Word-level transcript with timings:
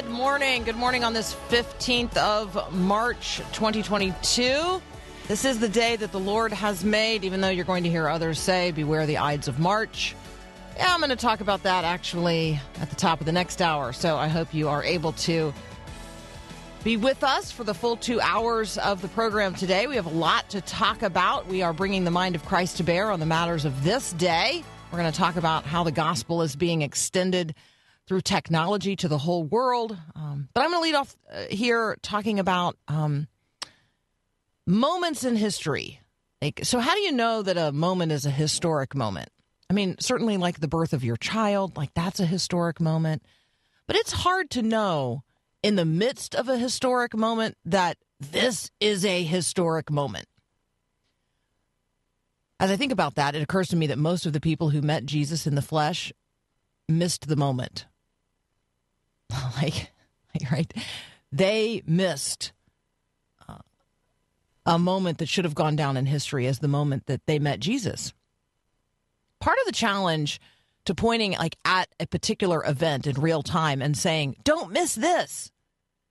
Good 0.00 0.10
morning. 0.10 0.62
Good 0.62 0.76
morning 0.76 1.02
on 1.02 1.12
this 1.12 1.34
15th 1.48 2.16
of 2.18 2.72
March, 2.72 3.38
2022. 3.52 4.80
This 5.26 5.44
is 5.44 5.58
the 5.58 5.68
day 5.68 5.96
that 5.96 6.12
the 6.12 6.20
Lord 6.20 6.52
has 6.52 6.84
made, 6.84 7.24
even 7.24 7.40
though 7.40 7.48
you're 7.48 7.64
going 7.64 7.82
to 7.82 7.90
hear 7.90 8.06
others 8.06 8.38
say, 8.38 8.70
Beware 8.70 9.06
the 9.06 9.18
Ides 9.18 9.48
of 9.48 9.58
March. 9.58 10.14
Yeah, 10.76 10.94
I'm 10.94 11.00
going 11.00 11.10
to 11.10 11.16
talk 11.16 11.40
about 11.40 11.64
that 11.64 11.84
actually 11.84 12.60
at 12.80 12.90
the 12.90 12.94
top 12.94 13.18
of 13.18 13.26
the 13.26 13.32
next 13.32 13.60
hour. 13.60 13.92
So 13.92 14.16
I 14.16 14.28
hope 14.28 14.54
you 14.54 14.68
are 14.68 14.84
able 14.84 15.14
to 15.14 15.52
be 16.84 16.96
with 16.96 17.24
us 17.24 17.50
for 17.50 17.64
the 17.64 17.74
full 17.74 17.96
two 17.96 18.20
hours 18.20 18.78
of 18.78 19.02
the 19.02 19.08
program 19.08 19.52
today. 19.56 19.88
We 19.88 19.96
have 19.96 20.06
a 20.06 20.10
lot 20.10 20.48
to 20.50 20.60
talk 20.60 21.02
about. 21.02 21.48
We 21.48 21.62
are 21.62 21.72
bringing 21.72 22.04
the 22.04 22.12
mind 22.12 22.36
of 22.36 22.44
Christ 22.44 22.76
to 22.76 22.84
bear 22.84 23.10
on 23.10 23.18
the 23.18 23.26
matters 23.26 23.64
of 23.64 23.82
this 23.82 24.12
day. 24.12 24.62
We're 24.92 25.00
going 25.00 25.10
to 25.10 25.18
talk 25.18 25.34
about 25.34 25.64
how 25.64 25.82
the 25.82 25.90
gospel 25.90 26.42
is 26.42 26.54
being 26.54 26.82
extended 26.82 27.56
through 28.08 28.22
technology 28.22 28.96
to 28.96 29.06
the 29.06 29.18
whole 29.18 29.44
world. 29.44 29.96
Um, 30.16 30.48
but 30.54 30.64
I'm 30.64 30.70
going 30.70 30.82
to 30.82 30.84
lead 30.84 30.94
off 30.94 31.14
uh, 31.30 31.44
here 31.50 31.96
talking 32.02 32.40
about 32.40 32.76
um, 32.88 33.28
moments 34.66 35.24
in 35.24 35.36
history. 35.36 36.00
Like, 36.40 36.60
so, 36.62 36.80
how 36.80 36.94
do 36.94 37.00
you 37.00 37.12
know 37.12 37.42
that 37.42 37.58
a 37.58 37.70
moment 37.70 38.12
is 38.12 38.24
a 38.24 38.30
historic 38.30 38.94
moment? 38.94 39.28
I 39.70 39.74
mean, 39.74 39.96
certainly 40.00 40.38
like 40.38 40.60
the 40.60 40.68
birth 40.68 40.94
of 40.94 41.04
your 41.04 41.16
child, 41.16 41.76
like 41.76 41.92
that's 41.94 42.20
a 42.20 42.26
historic 42.26 42.80
moment. 42.80 43.22
But 43.86 43.96
it's 43.96 44.12
hard 44.12 44.48
to 44.50 44.62
know 44.62 45.22
in 45.62 45.76
the 45.76 45.84
midst 45.84 46.34
of 46.34 46.48
a 46.48 46.56
historic 46.56 47.14
moment 47.14 47.56
that 47.64 47.98
this 48.18 48.70
is 48.80 49.04
a 49.04 49.22
historic 49.22 49.90
moment. 49.90 50.26
As 52.60 52.70
I 52.70 52.76
think 52.76 52.92
about 52.92 53.16
that, 53.16 53.34
it 53.34 53.42
occurs 53.42 53.68
to 53.68 53.76
me 53.76 53.86
that 53.88 53.98
most 53.98 54.26
of 54.26 54.32
the 54.32 54.40
people 54.40 54.70
who 54.70 54.80
met 54.80 55.04
Jesus 55.04 55.46
in 55.46 55.54
the 55.54 55.62
flesh 55.62 56.12
missed 56.88 57.28
the 57.28 57.36
moment. 57.36 57.86
like, 59.56 59.90
right? 60.50 60.72
They 61.32 61.82
missed 61.86 62.52
uh, 63.48 63.58
a 64.64 64.78
moment 64.78 65.18
that 65.18 65.28
should 65.28 65.44
have 65.44 65.54
gone 65.54 65.76
down 65.76 65.96
in 65.96 66.06
history 66.06 66.46
as 66.46 66.58
the 66.58 66.68
moment 66.68 67.06
that 67.06 67.26
they 67.26 67.38
met 67.38 67.60
Jesus. 67.60 68.12
Part 69.40 69.58
of 69.60 69.66
the 69.66 69.72
challenge 69.72 70.40
to 70.86 70.94
pointing 70.94 71.32
like 71.32 71.56
at 71.64 71.88
a 72.00 72.06
particular 72.06 72.64
event 72.64 73.06
in 73.06 73.20
real 73.20 73.42
time 73.42 73.82
and 73.82 73.96
saying, 73.96 74.36
"Don't 74.42 74.72
miss 74.72 74.94
this. 74.94 75.52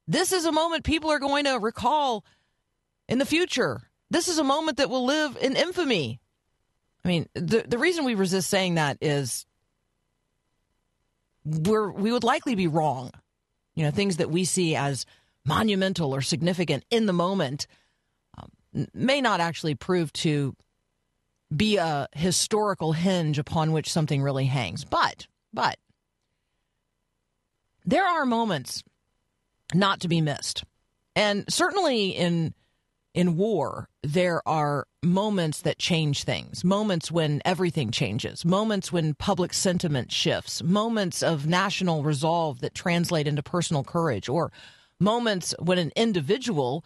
This 0.08 0.32
is 0.32 0.46
a 0.46 0.52
moment 0.52 0.84
people 0.84 1.10
are 1.10 1.20
going 1.20 1.46
to 1.46 1.58
recall 1.58 2.24
in 3.10 3.18
the 3.18 3.26
future. 3.26 3.82
This 4.10 4.28
is 4.28 4.38
a 4.38 4.44
moment 4.44 4.78
that 4.78 4.90
will 4.90 5.06
live 5.06 5.38
in 5.42 5.56
infamy." 5.56 6.20
I 7.04 7.08
mean, 7.08 7.28
the 7.34 7.66
the 7.68 7.80
reason 7.80 8.06
we 8.06 8.16
resist 8.16 8.50
saying 8.50 8.76
that 8.76 8.98
is 9.02 9.46
we're 11.48 11.90
we 11.92 12.12
would 12.12 12.24
likely 12.24 12.56
be 12.56 12.68
wrong. 12.68 13.12
You 13.76 13.84
know, 13.84 13.92
things 13.92 14.18
that 14.18 14.30
we 14.30 14.44
see 14.44 14.76
as 14.76 15.06
monumental 15.46 16.14
or 16.14 16.22
significant 16.22 16.84
in 16.90 17.06
the 17.06 17.14
moment 17.14 17.68
um, 18.38 18.88
may 18.94 19.22
not 19.22 19.40
actually 19.40 19.76
prove 19.76 20.12
to 20.14 20.56
be 21.56 21.78
a 21.78 22.08
historical 22.14 22.92
hinge 22.92 23.40
upon 23.40 23.72
which 23.72 23.92
something 23.92 24.22
really 24.22 24.46
hangs. 24.46 24.84
But 24.84 25.28
but 25.54 25.78
there 27.86 28.06
are 28.06 28.26
moments 28.26 28.84
not 29.74 30.02
to 30.02 30.08
be 30.08 30.22
missed. 30.22 30.64
And 31.16 31.46
certainly 31.50 32.10
in 32.10 32.54
in 33.18 33.36
war, 33.36 33.90
there 34.04 34.48
are 34.48 34.86
moments 35.02 35.64
that 35.64 35.80
change 35.80 36.24
things, 36.24 36.64
moments 36.64 37.12
when 37.12 37.42
everything 37.46 37.90
changes, 37.90 38.46
moments 38.46 38.92
when 38.92 39.16
public 39.16 39.56
sentiment 39.56 40.12
shifts, 40.12 40.62
moments 40.62 41.24
of 41.24 41.48
national 41.48 42.04
resolve 42.04 42.62
that 42.62 42.76
translate 42.76 43.28
into 43.28 43.42
personal 43.42 43.84
courage, 43.84 44.30
or 44.30 44.52
moments 45.00 45.56
when 45.58 45.80
an 45.80 45.92
individual 45.96 46.86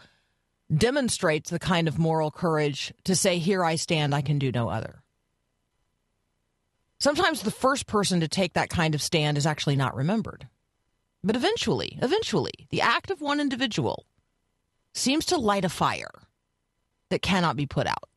demonstrates 0.74 1.50
the 1.50 1.60
kind 1.60 1.90
of 1.90 2.00
moral 2.00 2.32
courage 2.32 2.94
to 3.04 3.14
say, 3.14 3.38
Here 3.38 3.66
I 3.66 3.76
stand, 3.76 4.16
I 4.16 4.22
can 4.22 4.40
do 4.40 4.54
no 4.54 4.70
other. 4.70 5.04
Sometimes 6.98 7.42
the 7.42 7.52
first 7.52 7.88
person 7.88 8.22
to 8.22 8.30
take 8.30 8.54
that 8.54 8.70
kind 8.70 8.96
of 8.96 9.02
stand 9.02 9.38
is 9.38 9.46
actually 9.46 9.76
not 9.76 9.98
remembered. 9.98 10.48
But 11.26 11.36
eventually, 11.36 12.00
eventually, 12.02 12.68
the 12.70 12.80
act 12.80 13.12
of 13.12 13.20
one 13.20 13.42
individual 13.42 14.06
seems 14.94 15.26
to 15.28 15.38
light 15.38 15.66
a 15.66 15.70
fire 15.70 16.12
that 17.10 17.22
cannot 17.22 17.56
be 17.56 17.66
put 17.66 17.88
out. 17.88 18.10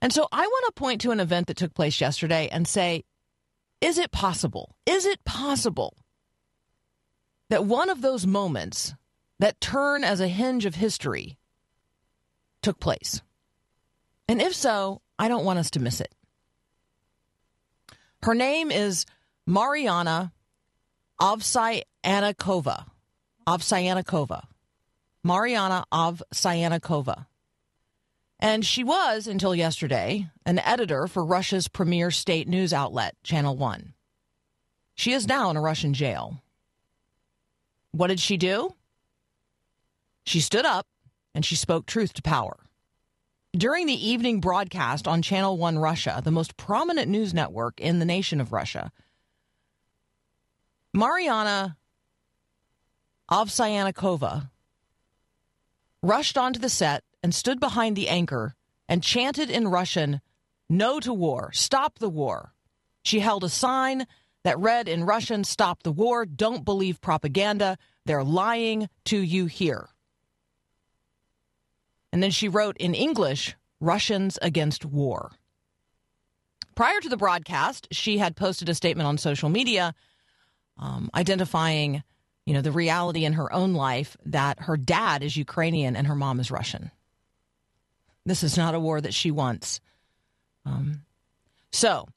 And 0.00 0.12
so 0.12 0.26
I 0.32 0.46
want 0.46 0.66
to 0.66 0.80
point 0.80 1.00
to 1.02 1.12
an 1.12 1.20
event 1.20 1.46
that 1.46 1.56
took 1.56 1.74
place 1.74 2.00
yesterday 2.00 2.48
and 2.50 2.66
say, 2.66 3.04
is 3.80 3.98
it 3.98 4.10
possible? 4.10 4.74
Is 4.86 5.06
it 5.06 5.24
possible 5.24 5.96
that 7.50 7.64
one 7.64 7.90
of 7.90 8.00
those 8.00 8.26
moments 8.26 8.94
that 9.38 9.60
turn 9.60 10.04
as 10.04 10.20
a 10.20 10.28
hinge 10.28 10.66
of 10.66 10.74
history 10.74 11.38
took 12.62 12.80
place? 12.80 13.22
And 14.28 14.40
if 14.40 14.54
so, 14.54 15.02
I 15.18 15.28
don't 15.28 15.44
want 15.44 15.58
us 15.58 15.70
to 15.72 15.80
miss 15.80 16.00
it. 16.00 16.12
Her 18.22 18.34
name 18.34 18.70
is 18.70 19.04
Mariana 19.46 20.32
Ovsyannikova. 21.20 22.86
Ovsyannikova. 23.46 24.44
Mariana 25.24 25.84
Ovsyannikova. 25.92 27.26
And 28.40 28.66
she 28.66 28.82
was, 28.82 29.28
until 29.28 29.54
yesterday, 29.54 30.28
an 30.44 30.58
editor 30.58 31.06
for 31.06 31.24
Russia's 31.24 31.68
premier 31.68 32.10
state 32.10 32.48
news 32.48 32.72
outlet, 32.72 33.14
Channel 33.22 33.56
One. 33.56 33.94
She 34.94 35.12
is 35.12 35.28
now 35.28 35.50
in 35.50 35.56
a 35.56 35.60
Russian 35.60 35.94
jail. 35.94 36.42
What 37.92 38.08
did 38.08 38.18
she 38.18 38.36
do? 38.36 38.74
She 40.24 40.40
stood 40.40 40.64
up 40.64 40.86
and 41.34 41.44
she 41.44 41.54
spoke 41.54 41.86
truth 41.86 42.12
to 42.14 42.22
power. 42.22 42.56
During 43.52 43.86
the 43.86 44.08
evening 44.08 44.40
broadcast 44.40 45.06
on 45.06 45.22
Channel 45.22 45.56
One 45.56 45.78
Russia, 45.78 46.20
the 46.24 46.30
most 46.30 46.56
prominent 46.56 47.08
news 47.08 47.32
network 47.32 47.80
in 47.80 47.98
the 47.98 48.04
nation 48.04 48.40
of 48.40 48.52
Russia, 48.52 48.90
Mariana 50.92 51.76
Ovsyannikova 53.30 54.50
rushed 56.02 56.36
onto 56.36 56.60
the 56.60 56.68
set 56.68 57.04
and 57.22 57.34
stood 57.34 57.60
behind 57.60 57.96
the 57.96 58.08
anchor 58.08 58.54
and 58.88 59.02
chanted 59.02 59.50
in 59.50 59.68
Russian, 59.68 60.20
No 60.68 61.00
to 61.00 61.12
war, 61.12 61.50
stop 61.52 61.98
the 61.98 62.08
war. 62.08 62.52
She 63.04 63.20
held 63.20 63.44
a 63.44 63.48
sign 63.48 64.06
that 64.44 64.58
read 64.58 64.88
in 64.88 65.04
Russian, 65.04 65.44
Stop 65.44 65.82
the 65.82 65.92
war, 65.92 66.26
don't 66.26 66.64
believe 66.64 67.00
propaganda, 67.00 67.78
they're 68.04 68.24
lying 68.24 68.88
to 69.06 69.18
you 69.18 69.46
here. 69.46 69.88
And 72.12 72.22
then 72.22 72.30
she 72.30 72.48
wrote 72.48 72.76
in 72.78 72.94
English, 72.94 73.56
Russians 73.80 74.38
against 74.42 74.84
war. 74.84 75.32
Prior 76.74 77.00
to 77.00 77.08
the 77.08 77.16
broadcast, 77.16 77.88
she 77.90 78.18
had 78.18 78.36
posted 78.36 78.68
a 78.68 78.74
statement 78.74 79.06
on 79.06 79.18
social 79.18 79.48
media 79.48 79.94
um, 80.78 81.10
identifying 81.14 82.02
you 82.46 82.54
know, 82.54 82.60
the 82.60 82.72
reality 82.72 83.24
in 83.24 83.34
her 83.34 83.52
own 83.52 83.74
life 83.74 84.16
that 84.26 84.60
her 84.60 84.76
dad 84.76 85.22
is 85.22 85.36
Ukrainian 85.36 85.96
and 85.96 86.06
her 86.06 86.14
mom 86.14 86.40
is 86.40 86.50
Russian. 86.50 86.90
This 88.24 88.42
is 88.42 88.56
not 88.56 88.74
a 88.74 88.80
war 88.80 89.00
that 89.00 89.14
she 89.14 89.30
wants. 89.30 89.80
Um, 90.64 91.02
so, 91.70 92.08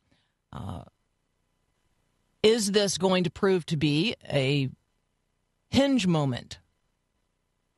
uh, 0.53 0.83
is 2.43 2.71
this 2.71 2.97
going 2.97 3.23
to 3.23 3.31
prove 3.31 3.65
to 3.67 3.77
be 3.77 4.15
a 4.31 4.69
hinge 5.69 6.05
moment? 6.05 6.59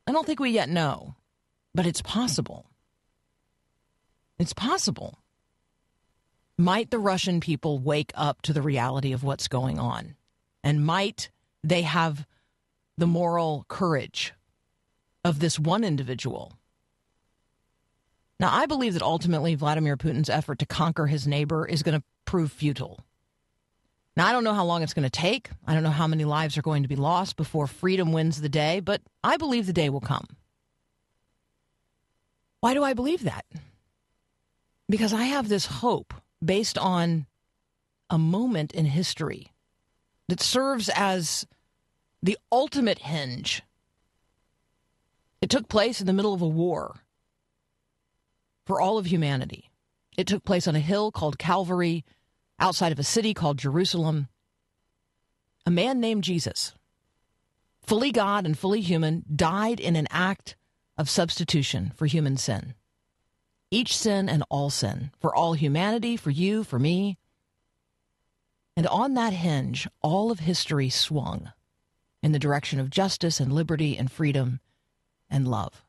I 0.06 0.12
don't 0.12 0.26
think 0.26 0.40
we 0.40 0.50
yet 0.50 0.68
know, 0.68 1.16
but 1.74 1.86
it's 1.86 2.02
possible. 2.02 2.66
It's 4.38 4.52
possible. 4.52 5.18
Might 6.56 6.90
the 6.90 6.98
Russian 6.98 7.40
people 7.40 7.78
wake 7.78 8.12
up 8.14 8.42
to 8.42 8.52
the 8.52 8.62
reality 8.62 9.12
of 9.12 9.22
what's 9.22 9.48
going 9.48 9.78
on? 9.78 10.16
And 10.64 10.84
might 10.84 11.30
they 11.62 11.82
have 11.82 12.26
the 12.98 13.06
moral 13.06 13.64
courage 13.68 14.34
of 15.24 15.38
this 15.38 15.58
one 15.58 15.84
individual. 15.84 16.58
Now, 18.40 18.50
I 18.52 18.66
believe 18.66 18.94
that 18.94 19.02
ultimately 19.02 19.54
Vladimir 19.54 19.96
Putin's 19.96 20.28
effort 20.28 20.58
to 20.58 20.66
conquer 20.66 21.06
his 21.06 21.26
neighbor 21.26 21.66
is 21.66 21.82
going 21.82 21.98
to 21.98 22.04
prove 22.24 22.52
futile. 22.52 23.00
Now, 24.16 24.26
I 24.26 24.32
don't 24.32 24.44
know 24.44 24.54
how 24.54 24.64
long 24.64 24.82
it's 24.82 24.94
going 24.94 25.04
to 25.04 25.10
take. 25.10 25.50
I 25.66 25.74
don't 25.74 25.84
know 25.84 25.90
how 25.90 26.08
many 26.08 26.24
lives 26.24 26.58
are 26.58 26.62
going 26.62 26.82
to 26.82 26.88
be 26.88 26.96
lost 26.96 27.36
before 27.36 27.68
freedom 27.68 28.12
wins 28.12 28.40
the 28.40 28.48
day, 28.48 28.80
but 28.80 29.00
I 29.22 29.36
believe 29.36 29.66
the 29.66 29.72
day 29.72 29.90
will 29.90 30.00
come. 30.00 30.26
Why 32.60 32.74
do 32.74 32.82
I 32.82 32.94
believe 32.94 33.22
that? 33.22 33.44
Because 34.88 35.12
I 35.12 35.24
have 35.24 35.48
this 35.48 35.66
hope 35.66 36.14
based 36.44 36.76
on 36.78 37.26
a 38.10 38.18
moment 38.18 38.72
in 38.72 38.86
history 38.86 39.52
that 40.28 40.40
serves 40.40 40.88
as 40.88 41.46
the 42.22 42.38
ultimate 42.50 42.98
hinge. 42.98 43.62
It 45.40 45.50
took 45.50 45.68
place 45.68 46.00
in 46.00 46.06
the 46.06 46.12
middle 46.12 46.34
of 46.34 46.42
a 46.42 46.48
war 46.48 46.96
for 48.66 48.80
all 48.80 48.98
of 48.98 49.06
humanity. 49.06 49.70
It 50.16 50.26
took 50.26 50.44
place 50.44 50.66
on 50.66 50.74
a 50.74 50.80
hill 50.80 51.12
called 51.12 51.38
Calvary, 51.38 52.04
outside 52.58 52.92
of 52.92 52.98
a 52.98 53.04
city 53.04 53.34
called 53.34 53.58
Jerusalem. 53.58 54.28
A 55.64 55.70
man 55.70 56.00
named 56.00 56.24
Jesus, 56.24 56.74
fully 57.82 58.10
God 58.10 58.44
and 58.44 58.58
fully 58.58 58.80
human, 58.80 59.24
died 59.34 59.78
in 59.78 59.94
an 59.94 60.08
act 60.10 60.56
of 60.96 61.08
substitution 61.08 61.92
for 61.94 62.06
human 62.06 62.36
sin. 62.36 62.74
Each 63.70 63.96
sin 63.96 64.28
and 64.28 64.42
all 64.50 64.70
sin, 64.70 65.12
for 65.20 65.34
all 65.34 65.52
humanity, 65.52 66.16
for 66.16 66.30
you, 66.30 66.64
for 66.64 66.78
me. 66.78 67.16
And 68.76 68.86
on 68.88 69.14
that 69.14 69.34
hinge, 69.34 69.86
all 70.02 70.30
of 70.30 70.40
history 70.40 70.88
swung 70.88 71.52
in 72.22 72.32
the 72.32 72.38
direction 72.38 72.80
of 72.80 72.90
justice 72.90 73.40
and 73.40 73.52
liberty 73.52 73.96
and 73.96 74.10
freedom 74.10 74.60
and 75.30 75.46
love. 75.46 75.84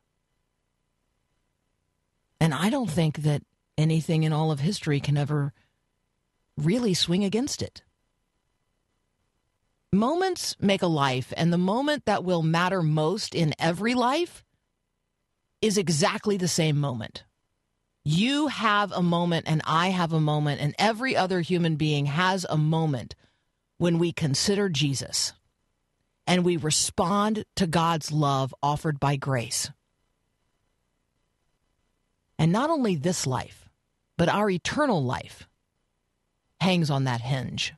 And 2.40 2.54
I 2.54 2.70
don't 2.70 2.90
think 2.90 3.20
that 3.20 3.44
anything 3.78 4.24
in 4.24 4.34
all 4.34 4.52
of 4.52 4.60
history 4.60 5.00
can 5.00 5.18
ever 5.18 5.54
really 6.58 6.94
swing 6.94 7.24
against 7.24 7.62
it. 7.62 7.84
Moments 9.92 10.56
make 10.60 10.84
a 10.84 10.88
life, 10.88 11.34
and 11.36 11.52
the 11.52 11.58
moment 11.58 12.06
that 12.06 12.24
will 12.24 12.44
matter 12.44 12.84
most 12.84 13.34
in 13.34 13.54
every 13.58 13.96
life 13.96 14.46
is 15.62 15.78
exactly 15.78 16.38
the 16.38 16.48
same 16.48 16.78
moment. 16.78 17.24
You 18.04 18.48
have 18.48 18.92
a 18.92 19.02
moment, 19.02 19.46
and 19.48 19.62
I 19.66 19.90
have 19.90 20.14
a 20.14 20.22
moment, 20.22 20.62
and 20.62 20.76
every 20.78 21.16
other 21.16 21.42
human 21.42 21.76
being 21.76 22.06
has 22.06 22.46
a 22.50 22.58
moment 22.58 23.16
when 23.78 23.98
we 23.98 24.12
consider 24.12 24.70
Jesus 24.70 25.34
and 26.30 26.46
we 26.46 26.58
respond 26.58 27.44
to 27.56 27.66
God's 27.66 28.12
love 28.12 28.54
offered 28.62 29.00
by 29.00 29.16
grace. 29.16 29.72
And 32.38 32.52
not 32.52 32.70
only 32.70 32.96
this 32.96 33.26
life, 33.26 33.68
but 34.16 34.30
our 34.30 34.48
eternal 34.48 35.04
life 35.04 35.50
hangs 36.62 36.92
on 36.92 37.06
that 37.06 37.22
hinge. 37.22 37.74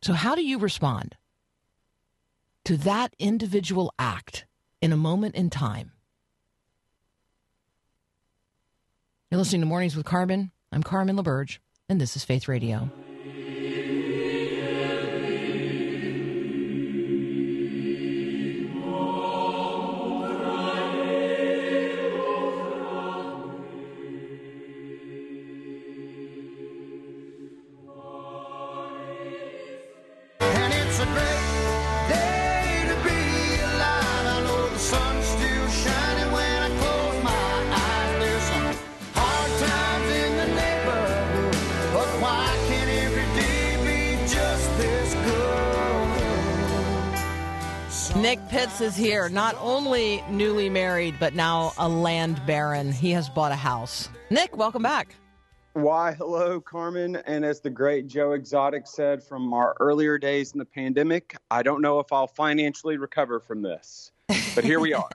So, 0.00 0.14
how 0.14 0.34
do 0.34 0.42
you 0.42 0.58
respond 0.58 1.16
to 2.64 2.78
that 2.78 3.14
individual 3.18 3.92
act 3.98 4.46
in 4.80 4.90
a 4.90 4.96
moment 4.96 5.34
in 5.34 5.50
time? 5.50 5.92
You're 9.30 9.38
listening 9.38 9.60
to 9.60 9.66
Mornings 9.66 9.94
with 9.94 10.06
Carmen. 10.06 10.50
I'm 10.72 10.82
Carmen 10.82 11.16
LaBerge, 11.16 11.58
and 11.90 12.00
this 12.00 12.16
is 12.16 12.24
Faith 12.24 12.48
Radio. 12.48 12.90
Nick 48.28 48.46
Pitts 48.50 48.82
is 48.82 48.94
here, 48.94 49.30
not 49.30 49.56
only 49.58 50.22
newly 50.28 50.68
married, 50.68 51.14
but 51.18 51.34
now 51.34 51.72
a 51.78 51.88
land 51.88 52.38
baron. 52.44 52.92
He 52.92 53.10
has 53.12 53.30
bought 53.30 53.52
a 53.52 53.56
house. 53.56 54.10
Nick, 54.28 54.54
welcome 54.54 54.82
back. 54.82 55.14
Why, 55.72 56.12
hello, 56.12 56.60
Carmen. 56.60 57.16
And 57.16 57.42
as 57.42 57.62
the 57.62 57.70
great 57.70 58.06
Joe 58.06 58.32
Exotic 58.32 58.86
said 58.86 59.22
from 59.22 59.54
our 59.54 59.74
earlier 59.80 60.18
days 60.18 60.52
in 60.52 60.58
the 60.58 60.66
pandemic, 60.66 61.38
I 61.50 61.62
don't 61.62 61.80
know 61.80 62.00
if 62.00 62.12
I'll 62.12 62.26
financially 62.26 62.98
recover 62.98 63.40
from 63.40 63.62
this, 63.62 64.12
but 64.54 64.62
here 64.62 64.78
we 64.78 64.92
are. 64.92 65.08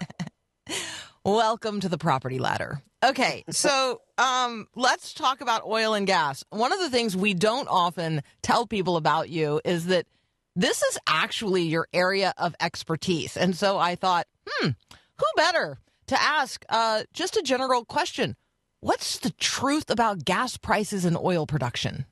Welcome 1.24 1.82
to 1.82 1.90
the 1.90 2.00
property 2.00 2.40
ladder. 2.40 2.82
Okay, 3.06 3.44
so 3.52 4.02
um, 4.18 4.68
let's 4.74 5.14
talk 5.14 5.42
about 5.42 5.64
oil 5.68 5.94
and 5.94 6.08
gas. 6.08 6.44
One 6.50 6.74
of 6.74 6.80
the 6.80 6.90
things 6.90 7.16
we 7.16 7.36
don't 7.36 7.68
often 7.68 8.24
tell 8.42 8.66
people 8.66 8.98
about 8.98 9.30
you 9.30 9.62
is 9.64 9.86
that 9.86 10.08
this 10.56 10.82
is 10.84 10.98
actually 11.08 11.64
your 11.64 11.88
area 11.94 12.34
of 12.38 12.56
expertise. 12.60 13.38
And 13.38 13.56
so 13.56 13.78
I 13.78 13.96
thought, 13.96 14.28
hmm, 14.48 14.70
who 15.18 15.26
better 15.36 15.80
to 16.08 16.22
ask 16.22 16.66
uh, 16.70 17.04
just 17.14 17.38
a 17.38 17.42
general 17.42 17.86
question? 17.86 18.36
What's 18.80 19.18
the 19.20 19.32
truth 19.32 19.90
about 19.90 20.26
gas 20.26 20.58
prices 20.58 21.06
and 21.06 21.18
oil 21.18 21.48
production? 21.48 22.06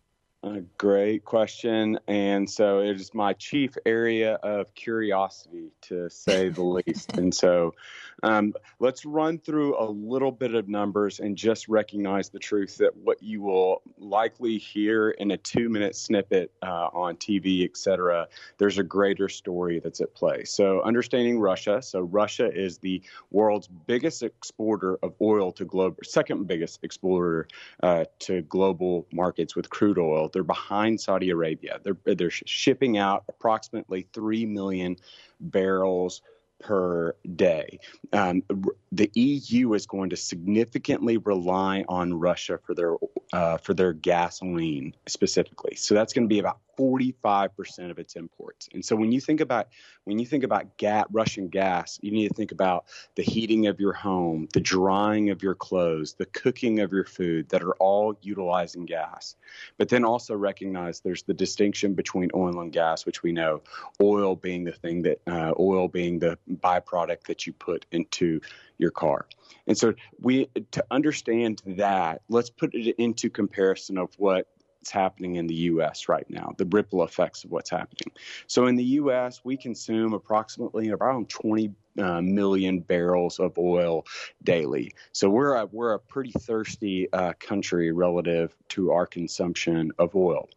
A 0.44 0.62
great 0.78 1.24
question. 1.24 2.00
And 2.08 2.50
so 2.50 2.80
it 2.80 2.96
is 2.96 3.14
my 3.14 3.34
chief 3.34 3.78
area 3.86 4.36
of 4.36 4.74
curiosity, 4.74 5.72
to 5.84 6.10
say 6.10 6.50
the 6.50 6.64
least. 6.88 7.16
And 7.16 7.34
so 7.36 7.76
um, 8.24 8.54
let's 8.80 9.06
run 9.06 9.40
through 9.40 9.80
a 9.80 9.88
little 9.90 10.32
bit 10.32 10.56
of 10.56 10.68
numbers 10.68 11.20
and 11.20 11.36
just 11.36 11.68
recognize 11.68 12.30
the 12.30 12.40
truth 12.40 12.78
that 12.78 12.96
what 12.96 13.22
you 13.22 13.42
will 13.42 13.82
likely 13.98 14.58
hear 14.58 15.12
in 15.12 15.32
a 15.32 15.38
two 15.38 15.70
minute 15.70 15.96
snippet 15.96 16.52
uh, 16.62 16.90
on 16.94 17.16
TV, 17.16 17.64
et 17.64 17.78
cetera, 17.78 18.28
there's 18.58 18.78
a 18.78 18.84
greater 18.84 19.28
story 19.30 19.80
that's 19.80 20.02
at 20.02 20.14
play. 20.14 20.44
So, 20.44 20.82
understanding 20.82 21.40
Russia. 21.40 21.82
So, 21.82 22.02
Russia 22.02 22.52
is 22.52 22.78
the 22.78 23.02
world's 23.32 23.68
biggest 23.68 24.24
exporter 24.24 24.98
of 25.04 25.14
oil 25.22 25.52
to 25.54 25.66
global, 25.66 25.98
second 26.04 26.48
biggest 26.48 26.80
exporter 26.84 27.48
uh, 27.84 28.06
to 28.20 28.42
global 28.44 29.08
markets 29.12 29.56
with 29.56 29.70
crude 29.70 29.98
oil. 29.98 30.30
They're 30.30 30.44
behind 30.44 31.00
Saudi 31.00 31.30
Arabia. 31.30 31.80
They're 31.84 32.16
they're 32.16 32.30
shipping 32.30 32.98
out 32.98 33.24
approximately 33.30 34.08
three 34.14 34.46
million 34.46 34.98
barrels 35.40 36.22
per 36.62 37.16
day. 37.36 37.80
Um, 38.14 38.44
the 38.92 39.10
EU 39.14 39.74
is 39.74 39.86
going 39.86 40.10
to 40.12 40.18
significantly 40.18 41.18
rely 41.18 41.84
on 41.90 42.14
Russia 42.14 42.60
for 42.66 42.74
their 42.74 42.96
uh, 43.34 43.58
for 43.58 43.74
their 43.74 43.94
gasoline 43.94 44.96
specifically. 45.08 45.76
So 45.76 45.96
that's 45.96 46.14
going 46.14 46.26
to 46.26 46.34
be 46.34 46.40
about 46.40 46.60
45% 46.82 47.92
of 47.92 48.00
its 48.00 48.16
imports. 48.16 48.68
And 48.74 48.84
so 48.84 48.96
when 48.96 49.12
you 49.12 49.22
think 49.22 49.40
about 49.40 49.68
when 50.06 50.18
you 50.18 50.26
think 50.26 50.44
about 50.44 50.78
gas, 50.78 51.06
Russian 51.12 51.48
gas, 51.48 52.00
you 52.02 52.12
need 52.12 52.28
to 52.30 52.34
think 52.34 52.52
about 52.52 52.86
the 53.14 53.22
heating 53.22 53.68
of 53.68 53.80
your 53.80 53.94
home, 53.94 54.48
the 54.54 54.60
drying 54.60 55.30
of 55.30 55.44
your 55.44 55.54
clothes, 55.54 56.14
the 56.14 56.26
cooking 56.26 56.80
of 56.80 56.92
your 56.92 57.06
food 57.06 57.50
that 57.50 57.62
are 57.62 57.74
all 57.74 58.18
utilizing 58.24 58.86
gas. 58.86 59.36
But 59.78 59.90
then 59.90 60.04
also 60.04 60.36
recognize 60.36 61.02
there's 61.02 61.22
the 61.24 61.36
distinction 61.36 61.94
between 61.94 62.32
oil 62.34 62.60
and 62.60 62.74
gas, 62.74 63.06
which 63.06 63.22
we 63.22 63.32
know 63.32 63.62
oil 64.02 64.36
being 64.36 64.64
the 64.64 64.72
thing 64.72 65.04
that 65.04 65.22
uh, 65.28 65.54
oil 65.60 65.88
being 65.88 66.18
the 66.18 66.40
byproduct 66.50 67.26
that 67.26 67.46
you 67.46 67.54
put 67.54 67.86
into 67.92 68.42
your 68.80 68.92
car. 68.92 69.28
And 69.68 69.78
so 69.78 69.94
we 70.20 70.50
to 70.72 70.84
understand 70.90 71.62
that, 71.66 72.24
let's 72.28 72.50
put 72.50 72.74
it 72.74 72.96
into 72.98 73.30
comparison 73.30 74.00
of 74.00 74.10
what 74.18 74.48
what's 74.82 74.92
happening 74.92 75.36
in 75.36 75.46
the 75.46 75.54
US 75.54 76.10
right 76.10 76.28
now, 76.28 76.56
the 76.58 76.66
ripple 76.66 77.04
effects 77.04 77.44
of 77.44 77.52
what's 77.52 77.70
happening. 77.70 78.12
So 78.48 78.66
in 78.66 78.76
the 78.76 78.84
US, 78.84 79.42
we 79.44 79.56
consume 79.56 80.14
approximately 80.14 80.90
around 80.90 81.30
20 81.30 81.72
uh, 82.00 82.22
million 82.22 82.80
barrels 82.80 83.40
of 83.40 83.58
oil 83.58 84.06
daily. 84.44 84.94
So 85.12 85.30
we're 85.30 85.56
a, 85.56 85.66
we're 85.66 85.94
a 85.94 86.00
pretty 86.00 86.32
thirsty 86.32 87.12
uh, 87.12 87.34
country 87.40 87.92
relative 87.92 88.56
to 88.70 88.92
our 88.92 89.06
consumption 89.06 89.92
of 90.00 90.16
oil. 90.16 90.50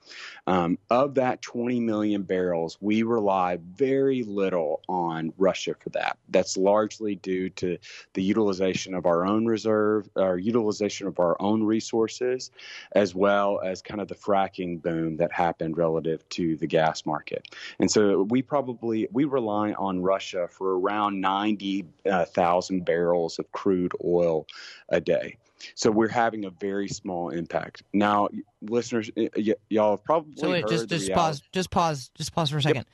Um, 0.46 0.78
of 0.90 1.14
that 1.14 1.42
20 1.42 1.80
million 1.80 2.22
barrels, 2.22 2.78
we 2.80 3.02
rely 3.02 3.58
very 3.76 4.22
little 4.22 4.82
on 4.88 5.32
Russia 5.38 5.74
for 5.78 5.88
that. 5.90 6.18
That's 6.28 6.56
largely 6.56 7.14
due 7.14 7.48
to 7.50 7.78
the 8.12 8.22
utilization 8.22 8.94
of 8.94 9.06
our 9.06 9.26
own 9.26 9.46
reserve, 9.46 10.08
our 10.16 10.38
utilization 10.38 11.06
of 11.06 11.18
our 11.18 11.40
own 11.40 11.62
resources, 11.62 12.50
as 12.92 13.14
well 13.14 13.60
as 13.64 13.82
kind 13.82 14.00
of 14.00 14.08
the 14.08 14.14
fracking 14.14 14.82
boom 14.82 15.16
that 15.16 15.32
happened 15.32 15.76
relative 15.76 16.28
to 16.30 16.56
the 16.56 16.66
gas 16.66 17.06
market. 17.06 17.48
And 17.78 17.90
so 17.90 18.22
we 18.22 18.42
probably 18.42 19.08
we 19.12 19.24
rely 19.24 19.72
on 19.72 20.02
Russia 20.02 20.46
for 20.48 20.78
around 20.78 21.20
90,000 21.24 22.80
uh, 22.80 22.84
barrels 22.84 23.38
of 23.38 23.50
crude 23.52 23.92
oil 24.04 24.46
a 24.90 25.00
day. 25.00 25.36
So 25.74 25.90
we're 25.90 26.08
having 26.08 26.44
a 26.44 26.50
very 26.50 26.88
small 26.88 27.30
impact. 27.30 27.82
Now, 27.94 28.28
listeners, 28.60 29.10
y- 29.16 29.30
y- 29.36 29.54
y'all 29.70 29.92
have 29.92 30.04
probably 30.04 30.34
So 30.36 30.50
wait, 30.50 30.60
heard 30.60 30.68
just 30.68 30.88
just 30.88 31.12
pause, 31.12 31.42
just 31.52 31.70
pause, 31.70 32.10
just 32.14 32.34
pause 32.34 32.50
for 32.50 32.58
a 32.58 32.62
second. 32.62 32.84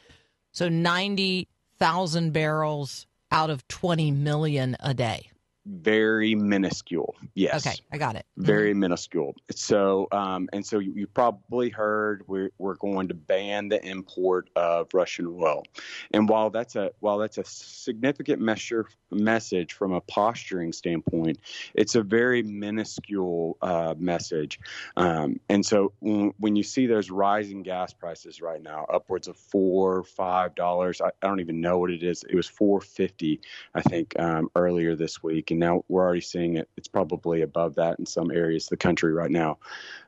So 0.53 0.69
ninety 0.69 1.49
thousand 1.79 2.33
barrels 2.33 3.07
out 3.33 3.51
of 3.51 3.67
twenty 3.67 4.11
million 4.13 4.77
a 4.81 4.95
day. 4.95 5.31
Very 5.73 6.35
minuscule. 6.35 7.15
Yes. 7.35 7.65
Okay, 7.65 7.77
I 7.93 7.99
got 7.99 8.17
it. 8.17 8.27
very 8.37 8.75
minuscule. 8.75 9.35
So, 9.53 10.09
um, 10.11 10.49
and 10.53 10.67
so 10.67 10.81
you, 10.81 10.93
you 10.97 11.07
probably 11.07 11.69
heard 11.69 12.25
we're, 12.27 12.51
we're 12.59 12.75
going 12.75 13.07
to 13.09 13.15
ban 13.15 13.69
the 13.69 13.81
import 13.87 14.51
of 14.57 14.89
Russian 14.93 15.27
oil. 15.27 15.63
And 16.11 16.29
while 16.29 16.51
that's 16.51 16.75
a 16.75 16.91
while 16.99 17.19
that's 17.19 17.39
a 17.39 17.45
significant 17.45 18.41
measure 18.41 18.87
message 19.13 19.75
from 19.75 19.93
a 19.93 20.01
posturing 20.01 20.73
standpoint, 20.73 21.39
it's 21.75 21.95
a 21.95 22.03
very 22.03 22.43
minuscule 22.43 23.57
uh, 23.63 23.95
message. 23.97 24.59
Um, 24.97 25.39
and 25.49 25.65
so 25.65 25.93
when, 26.01 26.35
when 26.39 26.57
you 26.57 26.65
see 26.65 26.87
those 26.87 27.11
rising 27.11 27.63
gas 27.63 27.93
prices 27.93 28.43
right 28.43 28.63
now, 28.63 28.87
upwards 28.93 29.29
of 29.29 29.37
four, 29.37 30.03
five 30.03 30.57
dollars, 30.57 31.01
I, 31.01 31.11
I 31.23 31.29
don't 31.29 31.41
even 31.41 31.61
know 31.61 31.79
what 31.79 31.91
it 31.91 32.03
is. 32.03 32.25
It 32.29 32.35
was 32.35 32.49
four 32.49 32.81
fifty, 32.81 33.41
I 33.75 33.83
think, 33.83 34.19
um, 34.19 34.51
earlier 34.57 34.97
this 34.97 35.23
week, 35.23 35.53
and 35.53 35.60
now 35.61 35.85
we're 35.89 36.03
already 36.03 36.21
seeing 36.21 36.57
it. 36.57 36.69
It's 36.77 36.89
probably 36.89 37.43
above 37.43 37.77
that 37.77 37.99
in 37.99 38.07
some 38.07 38.31
areas 38.31 38.65
of 38.65 38.71
the 38.71 38.77
country 38.77 39.13
right 39.13 39.31
now. 39.31 39.59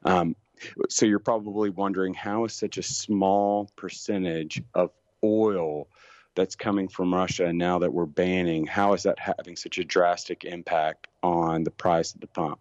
Um, 0.05 0.35
so 0.89 1.07
you're 1.07 1.19
probably 1.19 1.71
wondering 1.71 2.15
how 2.15 2.45
is 2.45 2.55
such 2.55 2.79
a 2.79 2.83
small 2.83 3.71
percentage 3.77 4.63
of 4.75 4.91
oil 5.25 5.89
that's 6.35 6.57
coming 6.57 6.89
from 6.89 7.15
Russia 7.15 7.47
and 7.47 7.59
now 7.59 7.79
that 7.81 7.93
we're 7.93 8.07
banning, 8.07 8.67
how 8.67 8.95
is 8.95 9.03
that 9.03 9.19
having 9.19 9.57
such 9.57 9.79
a 9.79 9.85
drastic 9.85 10.45
impact 10.45 11.09
on 11.23 11.65
the 11.65 11.71
price 11.71 12.15
at 12.15 12.21
the 12.21 12.27
pump? 12.27 12.59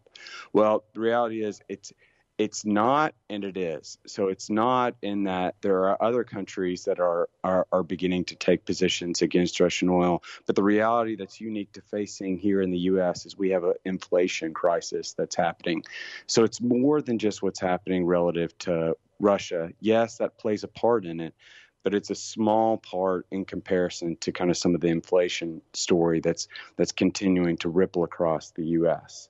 Well, 0.52 0.84
the 0.94 1.00
reality 1.00 1.44
is 1.44 1.62
it's 1.70 1.94
it's 2.42 2.66
not 2.66 3.14
and 3.30 3.44
it 3.44 3.56
is. 3.56 4.00
So 4.08 4.30
it's 4.30 4.50
not 4.50 4.96
in 5.04 5.26
that 5.26 5.54
there 5.62 5.86
are 5.88 6.02
other 6.02 6.24
countries 6.24 6.86
that 6.86 7.00
are, 7.00 7.30
are 7.44 7.68
are 7.72 7.84
beginning 7.84 8.26
to 8.26 8.36
take 8.36 8.66
positions 8.66 9.22
against 9.22 9.60
Russian 9.60 9.90
oil, 9.90 10.24
but 10.48 10.56
the 10.56 10.64
reality 10.64 11.16
that's 11.16 11.40
unique 11.40 11.72
to 11.74 11.82
facing 11.82 12.40
here 12.40 12.64
in 12.64 12.72
the 12.72 12.80
US 12.80 13.28
is 13.28 13.38
we 13.38 13.52
have 13.52 13.64
an 13.64 13.76
inflation 13.86 14.56
crisis 14.56 15.14
that's 15.14 15.36
happening. 15.36 15.84
So 16.26 16.44
it's 16.44 16.60
more 16.60 17.00
than 17.00 17.20
just 17.20 17.44
what's 17.44 17.60
happening 17.60 18.08
relative 18.08 18.58
to 18.60 18.98
Russia. 19.20 19.70
Yes, 19.80 20.18
that 20.18 20.40
plays 20.40 20.64
a 20.64 20.68
part 20.68 21.06
in 21.06 21.20
it, 21.20 21.36
but 21.84 21.94
it's 21.94 22.10
a 22.10 22.16
small 22.16 22.78
part 22.78 23.28
in 23.30 23.46
comparison 23.46 24.18
to 24.22 24.32
kind 24.32 24.50
of 24.50 24.58
some 24.58 24.74
of 24.74 24.82
the 24.82 24.88
inflation 24.88 25.62
story 25.74 26.22
that's 26.22 26.48
that's 26.76 26.92
continuing 26.92 27.58
to 27.58 27.70
ripple 27.70 28.04
across 28.04 28.50
the 28.50 28.66
US. 28.80 29.30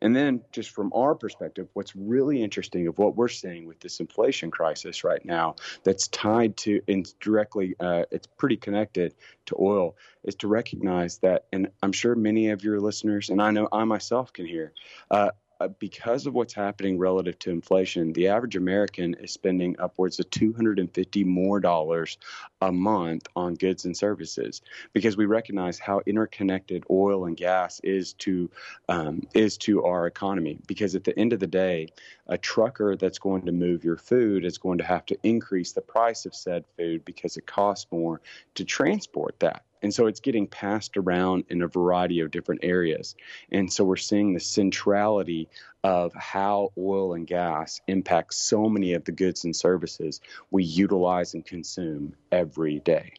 And 0.00 0.14
then, 0.16 0.42
just 0.52 0.70
from 0.70 0.92
our 0.94 1.14
perspective, 1.14 1.68
what's 1.74 1.94
really 1.94 2.42
interesting 2.42 2.86
of 2.86 2.98
what 2.98 3.16
we're 3.16 3.28
seeing 3.28 3.66
with 3.66 3.80
this 3.80 4.00
inflation 4.00 4.50
crisis 4.50 5.04
right 5.04 5.24
now, 5.24 5.56
that's 5.84 6.08
tied 6.08 6.56
to 6.58 6.80
and 6.88 7.06
directly, 7.20 7.74
uh, 7.80 8.04
it's 8.10 8.26
pretty 8.26 8.56
connected 8.56 9.14
to 9.46 9.56
oil, 9.60 9.96
is 10.24 10.34
to 10.36 10.48
recognize 10.48 11.18
that, 11.18 11.44
and 11.52 11.68
I'm 11.82 11.92
sure 11.92 12.14
many 12.14 12.50
of 12.50 12.64
your 12.64 12.80
listeners, 12.80 13.30
and 13.30 13.40
I 13.42 13.50
know 13.50 13.68
I 13.72 13.84
myself 13.84 14.32
can 14.32 14.46
hear, 14.46 14.72
uh, 15.10 15.30
because 15.68 16.26
of 16.26 16.34
what's 16.34 16.54
happening 16.54 16.98
relative 16.98 17.38
to 17.40 17.50
inflation, 17.50 18.12
the 18.12 18.28
average 18.28 18.56
American 18.56 19.14
is 19.14 19.32
spending 19.32 19.76
upwards 19.78 20.18
of 20.18 20.30
250 20.30 21.24
more 21.24 21.60
dollars 21.60 22.18
a 22.60 22.72
month 22.72 23.26
on 23.36 23.54
goods 23.54 23.84
and 23.84 23.96
services 23.96 24.62
because 24.92 25.16
we 25.16 25.26
recognize 25.26 25.78
how 25.78 26.00
interconnected 26.06 26.84
oil 26.90 27.26
and 27.26 27.36
gas 27.36 27.80
is 27.80 28.14
to 28.14 28.50
um, 28.88 29.22
is 29.34 29.58
to 29.58 29.84
our 29.84 30.06
economy. 30.06 30.58
Because 30.66 30.94
at 30.94 31.04
the 31.04 31.18
end 31.18 31.32
of 31.32 31.40
the 31.40 31.46
day, 31.46 31.88
a 32.26 32.38
trucker 32.38 32.96
that's 32.96 33.18
going 33.18 33.46
to 33.46 33.52
move 33.52 33.84
your 33.84 33.96
food 33.96 34.44
is 34.44 34.58
going 34.58 34.78
to 34.78 34.84
have 34.84 35.04
to 35.06 35.18
increase 35.22 35.72
the 35.72 35.80
price 35.80 36.26
of 36.26 36.34
said 36.34 36.64
food 36.76 37.04
because 37.04 37.36
it 37.36 37.46
costs 37.46 37.86
more 37.90 38.20
to 38.54 38.64
transport 38.64 39.38
that. 39.40 39.64
And 39.82 39.92
so 39.94 40.06
it's 40.06 40.20
getting 40.20 40.46
passed 40.46 40.96
around 40.96 41.44
in 41.48 41.62
a 41.62 41.68
variety 41.68 42.20
of 42.20 42.30
different 42.30 42.62
areas. 42.64 43.14
And 43.50 43.72
so 43.72 43.84
we're 43.84 43.96
seeing 43.96 44.34
the 44.34 44.40
centrality 44.40 45.48
of 45.82 46.12
how 46.14 46.72
oil 46.76 47.14
and 47.14 47.26
gas 47.26 47.80
impacts 47.86 48.36
so 48.36 48.68
many 48.68 48.92
of 48.94 49.04
the 49.04 49.12
goods 49.12 49.44
and 49.44 49.56
services 49.56 50.20
we 50.50 50.64
utilize 50.64 51.34
and 51.34 51.44
consume 51.44 52.14
every 52.30 52.80
day. 52.80 53.14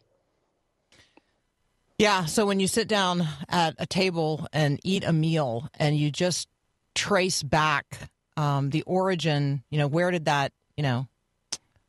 Yeah. 1.98 2.24
So 2.24 2.46
when 2.46 2.60
you 2.60 2.66
sit 2.66 2.88
down 2.88 3.26
at 3.48 3.74
a 3.78 3.86
table 3.86 4.46
and 4.52 4.80
eat 4.82 5.04
a 5.04 5.12
meal 5.12 5.68
and 5.78 5.96
you 5.96 6.10
just 6.10 6.48
trace 6.94 7.42
back 7.42 8.10
um, 8.36 8.70
the 8.70 8.82
origin, 8.82 9.62
you 9.70 9.78
know, 9.78 9.86
where 9.86 10.10
did 10.10 10.24
that, 10.24 10.52
you 10.76 10.82
know, 10.82 11.06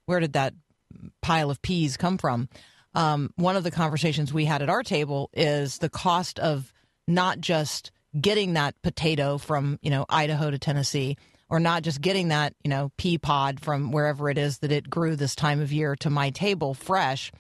where 0.06 0.20
did 0.20 0.34
that 0.34 0.54
pile 1.22 1.50
of 1.50 1.62
peas 1.62 1.98
come 1.98 2.18
from? 2.18 2.50
Um, 2.96 3.32
one 3.36 3.56
of 3.56 3.64
the 3.64 3.72
conversations 3.72 4.34
we 4.34 4.46
had 4.46 4.62
at 4.62 4.70
our 4.70 4.84
table 4.84 5.30
is 5.34 5.80
the 5.80 5.90
cost 5.90 6.40
of 6.40 6.72
not 7.08 7.40
just 7.40 7.92
getting 8.20 8.54
that 8.54 8.76
potato 8.84 9.38
from, 9.38 9.80
you 9.82 9.90
know, 9.90 10.06
Idaho 10.10 10.52
to 10.52 10.60
Tennessee, 10.60 11.18
or 11.50 11.60
not 11.60 11.82
just 11.84 12.02
getting 12.02 12.28
that, 12.30 12.54
you 12.64 12.70
know, 12.70 12.92
pea 12.98 13.18
pod 13.18 13.60
from 13.60 13.92
wherever 13.92 14.30
it 14.30 14.38
is 14.38 14.60
that 14.60 14.72
it 14.72 14.90
grew 14.90 15.16
this 15.16 15.36
time 15.36 15.60
of 15.60 15.72
year 15.72 15.96
to 15.98 16.10
my 16.10 16.30
table 16.30 16.74
fresh. 16.74 17.32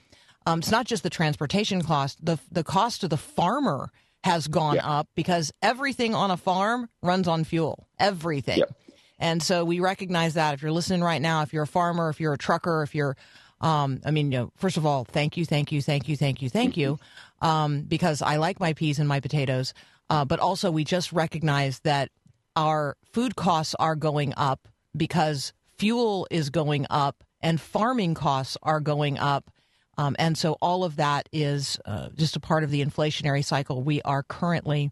Um, 0.45 0.59
it's 0.59 0.71
not 0.71 0.85
just 0.87 1.03
the 1.03 1.09
transportation 1.09 1.81
cost; 1.83 2.23
the 2.25 2.37
the 2.51 2.63
cost 2.63 3.01
to 3.01 3.07
the 3.07 3.17
farmer 3.17 3.89
has 4.23 4.47
gone 4.47 4.75
Yeah. 4.75 4.87
up 4.99 5.07
because 5.15 5.51
everything 5.61 6.15
on 6.15 6.31
a 6.31 6.37
farm 6.37 6.89
runs 7.01 7.27
on 7.27 7.43
fuel. 7.43 7.87
Everything. 7.99 8.59
Yep. 8.59 8.73
And 9.19 9.41
so 9.43 9.63
we 9.63 9.79
recognize 9.79 10.33
that 10.33 10.53
if 10.55 10.61
you're 10.61 10.71
listening 10.71 11.01
right 11.01 11.21
now, 11.21 11.43
if 11.43 11.53
you're 11.53 11.63
a 11.63 11.67
farmer, 11.67 12.09
if 12.09 12.19
you're 12.19 12.33
a 12.33 12.37
trucker, 12.37 12.83
if 12.83 12.93
you're, 12.95 13.15
um, 13.63 14.01
I 14.05 14.11
mean, 14.11 14.31
you 14.31 14.39
know, 14.39 14.51
first 14.57 14.75
of 14.75 14.85
all, 14.85 15.05
thank 15.05 15.37
you, 15.37 15.45
thank 15.45 15.71
you, 15.71 15.81
thank 15.81 16.09
you, 16.09 16.17
thank 16.17 16.41
you, 16.41 16.49
thank 16.49 16.75
you, 16.75 16.99
um, 17.41 17.81
because 17.81 18.21
I 18.21 18.35
like 18.35 18.59
my 18.59 18.73
peas 18.73 18.99
and 18.99 19.07
my 19.07 19.21
potatoes. 19.21 19.73
Uh, 20.09 20.25
but 20.25 20.39
also, 20.39 20.69
we 20.69 20.83
just 20.83 21.13
recognize 21.13 21.79
that 21.79 22.09
our 22.57 22.97
food 23.13 23.37
costs 23.37 23.73
are 23.79 23.95
going 23.95 24.33
up 24.35 24.67
because 24.95 25.53
fuel 25.77 26.27
is 26.29 26.49
going 26.49 26.85
up 26.89 27.23
and 27.41 27.59
farming 27.59 28.13
costs 28.13 28.57
are 28.63 28.81
going 28.81 29.17
up. 29.17 29.49
Um, 29.97 30.15
and 30.19 30.37
so 30.37 30.57
all 30.61 30.83
of 30.83 30.97
that 30.97 31.29
is 31.31 31.79
uh, 31.85 32.09
just 32.15 32.35
a 32.35 32.39
part 32.39 32.63
of 32.63 32.69
the 32.69 32.83
inflationary 32.83 33.45
cycle 33.45 33.81
we 33.81 34.01
are 34.01 34.23
currently 34.23 34.91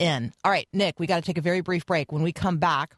in. 0.00 0.32
All 0.44 0.50
right, 0.50 0.66
Nick, 0.72 0.98
we 0.98 1.06
got 1.06 1.16
to 1.16 1.22
take 1.22 1.38
a 1.38 1.42
very 1.42 1.60
brief 1.60 1.86
break. 1.86 2.10
When 2.10 2.22
we 2.22 2.32
come 2.32 2.58
back, 2.58 2.96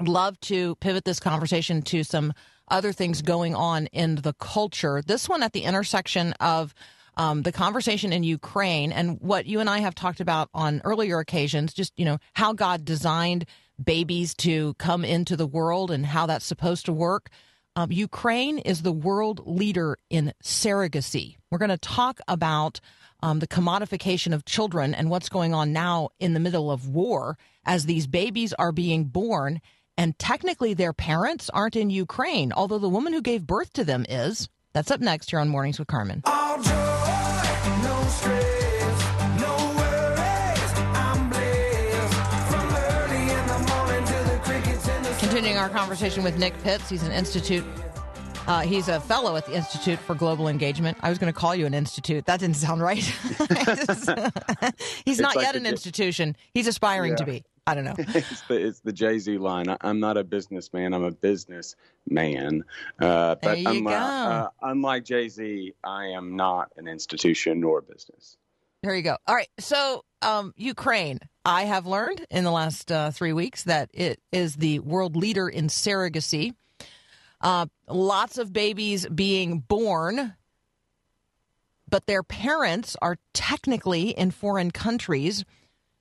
love 0.00 0.40
to 0.40 0.74
pivot 0.76 1.04
this 1.04 1.20
conversation 1.20 1.82
to 1.82 2.02
some 2.02 2.32
other 2.70 2.92
things 2.92 3.22
going 3.22 3.54
on 3.54 3.86
in 3.86 4.16
the 4.16 4.34
culture. 4.34 5.02
This 5.02 5.28
one 5.28 5.42
at 5.42 5.52
the 5.52 5.62
intersection 5.62 6.32
of 6.34 6.74
um, 7.16 7.42
the 7.42 7.52
conversation 7.52 8.12
in 8.12 8.22
Ukraine 8.22 8.92
and 8.92 9.20
what 9.20 9.46
you 9.46 9.60
and 9.60 9.68
I 9.68 9.78
have 9.80 9.94
talked 9.94 10.20
about 10.20 10.48
on 10.54 10.80
earlier 10.84 11.18
occasions, 11.18 11.74
just, 11.74 11.92
you 11.96 12.04
know, 12.04 12.18
how 12.34 12.52
God 12.52 12.84
designed 12.84 13.44
babies 13.82 14.34
to 14.36 14.74
come 14.74 15.04
into 15.04 15.36
the 15.36 15.46
world 15.46 15.90
and 15.90 16.06
how 16.06 16.26
that's 16.26 16.44
supposed 16.44 16.86
to 16.86 16.92
work. 16.92 17.28
Um, 17.76 17.92
Ukraine 17.92 18.58
is 18.58 18.82
the 18.82 18.92
world 18.92 19.42
leader 19.46 19.98
in 20.10 20.32
surrogacy. 20.42 21.36
We're 21.50 21.58
going 21.58 21.68
to 21.70 21.78
talk 21.78 22.20
about 22.28 22.80
um, 23.20 23.40
the 23.40 23.48
commodification 23.48 24.32
of 24.32 24.44
children 24.44 24.94
and 24.94 25.10
what's 25.10 25.28
going 25.28 25.54
on 25.54 25.72
now 25.72 26.10
in 26.20 26.34
the 26.34 26.40
middle 26.40 26.70
of 26.70 26.88
war 26.88 27.36
as 27.64 27.84
these 27.84 28.06
babies 28.06 28.52
are 28.54 28.72
being 28.72 29.04
born. 29.04 29.60
And 29.98 30.16
technically, 30.16 30.74
their 30.74 30.92
parents 30.92 31.50
aren't 31.50 31.74
in 31.74 31.90
Ukraine, 31.90 32.52
although 32.52 32.78
the 32.78 32.88
woman 32.88 33.12
who 33.12 33.20
gave 33.20 33.44
birth 33.44 33.72
to 33.74 33.84
them 33.84 34.06
is. 34.08 34.48
That's 34.72 34.92
up 34.92 35.00
next 35.00 35.30
here 35.30 35.40
on 35.40 35.48
Mornings 35.48 35.80
with 35.80 35.88
Carmen. 35.88 36.22
All 36.24 36.56
joy, 36.56 36.70
no 36.70 38.04
stress, 38.08 39.40
no 39.40 39.56
worries. 39.76 40.72
I'm 40.94 41.28
blessed 41.30 42.46
from 42.48 42.68
early 42.76 43.22
in 43.22 43.46
the 43.48 43.58
morning 43.74 44.04
to 44.06 44.30
the 44.30 44.40
crickets 44.44 44.86
in 44.86 45.02
the 45.02 45.16
Continuing 45.18 45.56
our 45.56 45.68
conversation 45.68 46.22
with 46.22 46.38
Nick 46.38 46.56
Pitts, 46.62 46.88
he's 46.88 47.02
an 47.02 47.10
institute. 47.10 47.64
Uh, 48.46 48.60
he's 48.60 48.88
a 48.88 49.00
fellow 49.00 49.36
at 49.36 49.44
the 49.44 49.54
Institute 49.54 49.98
for 49.98 50.14
Global 50.14 50.48
Engagement. 50.48 50.96
I 51.02 51.10
was 51.10 51.18
going 51.18 51.30
to 51.30 51.38
call 51.38 51.54
you 51.54 51.66
an 51.66 51.74
institute. 51.74 52.24
That 52.24 52.40
didn't 52.40 52.56
sound 52.56 52.80
right. 52.80 52.96
he's 55.04 55.20
not 55.20 55.36
like 55.36 55.44
yet 55.44 55.54
an 55.54 55.66
institution. 55.66 56.34
He's 56.54 56.66
aspiring 56.66 57.16
to 57.16 57.26
be. 57.26 57.44
I 57.68 57.74
don't 57.74 57.84
know. 57.84 57.94
it's 57.98 58.40
the 58.42 58.54
it's 58.54 58.80
the 58.80 58.92
Jay 58.92 59.18
Z 59.18 59.36
line. 59.36 59.68
I, 59.68 59.76
I'm 59.82 60.00
not 60.00 60.16
a 60.16 60.24
businessman. 60.24 60.94
I'm 60.94 61.04
a 61.04 61.10
businessman. 61.10 62.64
Uh, 62.98 63.34
but 63.34 63.42
There 63.42 63.56
you 63.56 63.68
I'm. 63.68 63.86
Uh, 63.86 63.90
uh, 63.90 64.48
unlike 64.62 65.04
Jay 65.04 65.28
Z, 65.28 65.74
I 65.84 66.06
am 66.06 66.34
not 66.34 66.72
an 66.78 66.88
institution 66.88 67.60
nor 67.60 67.80
a 67.80 67.82
business. 67.82 68.38
There 68.82 68.94
you 68.94 69.02
go. 69.02 69.18
All 69.26 69.34
right. 69.34 69.50
So, 69.58 70.04
um, 70.22 70.54
Ukraine, 70.56 71.18
I 71.44 71.64
have 71.64 71.86
learned 71.86 72.24
in 72.30 72.44
the 72.44 72.50
last 72.50 72.90
uh, 72.90 73.10
three 73.10 73.34
weeks 73.34 73.64
that 73.64 73.90
it 73.92 74.20
is 74.32 74.56
the 74.56 74.78
world 74.78 75.14
leader 75.14 75.48
in 75.48 75.66
surrogacy. 75.66 76.54
Uh, 77.42 77.66
lots 77.86 78.38
of 78.38 78.52
babies 78.52 79.06
being 79.08 79.58
born 79.58 80.34
but 81.90 82.06
their 82.06 82.22
parents 82.22 82.96
are 83.00 83.16
technically 83.32 84.10
in 84.10 84.30
foreign 84.30 84.70
countries 84.70 85.44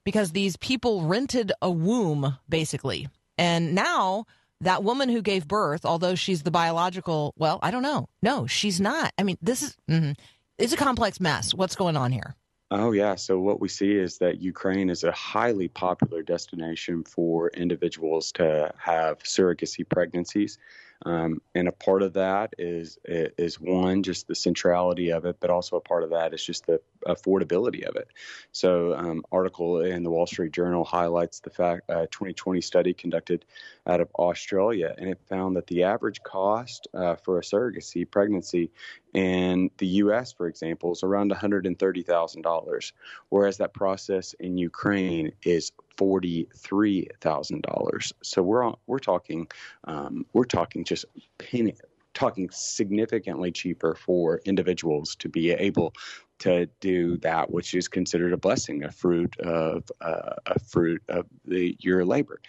because 0.07 0.31
these 0.31 0.55
people 0.55 1.01
rented 1.01 1.51
a 1.61 1.69
womb, 1.69 2.37
basically. 2.47 3.09
And 3.37 3.75
now 3.75 4.23
that 4.61 4.81
woman 4.81 5.09
who 5.09 5.21
gave 5.21 5.45
birth, 5.45 5.83
although 5.83 6.15
she's 6.15 6.43
the 6.43 6.49
biological, 6.49 7.33
well, 7.35 7.59
I 7.61 7.71
don't 7.71 7.83
know. 7.83 8.07
No, 8.21 8.47
she's 8.47 8.79
not. 8.79 9.11
I 9.17 9.23
mean, 9.23 9.37
this 9.41 9.63
is 9.63 9.75
mhm. 9.89 10.15
it's 10.57 10.71
a 10.71 10.77
complex 10.77 11.19
mess. 11.19 11.53
What's 11.53 11.75
going 11.75 11.97
on 11.97 12.13
here? 12.13 12.35
Oh, 12.71 12.93
yeah. 12.93 13.15
So, 13.15 13.37
what 13.41 13.59
we 13.59 13.67
see 13.67 13.91
is 13.91 14.19
that 14.19 14.39
Ukraine 14.39 14.89
is 14.89 15.03
a 15.03 15.11
highly 15.11 15.67
popular 15.67 16.23
destination 16.23 17.03
for 17.03 17.49
individuals 17.49 18.31
to 18.33 18.73
have 18.77 19.19
surrogacy 19.23 19.87
pregnancies. 19.87 20.57
Um, 21.05 21.41
and 21.53 21.67
a 21.67 21.71
part 21.71 22.01
of 22.01 22.13
that 22.13 22.53
is 22.57 22.97
is 23.05 23.59
one 23.59 24.03
just 24.03 24.27
the 24.27 24.35
centrality 24.35 25.11
of 25.11 25.25
it, 25.25 25.37
but 25.39 25.49
also 25.49 25.75
a 25.75 25.81
part 25.81 26.03
of 26.03 26.11
that 26.11 26.33
is 26.33 26.43
just 26.43 26.65
the 26.65 26.81
affordability 27.05 27.87
of 27.87 27.95
it. 27.95 28.07
So, 28.51 28.95
um, 28.95 29.23
article 29.31 29.81
in 29.81 30.03
the 30.03 30.09
Wall 30.09 30.27
Street 30.27 30.51
Journal 30.51 30.83
highlights 30.83 31.39
the 31.39 31.49
fact 31.49 31.83
a 31.89 32.07
2020 32.07 32.61
study 32.61 32.93
conducted 32.93 33.45
out 33.85 34.01
of 34.01 34.09
Australia, 34.15 34.95
and 34.97 35.09
it 35.09 35.19
found 35.27 35.55
that 35.55 35.67
the 35.67 35.83
average 35.83 36.21
cost 36.23 36.87
uh, 36.93 37.15
for 37.15 37.39
a 37.39 37.41
surrogacy 37.41 38.09
pregnancy 38.09 38.71
in 39.13 39.69
the 39.77 39.87
U.S., 39.87 40.31
for 40.31 40.47
example, 40.47 40.91
is 40.91 41.03
around 41.03 41.31
$130,000, 41.31 42.91
whereas 43.29 43.57
that 43.57 43.73
process 43.73 44.33
in 44.39 44.57
Ukraine 44.57 45.31
is 45.43 45.71
forty-three 45.97 47.07
thousand 47.21 47.63
dollars. 47.63 48.13
So 48.21 48.41
we're 48.41 48.71
we're 48.85 48.99
talking 48.99 49.47
um, 49.85 50.25
we're 50.33 50.45
talking 50.45 50.83
just 50.83 51.05
penny, 51.39 51.75
talking 52.13 52.49
significantly 52.51 53.51
cheaper 53.51 53.95
for 53.95 54.41
individuals 54.45 55.15
to 55.17 55.29
be 55.29 55.51
able 55.51 55.93
to 56.39 56.67
do 56.79 57.17
that 57.17 57.49
which 57.49 57.73
is 57.73 57.87
considered 57.87 58.33
a 58.33 58.37
blessing, 58.37 58.83
a 58.83 58.91
fruit 58.91 59.39
of 59.39 59.83
uh, 59.99 60.35
a 60.45 60.59
fruit 60.59 61.01
of 61.07 61.25
the 61.45 61.75
your 61.79 62.05
labor. 62.05 62.39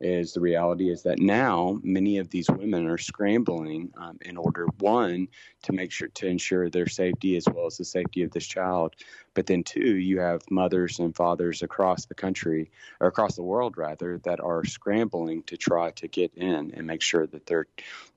Is 0.00 0.32
the 0.32 0.40
reality 0.40 0.90
is 0.90 1.02
that 1.04 1.18
now 1.18 1.78
many 1.82 2.18
of 2.18 2.28
these 2.30 2.48
women 2.50 2.86
are 2.86 2.98
scrambling 2.98 3.92
um, 3.96 4.18
in 4.22 4.36
order 4.36 4.66
one 4.78 5.28
to 5.62 5.72
make 5.72 5.92
sure 5.92 6.08
to 6.08 6.26
ensure 6.26 6.68
their 6.68 6.88
safety 6.88 7.36
as 7.36 7.46
well 7.46 7.66
as 7.66 7.78
the 7.78 7.84
safety 7.84 8.22
of 8.22 8.30
this 8.30 8.46
child, 8.46 8.94
but 9.34 9.46
then 9.46 9.62
two 9.62 9.96
you 9.96 10.20
have 10.20 10.42
mothers 10.50 10.98
and 10.98 11.16
fathers 11.16 11.62
across 11.62 12.06
the 12.06 12.14
country 12.14 12.70
or 13.00 13.08
across 13.08 13.36
the 13.36 13.42
world 13.42 13.78
rather 13.78 14.18
that 14.18 14.40
are 14.40 14.64
scrambling 14.64 15.42
to 15.44 15.56
try 15.56 15.90
to 15.92 16.08
get 16.08 16.34
in 16.34 16.72
and 16.74 16.86
make 16.86 17.02
sure 17.02 17.26
that 17.26 17.46
their 17.46 17.66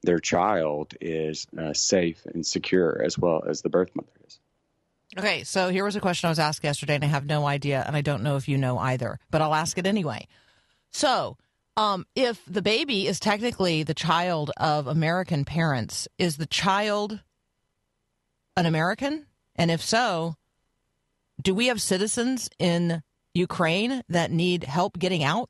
their 0.04 0.20
child 0.20 0.94
is 1.00 1.48
uh, 1.58 1.74
safe 1.74 2.26
and 2.26 2.46
secure 2.46 3.02
as 3.04 3.18
well 3.18 3.44
as 3.48 3.62
the 3.62 3.70
birth 3.70 3.96
mother 3.96 4.10
is. 4.28 4.41
Okay, 5.18 5.44
so 5.44 5.70
here 5.70 5.84
was 5.84 5.98
a 5.98 6.00
question 6.00 6.28
I 6.28 6.32
was 6.32 6.40
asked 6.40 6.64
yesterday, 6.64 6.96
and 6.96 7.04
I 7.04 7.08
have 7.08 7.26
no 7.26 7.46
idea, 7.46 7.84
and 7.86 7.98
I 7.98 8.02
don't 8.02 8.24
know 8.24 8.38
if 8.38 8.48
you 8.48 8.58
know 8.58 8.78
either, 8.78 9.20
but 9.30 9.42
I'll 9.42 9.54
ask 9.54 9.78
it 9.78 9.86
anyway. 9.86 10.26
So, 10.92 11.38
um, 11.76 12.06
if 12.16 12.42
the 12.48 12.62
baby 12.62 13.08
is 13.08 13.20
technically 13.20 13.84
the 13.84 13.94
child 13.94 14.52
of 14.56 14.88
American 14.88 15.44
parents, 15.44 16.08
is 16.18 16.38
the 16.38 16.46
child 16.46 17.22
an 18.56 18.66
American? 18.66 19.26
And 19.56 19.70
if 19.70 19.82
so, 19.82 20.36
do 21.42 21.54
we 21.54 21.68
have 21.68 21.82
citizens 21.82 22.50
in 22.58 23.04
Ukraine 23.34 24.04
that 24.08 24.32
need 24.32 24.64
help 24.64 24.98
getting 24.98 25.24
out? 25.24 25.50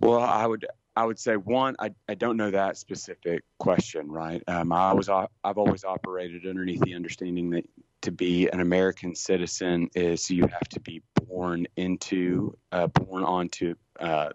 Well, 0.00 0.20
I 0.20 0.44
would 0.46 0.66
I 0.96 1.04
would 1.04 1.18
say 1.18 1.36
one, 1.36 1.76
I, 1.78 1.90
I 2.08 2.14
don't 2.14 2.38
know 2.38 2.50
that 2.50 2.78
specific 2.78 3.44
question, 3.58 4.10
right? 4.10 4.42
Um, 4.48 4.72
I 4.72 4.94
was 4.94 5.10
I've 5.10 5.58
always 5.58 5.84
operated 5.84 6.46
underneath 6.46 6.80
the 6.80 6.94
understanding 6.94 7.50
that 7.50 7.68
to 8.06 8.12
be 8.12 8.48
an 8.48 8.60
American 8.60 9.16
citizen 9.16 9.90
is 9.96 10.30
you 10.30 10.42
have 10.42 10.68
to 10.68 10.78
be 10.78 11.02
born 11.26 11.66
into 11.76 12.56
uh, 12.70 12.86
born 12.86 13.24
onto 13.24 13.74
uh, 13.98 14.30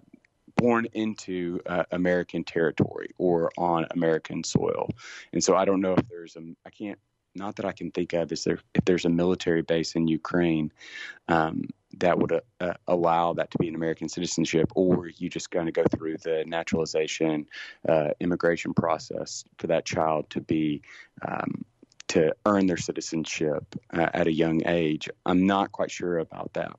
born 0.58 0.88
into 0.92 1.62
uh, 1.66 1.84
American 1.92 2.44
territory 2.44 3.12
or 3.18 3.50
on 3.58 3.88
American 3.92 4.44
soil, 4.44 4.90
and 5.32 5.42
so 5.42 5.56
I 5.56 5.64
don't 5.64 5.80
know 5.80 5.94
if 5.94 6.06
there's 6.10 6.36
a 6.36 6.42
I 6.66 6.70
can't 6.70 7.00
not 7.34 7.56
that 7.56 7.66
I 7.66 7.72
can 7.72 7.92
think 7.92 8.12
of 8.12 8.34
is 8.34 8.44
there 8.44 8.60
if 8.76 8.84
there's 8.84 9.06
a 9.06 9.10
military 9.10 9.62
base 9.62 9.96
in 9.96 10.06
Ukraine 10.06 10.74
um, 11.30 11.70
that 12.00 12.20
would 12.20 12.42
uh, 12.60 12.74
allow 12.90 13.36
that 13.36 13.52
to 13.52 13.58
be 13.58 13.70
an 13.70 13.76
American 13.76 14.10
citizenship, 14.10 14.70
or 14.76 15.08
you 15.08 15.30
just 15.30 15.50
going 15.50 15.68
to 15.68 15.72
go 15.72 15.86
through 15.96 16.18
the 16.18 16.44
naturalization 16.46 17.48
uh, 17.88 18.10
immigration 18.20 18.74
process 18.74 19.46
for 19.60 19.68
that 19.68 19.86
child 19.86 20.30
to 20.32 20.42
be 20.42 20.82
um, 21.26 21.64
to 22.12 22.36
earn 22.46 22.68
their 22.68 22.78
citizenship 22.78 23.64
uh, 23.94 24.08
at 24.14 24.28
a 24.28 24.32
young 24.34 24.62
age. 24.66 25.10
I'm 25.26 25.46
not 25.46 25.72
quite 25.72 25.92
sure 25.92 26.20
about 26.20 26.54
that. 26.54 26.72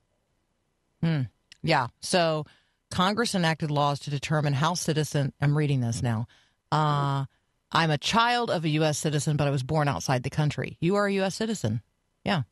Hmm. 1.02 1.22
Yeah. 1.62 1.88
So 2.00 2.44
Congress 2.90 3.34
enacted 3.34 3.70
laws 3.70 4.00
to 4.00 4.10
determine 4.10 4.52
how 4.52 4.74
citizen. 4.74 5.32
I'm 5.40 5.56
reading 5.56 5.80
this 5.80 6.02
now. 6.02 6.26
Uh, 6.70 7.24
I'm 7.72 7.90
a 7.90 7.98
child 7.98 8.50
of 8.50 8.64
a 8.64 8.68
U.S. 8.68 8.98
citizen, 8.98 9.36
but 9.36 9.48
I 9.48 9.50
was 9.50 9.62
born 9.62 9.88
outside 9.88 10.22
the 10.22 10.30
country. 10.30 10.76
You 10.80 10.96
are 10.96 11.06
a 11.06 11.12
U.S. 11.14 11.34
citizen. 11.34 11.80
Yeah. 12.24 12.42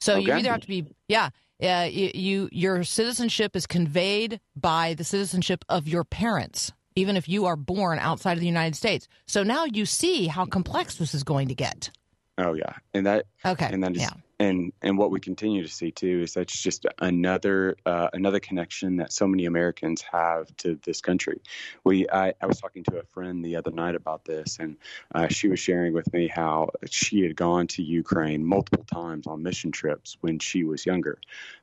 So 0.00 0.16
you 0.16 0.32
either 0.32 0.50
have 0.50 0.60
to 0.60 0.68
be, 0.68 0.86
yeah, 1.08 1.30
uh, 1.62 1.88
you, 1.90 2.10
you 2.14 2.48
your 2.52 2.84
citizenship 2.84 3.54
is 3.56 3.66
conveyed 3.66 4.40
by 4.56 4.94
the 4.94 5.04
citizenship 5.04 5.64
of 5.68 5.86
your 5.88 6.04
parents, 6.04 6.72
even 6.96 7.16
if 7.16 7.28
you 7.28 7.46
are 7.46 7.56
born 7.56 7.98
outside 7.98 8.34
of 8.34 8.40
the 8.40 8.46
United 8.46 8.76
States. 8.76 9.08
So 9.26 9.42
now 9.42 9.64
you 9.64 9.86
see 9.86 10.26
how 10.28 10.44
complex 10.44 10.96
this 10.96 11.14
is 11.14 11.24
going 11.24 11.48
to 11.48 11.54
get. 11.54 11.90
Oh 12.38 12.54
yeah, 12.54 12.74
and 12.94 13.06
that 13.06 13.26
Okay. 13.44 13.68
and 13.70 13.82
that 13.84 13.92
is 13.94 14.02
yeah. 14.02 14.10
and 14.40 14.72
and 14.80 14.96
what 14.96 15.10
we 15.10 15.20
continue 15.20 15.62
to 15.62 15.68
see 15.68 15.90
too 15.90 16.22
is 16.22 16.32
that's 16.32 16.62
just 16.62 16.86
another 16.98 17.76
uh, 17.84 18.08
another 18.14 18.40
connection 18.40 18.96
that 18.96 19.12
so 19.12 19.26
many 19.26 19.44
Americans 19.44 20.02
have 20.10 20.54
to 20.58 20.78
this 20.84 21.02
country. 21.02 21.42
We 21.84 22.08
I, 22.08 22.32
I 22.40 22.46
was 22.46 22.58
talking 22.58 22.84
to 22.84 22.98
a 22.98 23.02
friend 23.02 23.44
the 23.44 23.56
other 23.56 23.70
night 23.70 23.94
about 23.94 24.24
this, 24.24 24.58
and 24.58 24.78
uh, 25.14 25.28
she 25.28 25.48
was 25.48 25.60
sharing 25.60 25.92
with 25.92 26.10
me 26.14 26.26
how 26.26 26.70
she 26.86 27.20
had 27.20 27.36
gone 27.36 27.66
to 27.68 27.82
Ukraine 27.82 28.44
multiple 28.44 28.84
times 28.84 29.26
on 29.26 29.42
mission 29.42 29.70
trips 29.70 30.16
when 30.22 30.38
she 30.38 30.64
was 30.64 30.86
younger, 30.86 31.18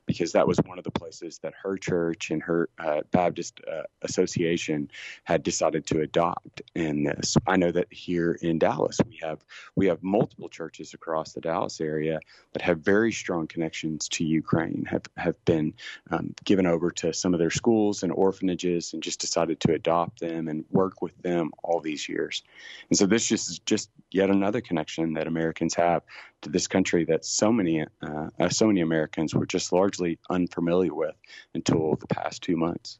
because 0.09 0.31
that 0.31 0.47
was 0.47 0.57
one 0.65 0.79
of 0.79 0.83
the 0.83 0.89
places 0.89 1.37
that 1.43 1.53
her 1.61 1.77
church 1.77 2.31
and 2.31 2.41
her 2.41 2.67
uh, 2.79 3.01
Baptist 3.11 3.61
uh, 3.71 3.83
association 4.01 4.89
had 5.23 5.43
decided 5.43 5.85
to 5.85 6.01
adopt. 6.01 6.63
And 6.75 7.05
this, 7.05 7.37
I 7.45 7.57
know 7.57 7.71
that 7.71 7.93
here 7.93 8.31
in 8.41 8.57
Dallas 8.57 8.97
we 9.07 9.19
have 9.21 9.37
we 9.75 9.85
have 9.85 10.01
multiple 10.01 10.49
churches 10.49 10.95
across 10.95 11.33
the 11.33 11.41
Dallas 11.41 11.79
area 11.79 12.21
that 12.53 12.63
have 12.63 12.79
very 12.79 13.11
strong 13.11 13.45
connections 13.45 14.09
to 14.09 14.25
Ukraine, 14.25 14.85
have, 14.89 15.03
have 15.15 15.45
been 15.45 15.75
um, 16.09 16.33
given 16.43 16.65
over 16.65 16.89
to 16.89 17.13
some 17.13 17.35
of 17.35 17.39
their 17.39 17.51
schools 17.51 18.01
and 18.01 18.11
orphanages 18.11 18.93
and 18.93 19.03
just 19.03 19.21
decided 19.21 19.59
to 19.59 19.73
adopt 19.73 20.21
them 20.21 20.47
and 20.47 20.65
work 20.71 21.03
with 21.03 21.15
them 21.21 21.51
all 21.63 21.81
these 21.81 22.09
years. 22.09 22.41
And 22.89 22.97
so 22.97 23.05
this 23.05 23.27
just 23.27 23.51
is 23.51 23.59
just 23.59 23.91
yet 24.09 24.31
another 24.31 24.61
connection 24.61 25.13
that 25.13 25.27
Americans 25.27 25.75
have 25.75 26.01
to 26.41 26.49
this 26.49 26.67
country 26.67 27.05
that 27.05 27.25
so 27.25 27.51
many 27.51 27.81
uh, 27.81 28.29
uh, 28.39 28.49
so 28.49 28.67
many 28.67 28.81
Americans 28.81 29.35
were 29.35 29.45
just 29.45 29.71
largely 29.71 29.98
unfamiliar 30.29 30.93
with 30.93 31.15
until 31.53 31.95
the 31.95 32.07
past 32.07 32.41
two 32.41 32.55
months. 32.55 32.99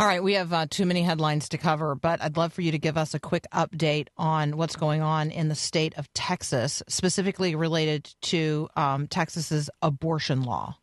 All 0.00 0.06
right, 0.06 0.22
we 0.22 0.34
have 0.34 0.52
uh, 0.52 0.66
too 0.68 0.86
many 0.86 1.02
headlines 1.02 1.48
to 1.50 1.58
cover, 1.58 1.94
but 1.94 2.20
I'd 2.20 2.36
love 2.36 2.52
for 2.52 2.62
you 2.62 2.72
to 2.72 2.78
give 2.78 2.96
us 2.96 3.14
a 3.14 3.20
quick 3.20 3.46
update 3.52 4.08
on 4.16 4.56
what's 4.56 4.74
going 4.74 5.00
on 5.00 5.30
in 5.30 5.48
the 5.48 5.54
state 5.54 5.94
of 5.96 6.12
Texas, 6.12 6.82
specifically 6.88 7.54
related 7.54 8.12
to 8.22 8.68
um, 8.74 9.06
Texas's 9.06 9.70
abortion 9.80 10.42
law. 10.42 10.76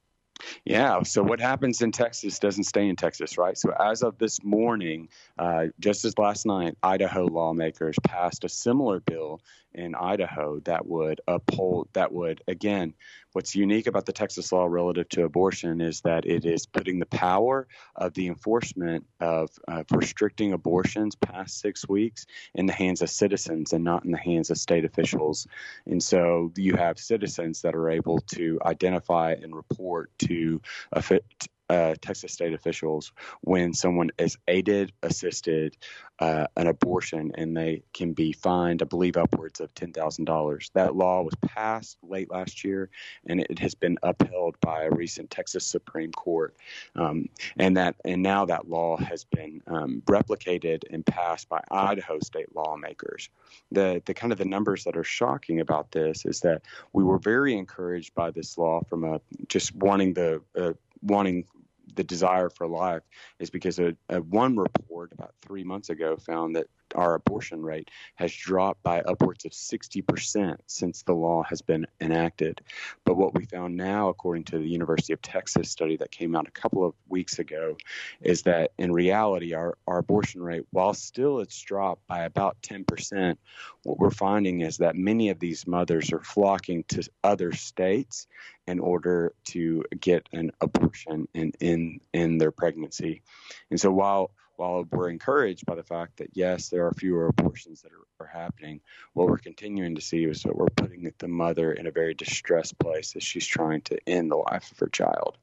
Yeah. 0.63 1.03
So 1.03 1.21
what 1.21 1.39
happens 1.39 1.82
in 1.82 1.91
Texas 1.91 2.39
doesn't 2.39 2.63
stay 2.63 2.88
in 2.88 2.95
Texas, 2.95 3.38
right? 3.38 3.58
So 3.58 3.73
as 3.77 4.03
of 4.03 4.17
this 4.17 4.41
morning, 4.43 5.10
uh, 5.38 5.65
just 5.79 6.05
as 6.05 6.17
last 6.17 6.45
night, 6.45 6.77
Idaho 6.82 7.25
lawmakers 7.25 7.97
passed 8.03 8.45
a 8.45 8.49
similar 8.49 9.01
bill 9.01 9.41
in 9.73 9.95
Idaho 9.95 10.60
that 10.62 10.86
would 10.86 11.21
uphold, 11.27 11.89
that 11.93 12.12
would, 12.12 12.41
again, 12.47 12.93
what's 13.34 13.55
unique 13.55 13.88
about 13.88 14.05
the 14.05 14.13
Texas 14.13 14.51
law 14.51 14.65
relative 14.65 15.08
to 15.10 15.23
abortion 15.23 15.82
is 15.82 16.01
that 16.01 16.25
it 16.25 16.45
is 16.45 16.65
putting 16.65 16.99
the 16.99 17.05
power 17.05 17.67
of 17.95 18.13
the 18.13 18.27
enforcement 18.27 19.05
of 19.19 19.49
uh, 19.67 19.84
restricting 19.91 20.53
abortions 20.53 21.15
past 21.15 21.60
six 21.60 21.88
weeks 21.88 22.25
in 22.55 22.65
the 22.65 22.73
hands 22.73 23.01
of 23.01 23.10
citizens 23.10 23.73
and 23.73 23.84
not 23.84 24.05
in 24.05 24.12
the 24.12 24.17
hands 24.17 24.49
of 24.49 24.58
state 24.58 24.86
officials. 24.86 25.47
And 25.86 26.01
so 26.01 26.51
you 26.55 26.75
have 26.75 26.97
citizens 26.99 27.62
that 27.62 27.75
are 27.75 27.89
able 27.89 28.19
to 28.34 28.60
identify 28.65 29.34
and 29.34 29.55
report 29.55 30.12
to 30.19 30.62
offi- 30.93 31.21
uh, 31.69 31.95
Texas 32.01 32.34
state 32.34 32.53
officials 32.53 33.12
when 33.41 33.73
someone 33.73 34.10
is 34.17 34.38
aided, 34.47 34.91
assisted 35.03 35.77
uh, 36.19 36.47
an 36.58 36.67
abortion, 36.67 37.32
and 37.36 37.55
they 37.55 37.82
can 37.93 38.13
be 38.13 38.34
fined, 38.34 38.82
I 38.82 38.86
believe, 38.86 39.15
upwards 39.15 39.60
of 39.60 39.73
ten 39.73 39.93
thousand 39.93 40.25
dollars. 40.25 40.69
That 40.73 40.95
law 40.95 41.21
was 41.21 41.36
passed 41.41 41.97
late 42.03 42.29
last 42.29 42.63
year, 42.63 42.89
and 43.27 43.39
it 43.39 43.60
has 43.60 43.75
been 43.75 43.97
upheld 44.03 44.60
by 44.60 44.84
a 44.84 44.91
recent 44.91 45.29
Texas 45.29 45.65
Supreme 45.65 46.12
Court, 46.12 46.55
um, 46.95 47.29
and 47.58 47.77
that 47.77 47.95
and 48.03 48.21
now 48.21 48.45
that 48.45 48.69
law 48.69 48.97
has 48.97 49.23
been 49.23 49.62
um, 49.67 50.01
replicated 50.08 50.84
and 50.91 51.05
passed 51.05 51.47
by 51.47 51.62
Idaho 51.71 52.19
state 52.19 52.53
lawmakers. 52.53 53.29
The 53.71 54.01
the 54.05 54.13
kind 54.13 54.34
of 54.34 54.39
the 54.39 54.45
numbers 54.45 54.84
that 54.84 54.97
are 54.97 55.03
shocking 55.03 55.62
about 55.62 55.91
this 55.91 56.25
is 56.25 56.41
that 56.41 56.63
we 56.91 57.03
were 57.03 57.19
very 57.19 57.58
encouraged 57.58 58.13
by 58.13 58.32
this 58.32 58.58
law 58.58 58.82
from 58.89 59.05
a 59.05 59.21
just 59.47 59.73
wanting 59.75 60.13
the 60.13 60.41
uh, 60.58 60.73
wanting 61.01 61.45
the 62.00 62.04
desire 62.06 62.50
for 62.50 62.66
life 62.66 63.04
is 63.42 63.50
because 63.50 63.78
a, 63.78 63.94
a 64.08 64.22
one 64.22 64.56
report 64.56 65.12
about 65.12 65.34
three 65.46 65.66
months 65.66 65.90
ago 65.90 66.16
found 66.16 66.56
that 66.56 66.68
our 66.95 67.15
abortion 67.15 67.62
rate 67.62 67.89
has 68.15 68.34
dropped 68.34 68.84
by 68.84 69.02
upwards 69.02 69.45
of 69.45 69.52
60% 69.52 70.58
since 70.67 71.04
the 71.04 71.13
law 71.13 71.43
has 71.43 71.62
been 71.62 71.88
enacted. 72.02 72.62
But 73.06 73.15
what 73.15 73.34
we 73.34 73.45
found 73.45 73.78
now, 73.78 74.10
according 74.10 74.45
to 74.45 74.60
the 74.60 74.67
University 74.67 75.13
of 75.13 75.21
Texas 75.21 75.69
study 75.69 75.97
that 75.97 76.12
came 76.12 76.36
out 76.36 76.47
a 76.47 76.52
couple 76.52 76.86
of 76.86 76.93
weeks 77.08 77.39
ago, 77.39 77.78
is 78.21 78.43
that 78.43 78.71
in 78.78 78.91
reality, 78.91 79.54
our, 79.54 79.78
our 79.88 79.99
abortion 79.99 80.41
rate, 80.41 80.65
while 80.71 80.93
still 80.93 81.39
it's 81.39 81.62
dropped 81.62 82.06
by 82.08 82.23
about 82.23 82.62
10%, 82.62 83.38
what 83.84 83.99
we're 83.99 84.12
finding 84.12 84.62
is 84.62 84.78
that 84.78 84.95
many 84.95 85.30
of 85.30 85.39
these 85.39 85.67
mothers 85.67 86.12
are 86.12 86.23
flocking 86.23 86.84
to 86.89 87.08
other 87.23 87.52
states 87.54 88.28
in 88.67 88.80
order 88.80 89.34
to 89.45 89.84
get 89.99 90.28
an 90.32 90.52
abortion 90.62 91.28
in, 91.34 91.52
in, 91.60 91.99
in 92.13 92.38
their 92.38 92.52
pregnancy. 92.52 93.21
And 93.71 93.80
so 93.80 93.91
while 93.91 94.32
while 94.60 94.86
we're 94.91 95.10
encouraged 95.10 95.65
by 95.65 95.76
the 95.76 95.84
fact 95.84 96.17
that 96.17 96.30
yes, 96.34 96.67
there 96.67 96.86
are 96.86 96.93
fewer 96.93 97.28
abortions 97.28 97.82
that 97.82 97.91
are, 97.93 98.26
are, 98.26 98.28
happening, 98.28 98.82
what 99.13 99.28
we're 99.28 99.38
continuing 99.38 99.95
to 99.95 100.02
see 100.02 100.26
is 100.26 100.43
that 100.43 100.56
we're 100.56 100.67
putting 100.76 101.12
the 101.17 101.28
mother 101.28 101.72
in 101.72 101.88
a 101.88 101.91
very 101.91 102.13
distressed 102.13 102.78
place 102.78 103.15
as 103.15 103.24
she's 103.24 103.48
trying 103.48 103.82
to 103.82 103.98
end 104.06 104.30
the 104.30 104.36
life 104.36 104.69
of 104.72 104.80
her 104.80 104.89
child. 104.89 105.38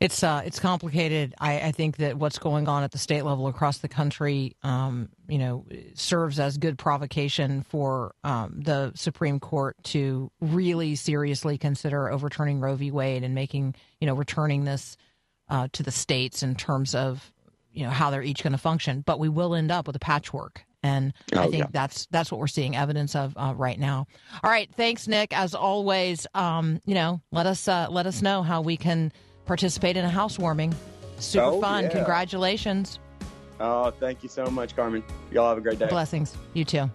It's 0.00 0.22
uh, 0.22 0.42
it's 0.44 0.60
complicated. 0.60 1.34
I, 1.40 1.60
I, 1.60 1.72
think 1.72 1.96
that 1.96 2.16
what's 2.16 2.38
going 2.38 2.68
on 2.68 2.84
at 2.84 2.92
the 2.92 2.98
state 2.98 3.22
level 3.22 3.48
across 3.48 3.78
the 3.78 3.88
country, 3.88 4.54
um, 4.62 5.08
you 5.28 5.38
know, 5.38 5.66
serves 5.94 6.38
as 6.38 6.56
good 6.56 6.78
provocation 6.78 7.62
for 7.62 8.14
um, 8.22 8.60
the 8.62 8.92
Supreme 8.94 9.40
Court 9.40 9.76
to 9.84 10.30
really 10.40 10.94
seriously 10.94 11.58
consider 11.58 12.08
overturning 12.08 12.60
Roe 12.60 12.76
v. 12.76 12.92
Wade 12.92 13.24
and 13.24 13.34
making, 13.34 13.74
you 14.00 14.06
know, 14.06 14.14
returning 14.14 14.62
this 14.62 14.96
uh, 15.48 15.68
to 15.72 15.82
the 15.82 15.90
states 15.90 16.42
in 16.42 16.54
terms 16.54 16.94
of, 16.94 17.32
you 17.72 17.84
know, 17.84 17.90
how 17.90 18.10
they're 18.10 18.22
each 18.22 18.42
going 18.42 18.52
to 18.52 18.58
function. 18.58 19.02
But 19.06 19.18
we 19.18 19.28
will 19.28 19.54
end 19.54 19.70
up 19.70 19.86
with 19.86 19.96
a 19.96 20.00
patchwork, 20.00 20.64
and 20.82 21.12
Oh, 21.34 21.40
I 21.40 21.44
think 21.44 21.64
yeah. 21.64 21.66
that's 21.70 22.06
that's 22.10 22.30
what 22.30 22.38
we're 22.40 22.46
seeing 22.46 22.76
evidence 22.76 23.14
of 23.16 23.34
uh, 23.36 23.54
right 23.56 23.78
now. 23.78 24.06
All 24.42 24.50
right, 24.50 24.70
thanks, 24.76 25.06
Nick. 25.08 25.36
As 25.36 25.54
always, 25.54 26.26
um, 26.34 26.80
you 26.84 26.94
know, 26.94 27.20
let 27.32 27.46
us 27.46 27.66
uh, 27.68 27.86
let 27.90 28.06
us 28.06 28.22
know 28.22 28.42
how 28.42 28.60
we 28.60 28.76
can 28.76 29.12
participate 29.46 29.96
in 29.96 30.04
a 30.04 30.10
housewarming. 30.10 30.74
Super 31.18 31.44
Oh, 31.46 31.60
fun. 31.60 31.84
yeah. 31.84 31.90
Congratulations. 31.90 32.98
Oh, 33.60 33.90
thank 33.90 34.22
you 34.22 34.28
so 34.28 34.44
much, 34.46 34.76
Carmen. 34.76 35.02
Y'all 35.32 35.48
have 35.48 35.58
a 35.58 35.60
great 35.60 35.78
day. 35.80 35.86
Blessings. 35.88 36.36
You 36.54 36.64
too. 36.64 36.88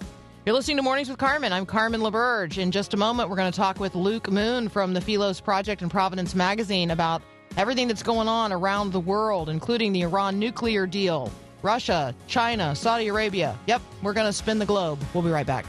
You're 0.46 0.56
listening 0.56 0.78
to 0.78 0.84
Mornings 0.84 1.10
with 1.10 1.18
Carmen. 1.18 1.52
I'm 1.54 1.66
Carmen 1.66 2.02
LaBerge. 2.02 2.58
In 2.58 2.72
just 2.72 2.94
a 2.94 2.98
moment, 2.98 3.30
we're 3.30 3.36
going 3.38 3.52
to 3.52 3.56
talk 3.56 3.80
with 3.80 3.96
Luke 3.96 4.30
Moon 4.32 4.70
from 4.70 4.94
the 4.94 5.02
Philos 5.02 5.40
Project 5.42 5.82
and 5.82 5.90
Providence 5.92 6.36
Magazine 6.36 6.92
about 6.92 7.22
everything 7.58 7.88
that's 7.88 8.04
going 8.04 8.28
on 8.28 8.52
around 8.52 8.92
the 8.92 9.00
world, 9.00 9.50
including 9.50 9.94
the 9.94 10.02
Iran 10.02 10.40
nuclear 10.40 10.86
deal, 10.86 11.32
Russia, 11.62 12.14
China, 12.28 12.76
Saudi 12.76 13.08
Arabia. 13.08 13.58
Yep, 13.68 13.82
we're 14.02 14.14
going 14.14 14.28
to 14.28 14.34
spin 14.34 14.60
the 14.60 14.66
globe. 14.66 15.00
We'll 15.14 15.24
be 15.24 15.30
right 15.30 15.48
back. 15.48 15.66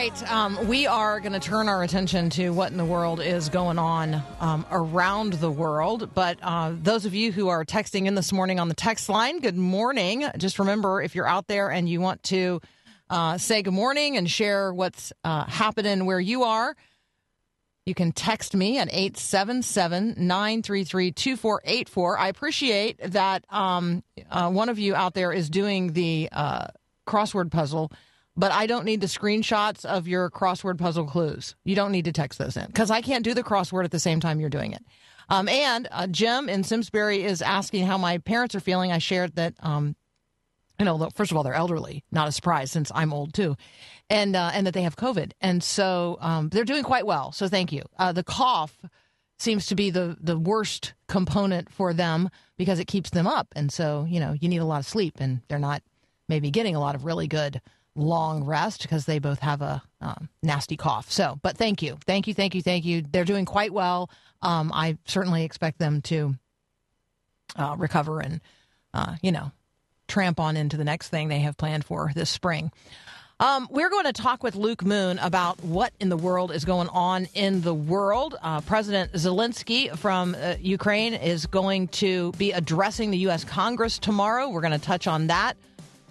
Right, 0.00 0.32
um, 0.32 0.66
we 0.66 0.86
are 0.86 1.20
going 1.20 1.34
to 1.34 1.38
turn 1.38 1.68
our 1.68 1.82
attention 1.82 2.30
to 2.30 2.48
what 2.54 2.72
in 2.72 2.78
the 2.78 2.84
world 2.86 3.20
is 3.20 3.50
going 3.50 3.78
on 3.78 4.22
um, 4.40 4.64
around 4.70 5.34
the 5.34 5.50
world. 5.50 6.14
But 6.14 6.38
uh, 6.40 6.72
those 6.74 7.04
of 7.04 7.14
you 7.14 7.32
who 7.32 7.48
are 7.48 7.66
texting 7.66 8.06
in 8.06 8.14
this 8.14 8.32
morning 8.32 8.58
on 8.58 8.68
the 8.68 8.74
text 8.74 9.10
line, 9.10 9.40
good 9.40 9.58
morning. 9.58 10.24
Just 10.38 10.58
remember 10.58 11.02
if 11.02 11.14
you're 11.14 11.26
out 11.28 11.48
there 11.48 11.70
and 11.70 11.86
you 11.86 12.00
want 12.00 12.22
to 12.24 12.62
uh, 13.10 13.36
say 13.36 13.60
good 13.60 13.74
morning 13.74 14.16
and 14.16 14.30
share 14.30 14.72
what's 14.72 15.12
uh, 15.22 15.44
happening 15.44 16.06
where 16.06 16.20
you 16.20 16.44
are, 16.44 16.74
you 17.84 17.94
can 17.94 18.10
text 18.10 18.56
me 18.56 18.78
at 18.78 18.88
877 18.90 20.14
933 20.16 21.12
2484. 21.12 22.18
I 22.18 22.28
appreciate 22.28 23.12
that 23.12 23.44
um, 23.50 24.02
uh, 24.30 24.48
one 24.48 24.70
of 24.70 24.78
you 24.78 24.94
out 24.94 25.12
there 25.12 25.30
is 25.30 25.50
doing 25.50 25.92
the 25.92 26.30
uh, 26.32 26.68
crossword 27.06 27.50
puzzle, 27.50 27.92
but 28.36 28.52
I 28.52 28.66
don't 28.66 28.84
need 28.84 29.00
the 29.00 29.06
screenshots 29.06 29.84
of 29.84 30.08
your 30.08 30.30
crossword 30.30 30.78
puzzle 30.78 31.06
clues. 31.06 31.56
You 31.64 31.74
don't 31.74 31.92
need 31.92 32.06
to 32.06 32.12
text 32.12 32.38
those 32.38 32.56
in 32.56 32.66
because 32.66 32.90
I 32.90 33.00
can't 33.00 33.24
do 33.24 33.34
the 33.34 33.42
crossword 33.42 33.84
at 33.84 33.90
the 33.90 33.98
same 33.98 34.20
time 34.20 34.40
you're 34.40 34.50
doing 34.50 34.72
it. 34.72 34.84
Um, 35.28 35.48
and 35.48 35.86
uh, 35.90 36.06
Jim 36.08 36.48
in 36.48 36.64
Simsbury 36.64 37.22
is 37.22 37.40
asking 37.42 37.86
how 37.86 37.98
my 37.98 38.18
parents 38.18 38.54
are 38.54 38.60
feeling. 38.60 38.90
I 38.90 38.98
shared 38.98 39.36
that 39.36 39.54
um, 39.60 39.94
you 40.80 40.86
know, 40.86 41.10
first 41.14 41.30
of 41.30 41.36
all, 41.36 41.42
they're 41.42 41.52
elderly, 41.52 42.04
not 42.10 42.26
a 42.26 42.32
surprise 42.32 42.70
since 42.72 42.90
I'm 42.94 43.12
old 43.12 43.34
too, 43.34 43.54
and 44.08 44.34
uh, 44.34 44.50
and 44.54 44.66
that 44.66 44.72
they 44.72 44.82
have 44.82 44.96
COVID, 44.96 45.32
and 45.42 45.62
so 45.62 46.16
um, 46.20 46.48
they're 46.48 46.64
doing 46.64 46.84
quite 46.84 47.04
well. 47.04 47.32
So 47.32 47.48
thank 47.48 47.70
you. 47.70 47.82
Uh, 47.98 48.12
the 48.12 48.24
cough 48.24 48.82
seems 49.38 49.66
to 49.66 49.74
be 49.74 49.90
the 49.90 50.16
the 50.18 50.38
worst 50.38 50.94
component 51.06 51.70
for 51.70 51.92
them 51.92 52.30
because 52.56 52.78
it 52.78 52.86
keeps 52.86 53.10
them 53.10 53.26
up, 53.26 53.48
and 53.54 53.70
so 53.70 54.06
you 54.08 54.20
know 54.20 54.32
you 54.32 54.48
need 54.48 54.58
a 54.58 54.64
lot 54.64 54.80
of 54.80 54.86
sleep, 54.86 55.16
and 55.18 55.42
they're 55.48 55.58
not 55.58 55.82
maybe 56.30 56.50
getting 56.50 56.74
a 56.74 56.80
lot 56.80 56.94
of 56.94 57.04
really 57.04 57.28
good 57.28 57.60
long 57.94 58.44
rest 58.44 58.82
because 58.82 59.04
they 59.04 59.18
both 59.18 59.40
have 59.40 59.62
a 59.62 59.82
um, 60.00 60.28
nasty 60.42 60.76
cough. 60.76 61.10
So, 61.10 61.38
but 61.42 61.56
thank 61.56 61.82
you, 61.82 61.98
thank 62.06 62.26
you, 62.26 62.34
thank 62.34 62.54
you, 62.54 62.62
thank 62.62 62.84
you. 62.84 63.02
They're 63.02 63.24
doing 63.24 63.44
quite 63.44 63.72
well. 63.72 64.10
Um, 64.42 64.70
I 64.72 64.96
certainly 65.04 65.44
expect 65.44 65.78
them 65.78 66.00
to 66.02 66.34
uh, 67.56 67.74
recover 67.78 68.20
and 68.20 68.40
uh, 68.94 69.16
you 69.22 69.32
know 69.32 69.52
tramp 70.08 70.40
on 70.40 70.56
into 70.56 70.76
the 70.76 70.84
next 70.84 71.08
thing 71.08 71.28
they 71.28 71.40
have 71.40 71.56
planned 71.56 71.84
for 71.84 72.10
this 72.14 72.30
spring. 72.30 72.72
Um, 73.40 73.68
we're 73.70 73.88
going 73.88 74.04
to 74.04 74.12
talk 74.12 74.42
with 74.42 74.54
Luke 74.54 74.84
Moon 74.84 75.18
about 75.18 75.64
what 75.64 75.94
in 75.98 76.10
the 76.10 76.16
world 76.16 76.52
is 76.52 76.66
going 76.66 76.88
on 76.88 77.26
in 77.32 77.62
the 77.62 77.72
world. 77.72 78.36
Uh, 78.42 78.60
President 78.60 79.14
Zelensky 79.14 79.96
from 79.96 80.34
uh, 80.38 80.56
Ukraine 80.60 81.14
is 81.14 81.46
going 81.46 81.88
to 81.88 82.32
be 82.32 82.52
addressing 82.52 83.10
the 83.10 83.16
U.S. 83.18 83.44
Congress 83.44 83.98
tomorrow. 83.98 84.50
We're 84.50 84.60
going 84.60 84.78
to 84.78 84.78
touch 84.78 85.06
on 85.06 85.28
that. 85.28 85.56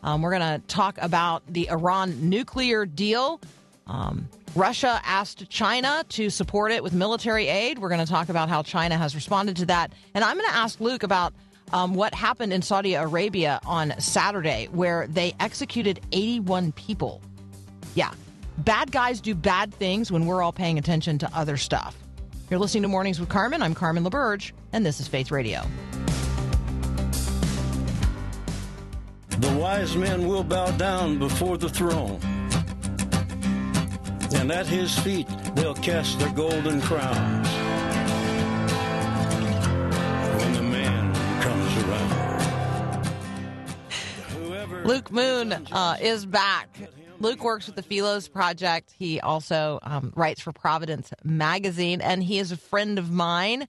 Um, 0.03 0.21
we're 0.21 0.37
going 0.37 0.61
to 0.61 0.67
talk 0.67 0.97
about 1.01 1.43
the 1.47 1.69
Iran 1.69 2.29
nuclear 2.29 2.85
deal. 2.85 3.41
Um, 3.87 4.29
Russia 4.55 4.99
asked 5.03 5.49
China 5.49 6.03
to 6.09 6.29
support 6.29 6.71
it 6.71 6.83
with 6.83 6.93
military 6.93 7.47
aid. 7.47 7.79
We're 7.79 7.89
going 7.89 8.05
to 8.05 8.11
talk 8.11 8.29
about 8.29 8.49
how 8.49 8.63
China 8.63 8.97
has 8.97 9.15
responded 9.15 9.57
to 9.57 9.65
that. 9.67 9.91
And 10.13 10.23
I'm 10.23 10.37
going 10.37 10.49
to 10.49 10.55
ask 10.55 10.79
Luke 10.79 11.03
about 11.03 11.33
um, 11.71 11.93
what 11.93 12.13
happened 12.13 12.53
in 12.53 12.61
Saudi 12.61 12.95
Arabia 12.95 13.59
on 13.65 13.93
Saturday, 13.99 14.67
where 14.71 15.07
they 15.07 15.33
executed 15.39 15.99
81 16.11 16.71
people. 16.73 17.21
Yeah. 17.95 18.11
Bad 18.59 18.91
guys 18.91 19.21
do 19.21 19.35
bad 19.35 19.73
things 19.73 20.11
when 20.11 20.25
we're 20.25 20.41
all 20.41 20.51
paying 20.51 20.77
attention 20.77 21.17
to 21.19 21.29
other 21.37 21.57
stuff. 21.57 21.95
You're 22.49 22.59
listening 22.59 22.83
to 22.83 22.89
Mornings 22.89 23.19
with 23.19 23.29
Carmen. 23.29 23.61
I'm 23.61 23.75
Carmen 23.75 24.03
LaBerge, 24.03 24.51
and 24.73 24.85
this 24.85 24.99
is 24.99 25.07
Faith 25.07 25.29
Radio. 25.29 25.63
The 29.39 29.51
wise 29.57 29.95
men 29.95 30.27
will 30.27 30.43
bow 30.43 30.71
down 30.71 31.17
before 31.17 31.57
the 31.57 31.69
throne, 31.69 32.19
and 34.35 34.51
at 34.51 34.67
his 34.67 34.97
feet 34.99 35.27
they'll 35.55 35.75
cast 35.75 36.19
their 36.19 36.31
golden 36.33 36.81
crowns. 36.81 37.47
When 40.41 40.53
the 40.53 40.61
man 40.63 41.13
comes 41.41 41.77
around, 44.63 44.85
Luke 44.85 45.11
Moon 45.11 45.53
uh, 45.71 45.95
is 46.01 46.25
back. 46.25 46.77
Luke 47.21 47.43
works 47.43 47.65
with 47.67 47.75
the 47.75 47.83
Philos 47.83 48.27
Project. 48.27 48.93
He 48.97 49.19
also 49.21 49.79
um, 49.83 50.11
writes 50.15 50.41
for 50.41 50.51
Providence 50.51 51.13
Magazine, 51.23 52.01
and 52.01 52.21
he 52.23 52.39
is 52.39 52.51
a 52.51 52.57
friend 52.57 52.99
of 52.99 53.09
mine. 53.11 53.67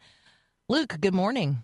Luke, 0.68 0.96
good 1.00 1.14
morning. 1.14 1.62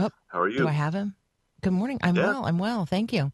Oh, 0.00 0.10
How 0.28 0.40
are 0.40 0.48
you? 0.48 0.58
do 0.58 0.68
I 0.68 0.72
have 0.72 0.94
him? 0.94 1.14
Good 1.60 1.72
morning. 1.72 1.98
I'm 2.02 2.14
Yeah. 2.14 2.26
well. 2.26 2.46
I'm 2.46 2.58
well. 2.58 2.86
Thank 2.86 3.12
you. 3.12 3.32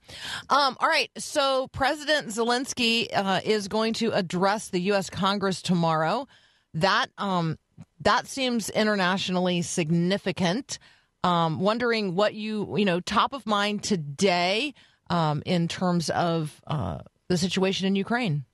Um, 0.49 0.77
all 0.81 0.89
right. 0.89 1.11
So 1.19 1.69
President 1.69 2.29
Zelensky 2.29 3.09
uh, 3.13 3.41
is 3.45 3.69
going 3.69 3.93
to 3.95 4.13
address 4.13 4.69
the 4.69 4.81
U.S. 4.81 5.11
Congress 5.11 5.61
tomorrow. 5.61 6.27
That 6.73 7.07
um, 7.19 7.59
that 8.01 8.27
seems 8.27 8.71
internationally 8.71 9.63
significant. 9.63 10.79
Um, 11.23 11.61
wondering 11.61 12.15
what 12.15 12.35
you, 12.35 12.77
you 12.77 12.85
know, 12.85 13.01
top 13.01 13.33
of 13.33 13.47
mind 13.47 13.83
today 13.83 14.75
um, 15.09 15.43
in 15.47 15.69
terms 15.69 16.11
of 16.11 16.61
uh, 16.67 16.99
the 17.29 17.39
situation 17.39 17.87
in 17.87 17.97
Ukraine. 17.97 18.45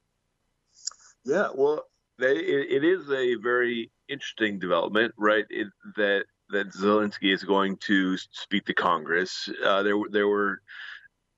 Yeah, 1.24 1.48
well, 1.54 1.84
they, 2.18 2.36
it, 2.36 2.82
it 2.82 2.84
is 2.84 3.10
a 3.10 3.34
very 3.42 3.90
interesting 4.08 4.58
development, 4.60 5.14
right? 5.18 5.44
It, 5.50 5.66
that 5.96 6.24
that 6.52 6.72
Zelensky 6.72 7.32
is 7.32 7.44
going 7.44 7.76
to 7.86 8.16
speak 8.16 8.66
to 8.66 8.74
Congress. 8.74 9.48
Uh, 9.64 9.82
there, 9.82 9.94
there 10.10 10.28
were, 10.28 10.60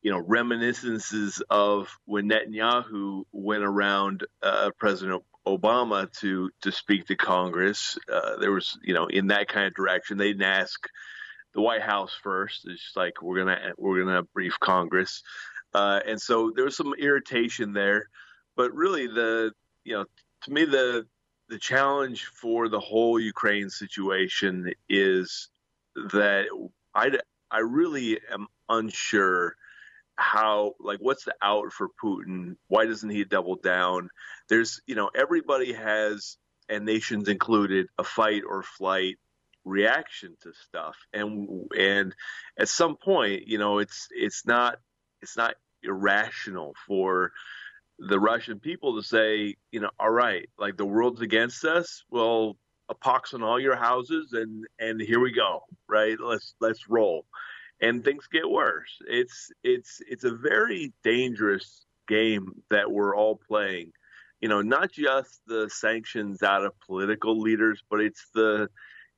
you 0.03 0.11
know, 0.11 0.19
reminiscences 0.19 1.43
of 1.51 1.89
when 2.05 2.29
Netanyahu 2.29 3.23
went 3.33 3.65
around 3.65 4.27
uh, 4.43 4.71
President 4.79 5.23
Obama 5.47 6.11
to 6.21 6.51
to 6.63 6.73
speak 6.73 7.07
to 7.07 7.17
Congress. 7.17 7.99
Uh, 8.13 8.37
there 8.37 8.53
was, 8.53 8.79
you 8.83 8.95
know, 8.95 9.07
in 9.07 9.29
that 9.29 9.49
kind 9.49 9.67
of 9.67 9.75
direction. 9.75 10.17
They 10.17 10.29
didn't 10.29 10.43
ask 10.43 10.79
the 11.55 11.61
White 11.61 11.83
House 11.83 12.17
first. 12.23 12.67
It's 12.67 12.83
just 12.83 12.97
like 12.97 13.23
we're 13.23 13.39
gonna 13.39 13.73
we're 13.77 14.05
gonna 14.05 14.23
brief 14.23 14.55
Congress, 14.61 15.23
uh, 15.75 16.01
and 16.07 16.21
so 16.21 16.53
there 16.55 16.65
was 16.65 16.77
some 16.77 16.95
irritation 16.99 17.73
there. 17.73 18.09
But 18.57 18.73
really, 18.73 19.07
the 19.07 19.53
you 19.85 19.95
know, 19.95 20.05
to 20.45 20.51
me, 20.51 20.65
the 20.65 21.07
the 21.53 21.59
challenge 21.59 22.25
for 22.25 22.71
the 22.71 22.81
whole 22.81 23.21
Ukraine 23.21 23.69
situation 23.69 24.73
is 24.89 25.51
that 25.95 26.47
I 26.95 27.11
I 27.51 27.59
really 27.59 28.19
am 28.33 28.47
unsure 28.71 29.55
how 30.17 30.73
like 30.81 31.01
what's 31.01 31.25
the 31.25 31.35
out 31.43 31.71
for 31.71 31.89
Putin? 32.03 32.57
Why 32.69 32.87
doesn't 32.87 33.11
he 33.11 33.25
double 33.25 33.57
down? 33.57 34.09
There's 34.49 34.81
you 34.87 34.95
know 34.95 35.11
everybody 35.15 35.75
has 35.75 36.39
and 36.71 36.87
nations 36.87 37.29
included 37.29 37.89
a 37.99 38.05
fight 38.05 38.45
or 38.49 38.63
flight 38.63 39.19
reaction 39.67 40.35
to 40.43 40.53
stuff 40.55 40.97
and 41.13 41.71
and 41.79 42.15
at 42.59 42.69
some 42.69 42.97
point 42.97 43.47
you 43.47 43.59
know 43.59 43.79
it's 43.79 44.09
it's 44.11 44.45
not 44.47 44.79
it's 45.21 45.37
not 45.37 45.55
irrational 45.85 46.75
for 46.87 47.31
the 48.09 48.19
Russian 48.19 48.59
people 48.59 48.97
to 48.97 49.07
say, 49.07 49.55
you 49.71 49.81
know, 49.81 49.91
all 49.99 50.11
right, 50.11 50.49
like 50.59 50.77
the 50.77 50.87
world's 50.87 51.21
against 51.21 51.65
us. 51.65 52.05
Well, 52.11 52.57
a 52.89 52.95
pox 52.95 53.33
on 53.33 53.43
all 53.43 53.61
your 53.61 53.77
houses, 53.77 54.33
and 54.33 54.67
and 54.79 55.01
here 55.01 55.21
we 55.21 55.33
go, 55.33 55.65
right? 55.89 56.17
Let's 56.21 56.55
let's 56.61 56.89
roll, 56.89 57.25
and 57.81 58.05
things 58.05 58.27
get 58.27 58.49
worse. 58.49 58.99
It's 59.07 59.51
it's 59.63 60.01
it's 60.07 60.25
a 60.25 60.35
very 60.35 60.93
dangerous 61.05 61.87
game 62.09 62.63
that 62.71 62.91
we're 62.91 63.17
all 63.17 63.37
playing. 63.37 63.93
You 64.41 64.49
know, 64.49 64.63
not 64.63 64.91
just 64.91 65.41
the 65.47 65.71
sanctions 65.71 66.43
out 66.43 66.65
of 66.65 66.79
political 66.81 67.39
leaders, 67.39 67.83
but 67.89 68.01
it's 68.01 68.27
the 68.35 68.69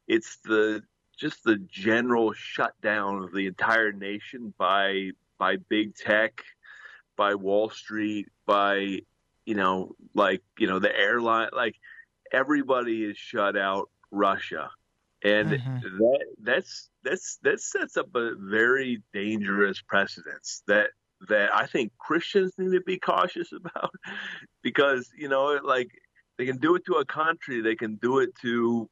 it's 0.06 0.36
the 0.44 0.82
just 1.18 1.42
the 1.44 1.56
general 1.56 2.32
shutdown 2.34 3.22
of 3.22 3.32
the 3.32 3.46
entire 3.46 3.92
nation 3.92 4.52
by 4.58 5.12
by 5.38 5.56
big 5.56 5.94
tech 5.94 6.44
by 7.16 7.34
Wall 7.34 7.70
Street, 7.70 8.28
by 8.46 9.00
you 9.46 9.54
know, 9.54 9.94
like 10.14 10.42
you 10.58 10.66
know, 10.66 10.78
the 10.78 10.94
airline, 10.96 11.50
like 11.52 11.76
everybody 12.32 13.04
is 13.04 13.16
shut 13.18 13.56
out 13.56 13.90
Russia, 14.10 14.70
and 15.22 15.50
Mhm. 15.50 15.82
that 15.82 16.26
that's 16.40 16.90
that's 17.02 17.36
that 17.42 17.60
sets 17.60 17.96
up 17.96 18.14
a 18.14 18.34
very 18.36 19.02
dangerous 19.12 19.80
precedence 19.82 20.62
that 20.66 20.90
that 21.28 21.54
I 21.54 21.66
think 21.66 21.92
Christians 21.98 22.52
need 22.58 22.72
to 22.72 22.80
be 22.80 22.98
cautious 22.98 23.52
about 23.60 23.92
because 24.62 25.10
you 25.16 25.28
know, 25.28 25.58
like 25.62 25.90
they 26.38 26.46
can 26.46 26.58
do 26.58 26.74
it 26.74 26.84
to 26.86 26.94
a 26.94 27.04
country, 27.04 27.60
they 27.60 27.76
can 27.76 27.96
do 27.96 28.18
it 28.18 28.34
to 28.42 28.88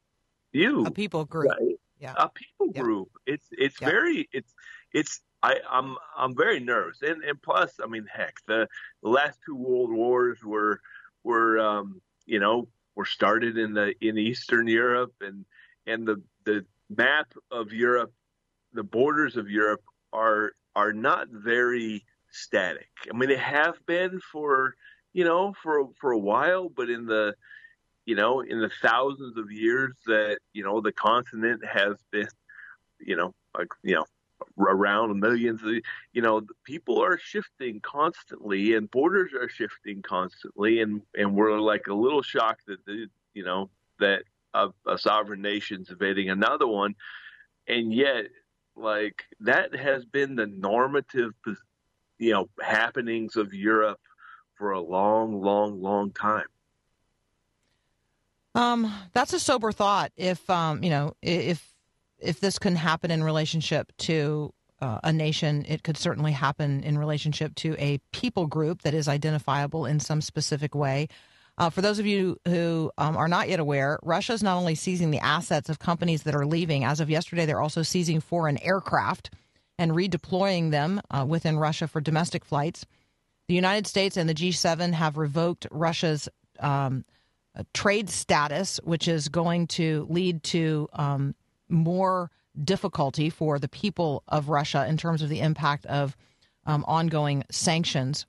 you, 0.51 0.85
A 0.85 0.91
people 0.91 1.25
group. 1.25 1.49
right? 1.59 1.75
Yeah. 1.99 2.13
a 2.17 2.29
people 2.29 2.67
Yeah. 2.73 2.81
group. 2.81 3.09
It's 3.25 3.47
it's 3.51 3.79
Yeah. 3.81 3.89
very 3.89 4.29
it's 4.31 4.53
it's 4.93 5.21
I, 5.43 5.57
I'm 5.69 5.97
I'm 6.17 6.35
very 6.35 6.61
nervous, 6.61 7.01
and 7.01 7.21
and 7.23 7.39
plus, 7.41 7.73
I 7.83 7.87
mean, 7.87 8.07
heck, 8.11 8.37
the, 8.47 8.67
the 9.03 9.09
last 9.09 9.39
two 9.45 9.55
world 9.55 9.91
wars 9.91 10.41
were 10.43 10.79
were 11.23 11.59
um, 11.59 12.01
you 12.25 12.39
know 12.39 12.69
were 12.95 13.05
started 13.05 13.57
in 13.57 13.73
the 13.73 13.93
in 13.99 14.17
Eastern 14.17 14.67
Europe, 14.67 15.13
and 15.19 15.45
and 15.85 16.07
the 16.07 16.21
the 16.45 16.65
map 16.89 17.33
of 17.51 17.73
Europe, 17.73 18.13
the 18.71 18.83
borders 18.83 19.35
of 19.35 19.49
Europe 19.49 19.83
are 20.13 20.53
are 20.75 20.93
not 20.93 21.27
very 21.29 22.05
static. 22.31 22.89
I 23.13 23.15
mean, 23.15 23.27
they 23.29 23.35
have 23.35 23.85
been 23.85 24.21
for 24.31 24.75
you 25.11 25.25
know 25.25 25.53
for 25.61 25.89
for 25.99 26.11
a 26.11 26.17
while, 26.17 26.69
but 26.69 26.89
in 26.89 27.05
the 27.05 27.35
you 28.05 28.15
know 28.15 28.39
in 28.39 28.61
the 28.61 28.71
thousands 28.81 29.37
of 29.37 29.51
years 29.51 29.93
that 30.05 30.37
you 30.53 30.63
know 30.63 30.79
the 30.79 30.93
continent 30.93 31.65
has 31.65 31.97
been 32.11 32.29
you 33.01 33.17
know 33.17 33.33
like 33.57 33.67
you 33.83 33.95
know 33.95 34.05
around 34.57 35.19
millions 35.19 35.61
of 35.63 35.69
you 36.13 36.21
know 36.21 36.41
people 36.63 37.01
are 37.03 37.17
shifting 37.17 37.79
constantly 37.81 38.75
and 38.75 38.91
borders 38.91 39.31
are 39.33 39.49
shifting 39.49 40.01
constantly 40.01 40.81
and 40.81 41.01
and 41.15 41.35
we're 41.35 41.59
like 41.59 41.87
a 41.87 41.93
little 41.93 42.21
shocked 42.21 42.65
that 42.67 42.83
the, 42.85 43.07
you 43.33 43.43
know 43.43 43.69
that 43.99 44.23
a, 44.53 44.69
a 44.87 44.97
sovereign 44.97 45.41
nation's 45.41 45.89
invading 45.89 46.29
another 46.29 46.67
one 46.67 46.93
and 47.67 47.93
yet 47.93 48.25
like 48.75 49.23
that 49.39 49.75
has 49.75 50.05
been 50.05 50.35
the 50.35 50.47
normative 50.47 51.33
you 52.19 52.31
know 52.31 52.49
happenings 52.61 53.35
of 53.35 53.53
Europe 53.53 54.01
for 54.55 54.71
a 54.71 54.81
long 54.81 55.41
long 55.41 55.81
long 55.81 56.11
time 56.11 56.45
Um, 58.55 58.93
that's 59.13 59.33
a 59.33 59.39
sober 59.39 59.71
thought. 59.71 60.11
If 60.15 60.47
um, 60.49 60.83
you 60.83 60.89
know, 60.89 61.15
if 61.21 61.72
if 62.23 62.39
this 62.39 62.59
can 62.59 62.75
happen 62.75 63.11
in 63.11 63.23
relationship 63.23 63.91
to 63.99 64.53
uh, 64.81 64.99
a 65.03 65.13
nation, 65.13 65.65
it 65.67 65.83
could 65.83 65.97
certainly 65.97 66.31
happen 66.31 66.83
in 66.83 66.97
relationship 66.97 67.55
to 67.55 67.75
a 67.79 67.99
people 68.11 68.47
group 68.47 68.81
that 68.81 68.93
is 68.93 69.07
identifiable 69.07 69.85
in 69.85 69.99
some 69.99 70.21
specific 70.21 70.75
way. 70.75 71.07
Uh, 71.57 71.69
for 71.69 71.81
those 71.81 71.99
of 71.99 72.05
you 72.05 72.37
who 72.47 72.91
um, 72.97 73.15
are 73.15 73.27
not 73.27 73.47
yet 73.47 73.59
aware, 73.59 73.99
Russia 74.01 74.33
is 74.33 74.43
not 74.43 74.57
only 74.57 74.75
seizing 74.75 75.11
the 75.11 75.19
assets 75.19 75.69
of 75.69 75.79
companies 75.79 76.23
that 76.23 76.35
are 76.35 76.45
leaving. 76.45 76.83
As 76.83 76.99
of 76.99 77.09
yesterday, 77.09 77.45
they're 77.45 77.61
also 77.61 77.83
seizing 77.83 78.19
foreign 78.19 78.57
aircraft 78.63 79.29
and 79.77 79.91
redeploying 79.91 80.71
them 80.71 80.99
uh, 81.11 81.25
within 81.27 81.57
Russia 81.57 81.87
for 81.87 82.01
domestic 82.01 82.43
flights. 82.43 82.85
The 83.47 83.55
United 83.55 83.85
States 83.87 84.17
and 84.17 84.27
the 84.27 84.33
G7 84.33 84.93
have 84.93 85.17
revoked 85.17 85.67
Russia's 85.69 86.27
um, 86.59 87.05
uh, 87.55 87.63
trade 87.73 88.09
status, 88.09 88.79
which 88.83 89.07
is 89.07 89.29
going 89.29 89.67
to 89.67 90.07
lead 90.09 90.43
to 90.43 90.89
um, 90.93 91.35
more 91.73 92.31
difficulty 92.63 93.29
for 93.29 93.59
the 93.59 93.67
people 93.67 94.23
of 94.27 94.47
Russia 94.47 94.85
in 94.87 94.95
terms 94.95 95.21
of 95.21 95.29
the 95.29 95.39
impact 95.39 95.85
of 95.87 96.15
um, 96.65 96.85
ongoing 96.87 97.43
sanctions. 97.51 98.25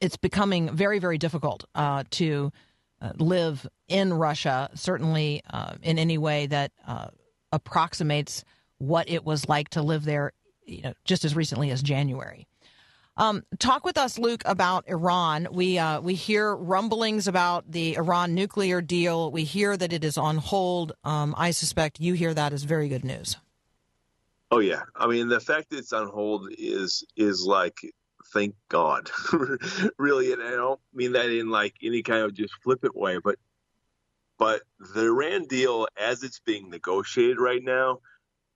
It's 0.00 0.16
becoming 0.16 0.74
very, 0.74 0.98
very 0.98 1.18
difficult 1.18 1.64
uh, 1.74 2.04
to 2.10 2.52
uh, 3.00 3.12
live 3.16 3.66
in 3.88 4.12
Russia, 4.12 4.70
certainly 4.74 5.42
uh, 5.50 5.74
in 5.82 5.98
any 5.98 6.18
way 6.18 6.46
that 6.46 6.72
uh, 6.86 7.08
approximates 7.52 8.44
what 8.78 9.08
it 9.08 9.24
was 9.24 9.48
like 9.48 9.70
to 9.70 9.82
live 9.82 10.04
there 10.04 10.32
you 10.66 10.82
know, 10.82 10.92
just 11.04 11.24
as 11.24 11.34
recently 11.34 11.70
as 11.70 11.82
January. 11.82 12.46
Um, 13.18 13.44
talk 13.58 13.84
with 13.84 13.96
us, 13.96 14.18
Luke, 14.18 14.42
about 14.44 14.88
Iran. 14.88 15.48
We 15.50 15.78
uh, 15.78 16.00
we 16.00 16.14
hear 16.14 16.54
rumblings 16.54 17.26
about 17.26 17.70
the 17.70 17.96
Iran 17.96 18.34
nuclear 18.34 18.82
deal. 18.82 19.30
We 19.30 19.44
hear 19.44 19.76
that 19.76 19.92
it 19.92 20.04
is 20.04 20.18
on 20.18 20.36
hold. 20.36 20.92
Um, 21.02 21.34
I 21.38 21.50
suspect 21.52 22.00
you 22.00 22.12
hear 22.14 22.34
that 22.34 22.52
as 22.52 22.64
very 22.64 22.88
good 22.88 23.04
news. 23.04 23.36
Oh 24.50 24.58
yeah, 24.58 24.82
I 24.94 25.06
mean 25.06 25.28
the 25.28 25.40
fact 25.40 25.70
that 25.70 25.78
it's 25.78 25.92
on 25.92 26.08
hold 26.08 26.50
is 26.58 27.04
is 27.16 27.44
like 27.44 27.80
thank 28.32 28.54
God, 28.68 29.10
really, 29.98 30.32
and 30.32 30.42
I 30.42 30.50
don't 30.50 30.80
mean 30.92 31.12
that 31.12 31.30
in 31.30 31.48
like 31.48 31.74
any 31.82 32.02
kind 32.02 32.22
of 32.22 32.34
just 32.34 32.54
flippant 32.62 32.94
way, 32.94 33.18
but 33.18 33.36
but 34.38 34.62
the 34.94 35.06
Iran 35.06 35.46
deal 35.46 35.88
as 35.96 36.22
it's 36.22 36.40
being 36.40 36.68
negotiated 36.68 37.40
right 37.40 37.62
now 37.62 38.00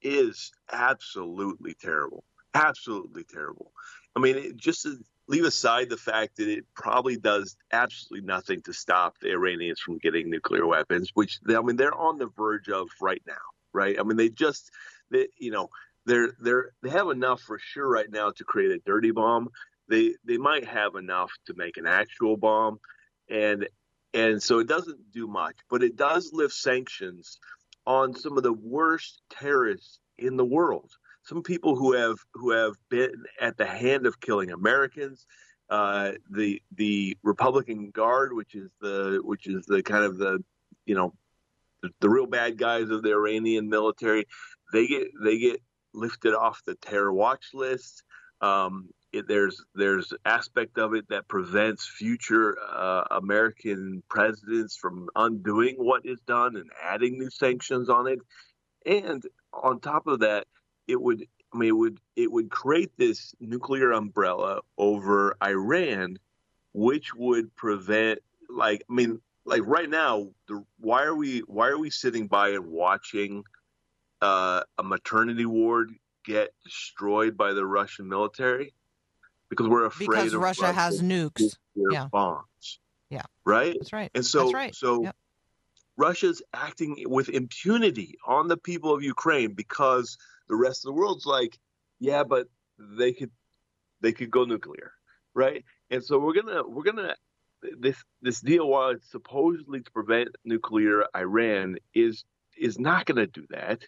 is 0.02 0.52
absolutely 0.70 1.74
terrible, 1.74 2.24
absolutely 2.54 3.24
terrible. 3.24 3.72
I 4.16 4.20
mean, 4.20 4.54
just 4.56 4.82
to 4.82 4.96
leave 5.28 5.44
aside 5.44 5.88
the 5.88 5.96
fact 5.96 6.36
that 6.36 6.48
it 6.48 6.64
probably 6.74 7.16
does 7.16 7.56
absolutely 7.72 8.26
nothing 8.26 8.60
to 8.62 8.72
stop 8.72 9.14
the 9.20 9.30
Iranians 9.30 9.80
from 9.80 9.98
getting 9.98 10.28
nuclear 10.28 10.66
weapons, 10.66 11.10
which 11.14 11.38
they, 11.46 11.56
I 11.56 11.60
mean 11.60 11.76
they're 11.76 11.94
on 11.94 12.18
the 12.18 12.28
verge 12.36 12.68
of 12.68 12.88
right 13.00 13.22
now, 13.26 13.34
right? 13.72 13.98
I 13.98 14.02
mean 14.02 14.16
they 14.16 14.28
just 14.28 14.70
they, 15.10 15.28
you 15.38 15.52
know 15.52 15.70
they're 16.06 16.32
they're 16.40 16.70
they 16.82 16.90
have 16.90 17.08
enough 17.08 17.40
for 17.40 17.58
sure 17.58 17.88
right 17.88 18.10
now 18.10 18.30
to 18.32 18.44
create 18.44 18.72
a 18.72 18.80
dirty 18.84 19.12
bomb. 19.12 19.48
They 19.88 20.14
they 20.24 20.38
might 20.38 20.66
have 20.66 20.96
enough 20.96 21.30
to 21.46 21.54
make 21.54 21.76
an 21.76 21.86
actual 21.86 22.36
bomb, 22.36 22.80
and 23.28 23.68
and 24.12 24.42
so 24.42 24.58
it 24.58 24.66
doesn't 24.66 25.12
do 25.12 25.28
much, 25.28 25.56
but 25.70 25.84
it 25.84 25.94
does 25.96 26.32
lift 26.32 26.54
sanctions 26.54 27.38
on 27.86 28.14
some 28.14 28.36
of 28.36 28.42
the 28.42 28.52
worst 28.52 29.22
terrorists 29.30 30.00
in 30.18 30.36
the 30.36 30.44
world. 30.44 30.90
Some 31.30 31.44
people 31.44 31.76
who 31.76 31.92
have 31.92 32.18
who 32.34 32.50
have 32.50 32.74
been 32.88 33.12
at 33.40 33.56
the 33.56 33.64
hand 33.64 34.04
of 34.04 34.18
killing 34.20 34.50
Americans. 34.50 35.26
Uh, 35.68 36.14
the 36.28 36.60
the 36.74 37.16
Republican 37.22 37.90
Guard, 37.90 38.32
which 38.32 38.56
is 38.56 38.68
the 38.80 39.20
which 39.22 39.46
is 39.46 39.64
the 39.66 39.80
kind 39.80 40.02
of 40.02 40.18
the 40.18 40.42
you 40.86 40.96
know 40.96 41.14
the, 41.82 41.90
the 42.00 42.10
real 42.10 42.26
bad 42.26 42.58
guys 42.58 42.90
of 42.90 43.04
the 43.04 43.12
Iranian 43.12 43.68
military, 43.68 44.26
they 44.72 44.88
get 44.88 45.06
they 45.22 45.38
get 45.38 45.62
lifted 45.94 46.34
off 46.34 46.64
the 46.66 46.74
terror 46.74 47.12
watch 47.12 47.50
list. 47.54 48.02
Um, 48.40 48.88
it, 49.12 49.28
there's 49.28 49.64
there's 49.76 50.12
aspect 50.24 50.78
of 50.78 50.94
it 50.94 51.08
that 51.10 51.28
prevents 51.28 51.86
future 51.86 52.58
uh, 52.74 53.04
American 53.12 54.02
presidents 54.10 54.76
from 54.76 55.08
undoing 55.14 55.76
what 55.78 56.04
is 56.04 56.18
done 56.26 56.56
and 56.56 56.68
adding 56.82 57.20
new 57.20 57.30
sanctions 57.30 57.88
on 57.88 58.08
it. 58.08 58.18
And 58.84 59.22
on 59.52 59.78
top 59.78 60.08
of 60.08 60.20
that, 60.20 60.48
it 60.90 61.00
would 61.00 61.26
I 61.52 61.58
mean 61.58 61.68
it 61.68 61.76
would 61.76 62.00
it 62.16 62.32
would 62.32 62.50
create 62.50 62.92
this 62.96 63.34
nuclear 63.40 63.92
umbrella 63.92 64.60
over 64.76 65.36
Iran, 65.42 66.18
which 66.72 67.14
would 67.14 67.54
prevent 67.56 68.20
like 68.48 68.82
I 68.90 68.92
mean 68.92 69.20
like 69.44 69.62
right 69.64 69.88
now 69.88 70.28
the, 70.48 70.64
why 70.78 71.04
are 71.04 71.14
we 71.14 71.40
why 71.40 71.68
are 71.68 71.78
we 71.78 71.90
sitting 71.90 72.26
by 72.26 72.50
and 72.50 72.66
watching 72.66 73.44
uh, 74.20 74.62
a 74.78 74.82
maternity 74.82 75.46
ward 75.46 75.92
get 76.24 76.52
destroyed 76.64 77.36
by 77.36 77.52
the 77.52 77.64
Russian 77.64 78.08
military? 78.08 78.74
Because 79.48 79.66
we're 79.66 79.86
afraid 79.86 80.08
Because 80.08 80.34
of 80.34 80.40
Russia 80.40 80.72
has 80.72 81.02
nukes. 81.02 81.56
Yeah. 81.74 82.06
bombs. 82.12 82.78
Yeah. 83.08 83.22
Right. 83.44 83.74
That's 83.78 83.92
right. 83.92 84.10
And 84.14 84.24
so, 84.24 84.52
right. 84.52 84.74
so 84.74 85.02
Yep. 85.02 85.16
Russia's 85.96 86.40
acting 86.54 87.04
with 87.06 87.28
impunity 87.28 88.16
on 88.26 88.48
the 88.48 88.56
people 88.56 88.94
of 88.94 89.02
Ukraine 89.02 89.52
because 89.52 90.16
the 90.50 90.56
rest 90.56 90.84
of 90.84 90.90
the 90.90 91.00
world's 91.00 91.24
like, 91.24 91.58
yeah, 92.00 92.24
but 92.24 92.48
they 92.78 93.12
could, 93.14 93.30
they 94.02 94.12
could 94.12 94.30
go 94.30 94.44
nuclear, 94.44 94.92
right? 95.32 95.64
And 95.90 96.04
so 96.04 96.18
we're 96.18 96.34
gonna, 96.34 96.62
we're 96.66 96.82
gonna, 96.82 97.14
this 97.78 97.96
this 98.22 98.40
deal, 98.40 98.68
while 98.68 98.90
it's 98.90 99.10
supposedly 99.10 99.80
to 99.80 99.90
prevent 99.90 100.28
nuclear 100.44 101.04
Iran, 101.16 101.76
is 101.94 102.24
is 102.58 102.78
not 102.78 103.06
to 103.06 103.26
do 103.26 103.46
that, 103.50 103.82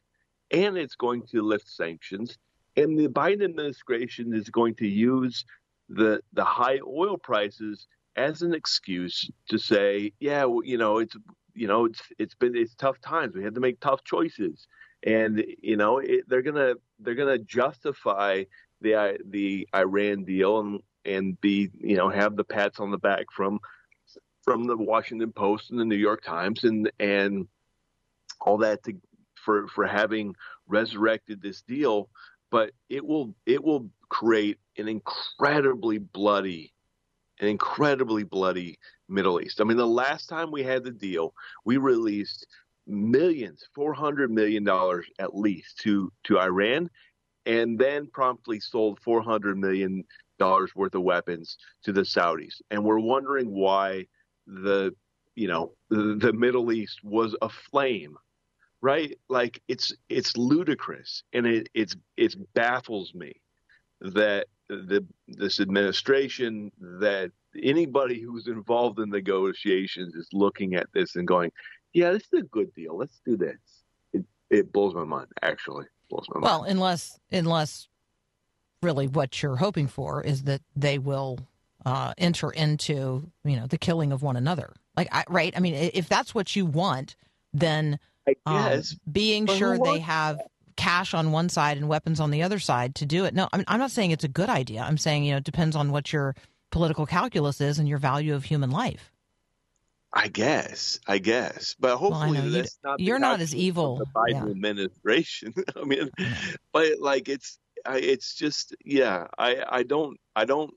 and 0.51 0.77
it's 0.77 0.94
going 0.94 1.27
to 1.33 1.42
lift 1.42 1.68
sanctions. 1.68 2.38
And 2.77 2.98
the 2.98 3.09
Biden 3.09 3.44
administration 3.44 4.35
is 4.35 4.48
going 4.51 4.75
to 4.77 4.87
use 4.87 5.44
the 5.88 6.20
the 6.33 6.44
high 6.44 6.81
oil 6.87 7.16
prices 7.18 7.87
as 8.16 8.42
an 8.42 8.55
excuse 8.55 9.31
to 9.48 9.59
say, 9.59 10.12
yeah, 10.20 10.44
well, 10.44 10.64
you 10.64 10.79
know, 10.79 10.98
it's 10.98 11.16
you 11.55 11.66
know, 11.66 11.87
it's 11.87 12.03
it's 12.18 12.35
been 12.35 12.57
it's 12.57 12.75
tough 12.75 13.01
times. 13.01 13.35
We 13.35 13.44
had 13.44 13.55
to 13.55 13.61
make 13.61 13.81
tough 13.81 14.05
choices, 14.05 14.66
and 15.05 15.45
you 15.62 15.77
know, 15.77 15.99
it, 15.99 16.29
they're 16.29 16.43
gonna 16.43 16.75
they're 17.01 17.15
gonna 17.15 17.38
justify 17.38 18.45
the 18.81 18.95
uh, 18.95 19.12
the 19.25 19.69
Iran 19.75 20.25
deal 20.25 20.61
and 20.61 20.81
and 21.05 21.41
be 21.41 21.71
you 21.81 21.97
know 21.97 22.09
have 22.09 22.37
the 22.37 22.45
pats 22.45 22.81
on 22.81 22.91
the 22.91 22.99
back 22.99 23.27
from 23.35 23.61
from 24.45 24.67
the 24.67 24.77
Washington 24.77 25.33
Post 25.33 25.71
and 25.71 25.79
the 25.79 25.85
New 25.85 25.97
York 25.97 26.23
Times 26.23 26.65
and 26.65 26.91
and 26.99 27.47
all 28.41 28.59
that 28.59 28.83
to 28.85 28.95
for 29.45 29.67
for 29.69 29.87
having 29.87 30.35
resurrected 30.67 31.43
this 31.43 31.62
deal, 31.62 32.09
but 32.51 32.71
it 32.88 33.05
will 33.05 33.35
it 33.47 33.62
will 33.62 33.91
create 34.09 34.59
an 34.77 34.88
incredibly 34.88 35.99
bloody 35.99 36.73
an 37.41 37.49
incredibly 37.49 38.23
bloody 38.23 38.79
Middle 39.09 39.41
East. 39.41 39.61
I 39.61 39.65
mean, 39.65 39.77
the 39.77 39.87
last 39.87 40.29
time 40.29 40.51
we 40.51 40.62
had 40.62 40.85
the 40.85 40.91
deal, 40.91 41.35
we 41.65 41.77
released 41.77 42.47
millions, 42.92 43.64
four 43.74 43.92
hundred 43.94 44.31
million 44.31 44.64
dollars 44.64 45.07
at 45.18 45.35
least 45.35 45.78
to 45.81 46.12
to 46.24 46.38
Iran, 46.38 46.90
and 47.46 47.78
then 47.78 48.07
promptly 48.12 48.61
sold 48.61 49.00
four 49.00 49.22
hundred 49.22 49.59
million 49.59 50.05
dollars 50.38 50.74
worth 50.74 50.94
of 50.94 51.02
weapons 51.02 51.57
to 51.85 51.92
the 51.92 52.02
Saudis. 52.02 52.61
And 52.70 52.85
we're 52.85 52.98
wondering 52.98 53.50
why 53.50 54.07
the 54.46 54.94
you 55.35 55.48
know 55.48 55.72
the, 55.88 56.16
the 56.18 56.33
Middle 56.33 56.72
East 56.72 57.00
was 57.02 57.35
aflame, 57.42 58.16
right? 58.81 59.16
Like 59.28 59.62
it's 59.68 59.92
it's 60.09 60.37
ludicrous, 60.37 61.22
and 61.33 61.46
it 61.46 61.68
it's 61.74 61.96
it 62.16 62.35
baffles 62.55 63.14
me 63.14 63.40
that 64.00 64.48
the 64.68 65.05
this 65.28 65.61
administration 65.61 66.70
that 66.81 67.31
anybody 67.62 68.20
who's 68.20 68.48
involved 68.48 68.98
in 68.98 69.11
negotiations 69.11 70.14
is 70.14 70.28
looking 70.33 70.74
at 70.74 70.87
this 70.92 71.16
and 71.16 71.26
going, 71.26 71.52
yeah, 71.92 72.12
this 72.12 72.22
is 72.33 72.40
a 72.40 72.42
good 72.42 72.74
deal. 72.74 72.96
Let's 72.96 73.20
do 73.24 73.37
this. 73.37 73.59
It 74.12 74.24
it 74.50 74.72
blows 74.72 74.94
my 74.94 75.05
mind. 75.05 75.28
Actually, 75.42 75.87
blows 76.09 76.26
my 76.28 76.40
mind. 76.40 76.44
Well, 76.44 76.62
unless 76.64 77.18
unless 77.31 77.88
really 78.83 79.07
what 79.07 79.42
you're 79.42 79.57
hoping 79.57 79.87
for 79.87 80.22
is 80.22 80.44
that 80.44 80.61
they 80.74 80.98
will 80.98 81.38
uh, 81.85 82.14
enter 82.18 82.50
into 82.50 83.31
you 83.44 83.57
know 83.57 83.66
the 83.66 83.78
killing 83.78 84.12
of 84.12 84.22
one 84.22 84.37
another. 84.37 84.72
Like 84.96 85.09
I, 85.12 85.24
right? 85.28 85.52
I 85.57 85.61
mean, 85.61 85.74
if 85.74 86.09
that's 86.09 86.35
what 86.35 86.55
you 86.55 86.66
want, 86.66 87.16
then 87.52 87.98
um, 88.46 88.83
being 89.11 89.46
But 89.46 89.57
sure 89.57 89.78
they 89.78 89.98
have 90.00 90.40
cash 90.76 91.14
on 91.14 91.33
one 91.33 91.48
side 91.48 91.76
and 91.76 91.88
weapons 91.88 92.20
on 92.20 92.31
the 92.31 92.42
other 92.42 92.59
side 92.59 92.94
to 92.96 93.07
do 93.07 93.24
it. 93.24 93.35
No, 93.35 93.48
I 93.52 93.59
mean, 93.59 93.64
I'm 93.68 93.78
not 93.78 93.90
saying 93.90 94.11
it's 94.11 94.24
a 94.24 94.28
good 94.28 94.48
idea. 94.48 94.83
I'm 94.83 94.98
saying 94.98 95.24
you 95.24 95.33
know 95.33 95.38
it 95.38 95.44
depends 95.44 95.76
on 95.76 95.92
what 95.92 96.12
your 96.12 96.35
political 96.70 97.07
calculus 97.07 97.61
is 97.61 97.78
and 97.78 97.88
your 97.88 97.98
value 97.98 98.35
of 98.35 98.44
human 98.44 98.70
life. 98.70 99.12
I 100.14 100.29
guess, 100.29 101.01
I 101.07 101.18
guess, 101.18 101.75
but 101.81 101.96
hopefully 101.96 102.38
you 102.40 102.51
that's 102.51 102.79
not. 102.85 102.98
the 102.98 103.05
you're 103.05 103.18
not 103.18 103.40
as 103.40 103.55
evil. 103.55 103.96
The 103.98 104.07
Biden 104.07 104.44
Yeah. 104.44 104.51
administration. 104.51 105.55
I 105.77 105.85
mean, 105.85 106.11
but 106.72 107.01
like 107.01 107.29
it's, 107.29 107.59
I, 107.87 107.98
it's 107.98 108.35
just, 108.35 108.77
yeah. 108.85 109.29
I, 109.38 109.64
I 109.66 109.83
don't, 109.85 110.20
I 110.37 110.44
don't 110.44 110.75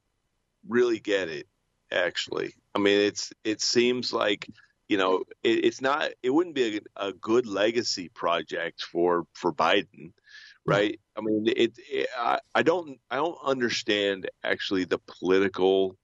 really 0.67 0.99
get 0.99 1.27
it. 1.29 1.47
Actually, 1.91 2.55
I 2.73 2.79
mean, 2.79 2.99
it's, 2.99 3.31
it 3.43 3.61
seems 3.61 4.11
like, 4.11 4.49
you 4.87 4.97
know, 4.97 5.23
it, 5.43 5.65
it's 5.65 5.81
not. 5.81 6.11
It 6.23 6.31
wouldn't 6.31 6.55
be 6.55 6.77
a, 6.97 7.07
a 7.07 7.13
good 7.13 7.45
legacy 7.45 8.09
project 8.09 8.83
for 8.83 9.25
for 9.33 9.53
Biden, 9.53 10.13
right? 10.65 10.99
I 11.15 11.21
mean, 11.21 11.47
it. 11.47 11.73
it 11.77 12.07
I, 12.17 12.39
I 12.55 12.63
don't, 12.63 12.99
I 13.11 13.17
don't 13.17 13.37
understand 13.43 14.29
actually 14.43 14.85
the 14.85 14.99
political 15.19 15.95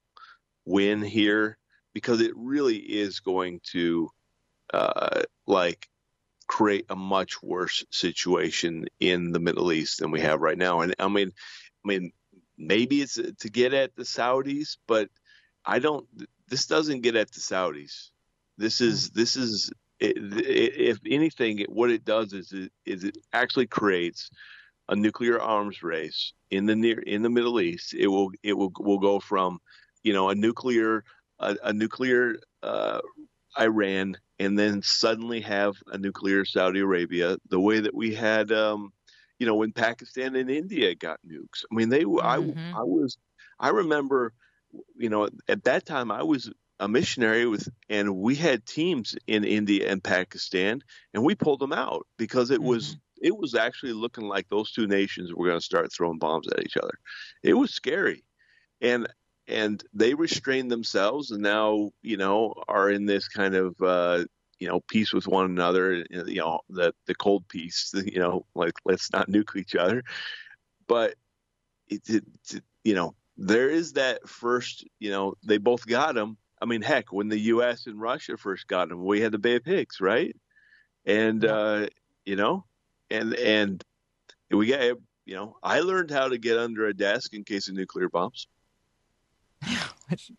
win 0.65 1.01
here 1.01 1.57
because 1.93 2.21
it 2.21 2.31
really 2.35 2.77
is 2.77 3.19
going 3.19 3.59
to 3.71 4.09
uh, 4.73 5.21
like 5.47 5.89
create 6.47 6.85
a 6.89 6.95
much 6.95 7.41
worse 7.41 7.85
situation 7.91 8.85
in 8.99 9.31
the 9.31 9.39
Middle 9.39 9.71
East 9.71 9.99
than 9.99 10.11
we 10.11 10.21
have 10.21 10.41
right 10.41 10.57
now. 10.57 10.81
And 10.81 10.95
I 10.99 11.07
mean, 11.07 11.31
I 11.83 11.87
mean, 11.87 12.11
maybe 12.57 13.01
it's 13.01 13.15
to 13.15 13.49
get 13.49 13.73
at 13.73 13.95
the 13.95 14.03
Saudis, 14.03 14.77
but 14.87 15.09
I 15.65 15.79
don't. 15.79 16.05
This 16.47 16.65
doesn't 16.67 17.01
get 17.01 17.15
at 17.15 17.31
the 17.31 17.39
Saudis. 17.39 18.09
This 18.57 18.81
is 18.81 19.11
this 19.11 19.35
is 19.35 19.71
it, 19.99 20.17
it, 20.17 20.75
if 20.77 20.99
anything, 21.05 21.59
it, 21.59 21.71
what 21.71 21.91
it 21.91 22.03
does 22.03 22.33
is 22.33 22.51
it, 22.51 22.71
is 22.85 23.03
it 23.03 23.17
actually 23.33 23.67
creates 23.67 24.29
a 24.89 24.95
nuclear 24.95 25.39
arms 25.39 25.83
race 25.83 26.33
in 26.49 26.65
the 26.65 26.75
near 26.75 26.99
in 26.99 27.21
the 27.21 27.29
Middle 27.29 27.61
East. 27.61 27.93
It 27.93 28.07
will 28.07 28.31
it 28.43 28.53
will 28.53 28.71
will 28.79 28.99
go 28.99 29.19
from 29.19 29.59
you 30.03 30.13
know 30.13 30.29
a 30.29 30.35
nuclear 30.35 31.03
a, 31.41 31.57
a 31.65 31.73
nuclear 31.73 32.37
uh, 32.63 33.01
Iran 33.59 34.17
and 34.39 34.57
then 34.57 34.81
suddenly 34.81 35.41
have 35.41 35.75
a 35.87 35.97
nuclear 35.97 36.45
Saudi 36.45 36.79
Arabia 36.81 37.37
the 37.49 37.59
way 37.59 37.81
that 37.81 37.95
we 37.95 38.15
had 38.15 38.51
um, 38.51 38.93
you 39.39 39.47
know 39.47 39.55
when 39.55 39.73
Pakistan 39.73 40.35
and 40.35 40.49
India 40.49 40.95
got 40.95 41.19
nukes. 41.27 41.65
I 41.71 41.75
mean 41.75 41.89
they 41.89 42.05
Mhm. 42.05 42.23
I 42.23 42.35
I 42.37 42.83
was 42.83 43.17
I 43.59 43.69
remember 43.69 44.33
you 44.97 45.09
know 45.09 45.29
at 45.47 45.63
that 45.65 45.85
time 45.85 46.11
I 46.11 46.23
was 46.23 46.51
a 46.79 46.87
missionary 46.87 47.45
with 47.45 47.67
and 47.89 48.15
we 48.17 48.35
had 48.35 48.65
teams 48.65 49.15
in 49.27 49.43
India 49.43 49.89
and 49.91 50.03
Pakistan 50.03 50.81
and 51.13 51.23
we 51.23 51.35
pulled 51.35 51.59
them 51.59 51.73
out 51.73 52.07
because 52.17 52.51
it 52.51 52.61
was 52.63 52.97
it 53.21 53.35
was 53.37 53.55
actually 53.55 53.93
looking 53.93 54.27
like 54.27 54.47
those 54.49 54.71
two 54.71 54.87
nations 54.87 55.33
were 55.33 55.47
going 55.47 55.59
to 55.59 55.65
start 55.65 55.91
throwing 55.93 56.19
bombs 56.19 56.47
at 56.51 56.63
each 56.63 56.77
other. 56.77 56.97
It 57.43 57.53
was 57.53 57.73
scary. 57.73 58.23
And 58.81 59.07
and 59.47 59.83
they 59.93 60.13
restrained 60.13 60.71
themselves 60.71 61.31
and 61.31 61.41
now, 61.41 61.91
you 62.01 62.17
know, 62.17 62.53
are 62.67 62.89
in 62.89 63.05
this 63.05 63.27
kind 63.27 63.55
of 63.55 63.75
uh 63.81 64.25
you 64.61 64.67
know, 64.67 64.79
peace 64.87 65.11
with 65.11 65.27
one 65.27 65.45
another, 65.45 66.05
you 66.11 66.35
know, 66.35 66.59
the 66.69 66.93
the 67.07 67.15
cold 67.15 67.47
peace, 67.47 67.91
you 68.05 68.19
know, 68.19 68.45
like 68.53 68.73
let's 68.85 69.11
not 69.11 69.27
nuke 69.27 69.55
each 69.55 69.75
other. 69.75 70.03
But 70.87 71.15
it, 71.87 72.01
it, 72.07 72.23
it 72.53 72.63
you 72.83 72.93
know, 72.93 73.15
there 73.37 73.69
is 73.69 73.93
that 73.93 74.29
first, 74.29 74.85
you 74.99 75.09
know, 75.09 75.33
they 75.43 75.57
both 75.57 75.87
got 75.87 76.13
them. 76.13 76.37
I 76.61 76.65
mean, 76.65 76.83
heck, 76.83 77.11
when 77.11 77.27
the 77.27 77.39
U.S. 77.39 77.87
and 77.87 77.99
Russia 77.99 78.37
first 78.37 78.67
got 78.67 78.89
them, 78.89 79.03
we 79.03 79.19
had 79.19 79.31
the 79.31 79.39
Bay 79.39 79.55
of 79.55 79.63
Pigs, 79.63 79.99
right? 79.99 80.35
And 81.05 81.43
uh, 81.43 81.87
you 82.23 82.35
know, 82.35 82.65
and 83.09 83.33
and 83.33 83.83
we 84.51 84.67
got, 84.67 84.95
you 85.25 85.35
know, 85.35 85.57
I 85.63 85.79
learned 85.79 86.11
how 86.11 86.27
to 86.27 86.37
get 86.37 86.59
under 86.59 86.85
a 86.85 86.93
desk 86.93 87.33
in 87.33 87.43
case 87.43 87.67
of 87.67 87.73
nuclear 87.73 88.09
bombs. 88.09 88.47
which 90.09 90.31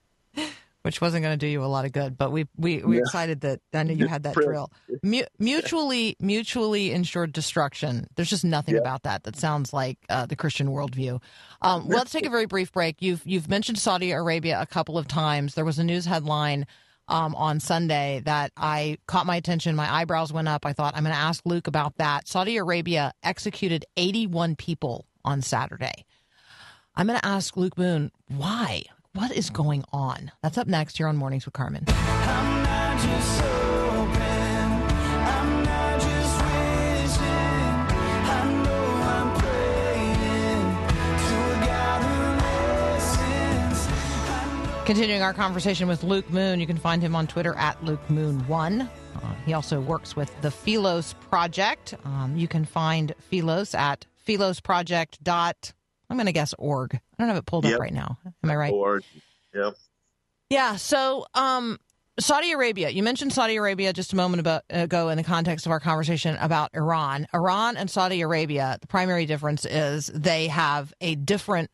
which 0.82 1.00
wasn't 1.00 1.22
going 1.22 1.32
to 1.38 1.46
do 1.46 1.46
you 1.46 1.62
a 1.62 1.66
lot 1.66 1.84
of 1.84 1.92
good. 1.92 2.18
But 2.18 2.32
we 2.32 2.46
we 2.56 2.82
we're 2.82 2.94
Yeah. 2.94 3.00
excited 3.00 3.42
that 3.42 3.60
I 3.72 3.84
know 3.84 3.92
you 3.92 4.08
had 4.08 4.24
that 4.24 4.34
drill. 4.34 4.70
Mu- 5.02 5.22
mutually 5.38 6.16
mutually 6.18 6.90
insured 6.90 7.32
destruction. 7.32 8.08
There's 8.16 8.30
just 8.30 8.44
nothing 8.44 8.74
Yeah. 8.74 8.80
about 8.80 9.04
that 9.04 9.22
that 9.24 9.36
sounds 9.36 9.72
like 9.72 9.98
uh, 10.08 10.26
the 10.26 10.34
Christian 10.36 10.68
worldview. 10.68 11.22
Um, 11.62 11.86
well, 11.86 11.98
let's 11.98 12.10
take 12.10 12.26
a 12.26 12.30
very 12.30 12.46
brief 12.46 12.72
break. 12.72 12.96
You've 13.00 13.22
you've 13.24 13.48
mentioned 13.48 13.78
Saudi 13.78 14.10
Arabia 14.10 14.60
a 14.60 14.66
couple 14.66 14.98
of 14.98 15.06
times. 15.06 15.54
There 15.54 15.64
was 15.64 15.78
a 15.78 15.84
news 15.84 16.04
headline. 16.06 16.66
um, 17.08 17.34
on 17.34 17.58
Sunday 17.58 18.22
that 18.24 18.52
I 18.56 18.96
caught 19.06 19.26
my 19.26 19.34
attention. 19.36 19.74
My 19.74 19.92
eyebrows 19.92 20.32
went 20.32 20.46
up. 20.46 20.64
I 20.64 20.72
thought 20.72 20.94
I'm 20.96 21.02
going 21.02 21.12
to 21.14 21.20
ask 21.20 21.42
Luke 21.44 21.66
about 21.66 21.96
that. 21.96 22.28
Saudi 22.28 22.56
Arabia 22.56 23.12
executed 23.24 23.84
81 23.96 24.54
people 24.54 25.04
on 25.24 25.42
Saturday. 25.42 26.06
I'm 26.94 27.08
going 27.08 27.18
to 27.18 27.26
ask 27.26 27.56
Luke 27.56 27.76
Moon 27.76 28.12
why. 28.28 28.84
What 29.14 29.30
is 29.30 29.50
going 29.50 29.84
on? 29.92 30.32
That's 30.42 30.56
up 30.56 30.66
next 30.66 30.96
here 30.96 31.06
on 31.06 31.18
Mornings 31.18 31.44
with 31.44 31.52
Carmen. 31.52 31.84
Continuing 44.86 45.22
our 45.22 45.34
conversation 45.34 45.88
with 45.88 46.02
Luke 46.02 46.28
Moon, 46.30 46.58
you 46.58 46.66
can 46.66 46.78
find 46.78 47.02
him 47.02 47.14
on 47.14 47.26
Twitter 47.26 47.54
at 47.56 47.82
Luke 47.84 48.08
Moon 48.08 48.46
One. 48.48 48.80
Uh, 48.82 49.34
he 49.44 49.52
also 49.52 49.78
works 49.78 50.16
with 50.16 50.34
the 50.40 50.50
Philos 50.50 51.14
Project. 51.28 51.94
Um, 52.04 52.34
you 52.34 52.48
can 52.48 52.64
find 52.64 53.14
Philos 53.18 53.74
at 53.74 54.06
philosproject 54.26 55.18
dot. 55.22 55.74
I'm 56.12 56.18
going 56.18 56.26
to 56.26 56.32
guess 56.32 56.54
org. 56.58 56.94
I 56.94 56.98
don't 57.18 57.28
have 57.28 57.38
it 57.38 57.46
pulled 57.46 57.64
Yep. 57.64 57.74
up 57.74 57.80
right 57.80 57.92
now. 57.94 58.18
Am 58.44 58.50
I 58.50 58.54
right? 58.54 58.70
Org. 58.72 59.02
yep. 59.54 59.74
Yeah. 60.50 60.76
So, 60.76 61.24
um, 61.32 61.78
Saudi 62.20 62.52
Arabia. 62.52 62.90
You 62.90 63.02
mentioned 63.02 63.32
Saudi 63.32 63.56
Arabia 63.56 63.94
just 63.94 64.12
a 64.12 64.16
moment 64.16 64.40
about, 64.40 64.64
ago 64.68 65.08
in 65.08 65.16
the 65.16 65.24
context 65.24 65.64
of 65.64 65.72
our 65.72 65.80
conversation 65.80 66.36
about 66.36 66.70
Iran. 66.74 67.26
Iran 67.32 67.78
and 67.78 67.90
Saudi 67.90 68.20
Arabia. 68.20 68.76
The 68.80 68.86
primary 68.86 69.24
difference 69.24 69.64
is 69.64 70.08
they 70.14 70.48
have 70.48 70.92
a 71.00 71.14
different 71.14 71.70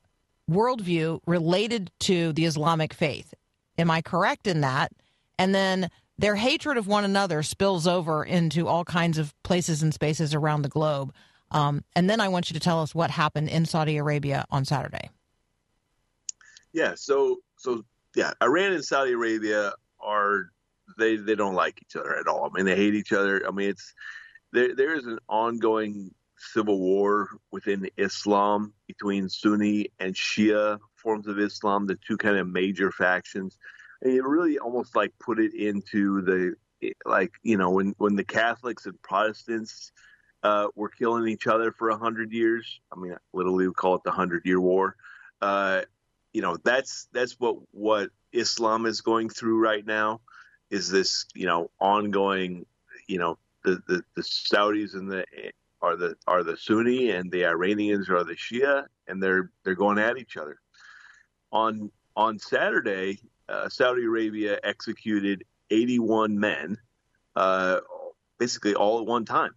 worldview 0.48 1.18
related 1.26 1.90
to 2.00 2.32
the 2.32 2.44
Islamic 2.44 2.94
faith. 2.94 3.34
Am 3.76 3.90
I 3.90 4.00
correct 4.00 4.46
in 4.46 4.60
that? 4.60 4.92
And 5.40 5.52
then 5.52 5.90
their 6.16 6.36
hatred 6.36 6.76
of 6.78 6.86
one 6.86 7.04
another 7.04 7.42
spills 7.42 7.88
over 7.88 8.24
into 8.24 8.68
all 8.68 8.84
kinds 8.84 9.18
of 9.18 9.34
places 9.42 9.82
and 9.82 9.92
spaces 9.92 10.34
around 10.34 10.62
the 10.62 10.68
globe. 10.68 11.12
Um, 11.50 11.84
and 11.94 12.08
then 12.08 12.20
I 12.20 12.28
want 12.28 12.50
you 12.50 12.54
to 12.54 12.60
tell 12.60 12.82
us 12.82 12.94
what 12.94 13.10
happened 13.10 13.48
in 13.48 13.64
Saudi 13.64 13.96
Arabia 13.96 14.44
on 14.50 14.64
Saturday. 14.64 15.10
Yeah. 16.72 16.94
So 16.94 17.38
so 17.56 17.84
yeah, 18.14 18.32
Iran 18.42 18.72
and 18.72 18.84
Saudi 18.84 19.12
Arabia 19.12 19.72
are 20.00 20.50
they 20.98 21.16
they 21.16 21.34
don't 21.34 21.54
like 21.54 21.80
each 21.82 21.96
other 21.96 22.16
at 22.16 22.26
all. 22.26 22.46
I 22.46 22.56
mean, 22.56 22.66
they 22.66 22.76
hate 22.76 22.94
each 22.94 23.12
other. 23.12 23.46
I 23.46 23.50
mean, 23.50 23.70
it's 23.70 23.94
there 24.52 24.74
there 24.74 24.94
is 24.94 25.06
an 25.06 25.18
ongoing 25.28 26.14
civil 26.38 26.78
war 26.78 27.28
within 27.50 27.88
Islam 27.96 28.72
between 28.86 29.28
Sunni 29.28 29.88
and 29.98 30.14
Shia 30.14 30.78
forms 30.94 31.26
of 31.26 31.38
Islam, 31.38 31.86
the 31.86 31.98
two 32.06 32.16
kind 32.16 32.36
of 32.36 32.46
major 32.46 32.92
factions. 32.92 33.58
And 34.02 34.12
it 34.12 34.22
really 34.22 34.58
almost 34.58 34.94
like 34.94 35.12
put 35.18 35.40
it 35.40 35.54
into 35.54 36.22
the 36.22 36.54
like 37.04 37.32
you 37.42 37.56
know 37.56 37.70
when 37.70 37.94
when 37.98 38.16
the 38.16 38.24
Catholics 38.24 38.86
and 38.86 39.00
Protestants 39.02 39.92
uh, 40.48 40.68
were 40.74 40.88
killing 40.88 41.28
each 41.28 41.46
other 41.46 41.72
for 41.72 41.90
a 41.90 41.98
hundred 41.98 42.32
years. 42.32 42.80
I 42.90 42.98
mean, 42.98 43.14
literally 43.32 43.68
we 43.68 43.74
call 43.74 43.96
it 43.96 44.02
the 44.04 44.10
Hundred 44.10 44.46
Year 44.46 44.60
War. 44.60 44.96
Uh, 45.42 45.82
you 46.32 46.40
know, 46.40 46.56
that's 46.56 47.08
that's 47.12 47.34
what 47.38 47.56
what 47.72 48.10
Islam 48.32 48.86
is 48.86 49.02
going 49.02 49.28
through 49.28 49.58
right 49.58 49.84
now. 49.84 50.20
Is 50.70 50.90
this 50.90 51.26
you 51.34 51.46
know 51.46 51.70
ongoing? 51.80 52.64
You 53.06 53.18
know, 53.18 53.38
the 53.64 53.82
the, 53.86 54.02
the 54.16 54.22
Saudis 54.22 54.94
and 54.94 55.10
the 55.10 55.24
are 55.82 55.96
the 55.96 56.16
are 56.26 56.42
the 56.42 56.56
Sunni 56.56 57.10
and 57.10 57.30
the 57.30 57.44
Iranians 57.44 58.08
are 58.08 58.24
the 58.24 58.34
Shia, 58.34 58.86
and 59.06 59.22
they're 59.22 59.50
they're 59.64 59.74
going 59.74 59.98
at 59.98 60.16
each 60.16 60.38
other. 60.38 60.58
On 61.52 61.90
on 62.16 62.38
Saturday, 62.38 63.20
uh, 63.48 63.68
Saudi 63.68 64.04
Arabia 64.04 64.58
executed 64.64 65.44
81 65.70 66.38
men, 66.38 66.78
uh, 67.36 67.80
basically 68.38 68.74
all 68.74 69.00
at 69.00 69.06
one 69.06 69.26
time. 69.26 69.52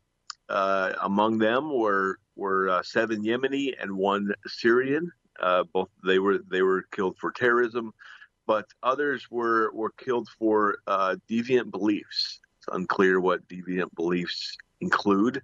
Uh, 0.51 0.93
among 1.01 1.37
them 1.37 1.73
were 1.73 2.17
were 2.35 2.67
uh, 2.67 2.83
seven 2.83 3.23
Yemeni 3.23 3.73
and 3.81 3.95
one 3.95 4.33
Syrian. 4.47 5.09
Uh, 5.39 5.63
both 5.71 5.87
they 6.05 6.19
were 6.19 6.39
they 6.49 6.61
were 6.61 6.83
killed 6.91 7.17
for 7.17 7.31
terrorism, 7.31 7.93
but 8.45 8.65
others 8.83 9.31
were 9.31 9.71
were 9.73 9.91
killed 9.91 10.27
for 10.37 10.79
uh, 10.87 11.15
deviant 11.29 11.71
beliefs. 11.71 12.41
It's 12.57 12.67
unclear 12.75 13.21
what 13.21 13.47
deviant 13.47 13.95
beliefs 13.95 14.57
include, 14.81 15.41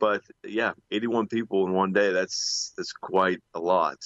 but 0.00 0.22
yeah, 0.44 0.72
81 0.90 1.28
people 1.28 1.64
in 1.68 1.72
one 1.72 1.92
day. 1.92 2.10
That's 2.10 2.72
that's 2.76 2.92
quite 2.92 3.40
a 3.54 3.60
lot. 3.60 3.98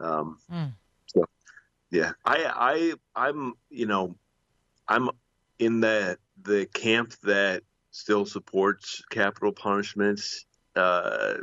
Um, 0.00 0.38
Mm. 0.50 0.72
So 1.06 1.24
yeah, 1.92 2.12
I 2.24 2.94
I 3.14 3.28
I'm 3.28 3.54
you 3.70 3.86
know 3.86 4.16
I'm 4.88 5.08
in 5.60 5.78
the 5.80 6.18
the 6.42 6.66
camp 6.74 7.12
that 7.22 7.62
still 7.96 8.26
supports 8.26 9.02
capital 9.10 9.52
punishments. 9.52 10.44
Uh, 10.74 11.34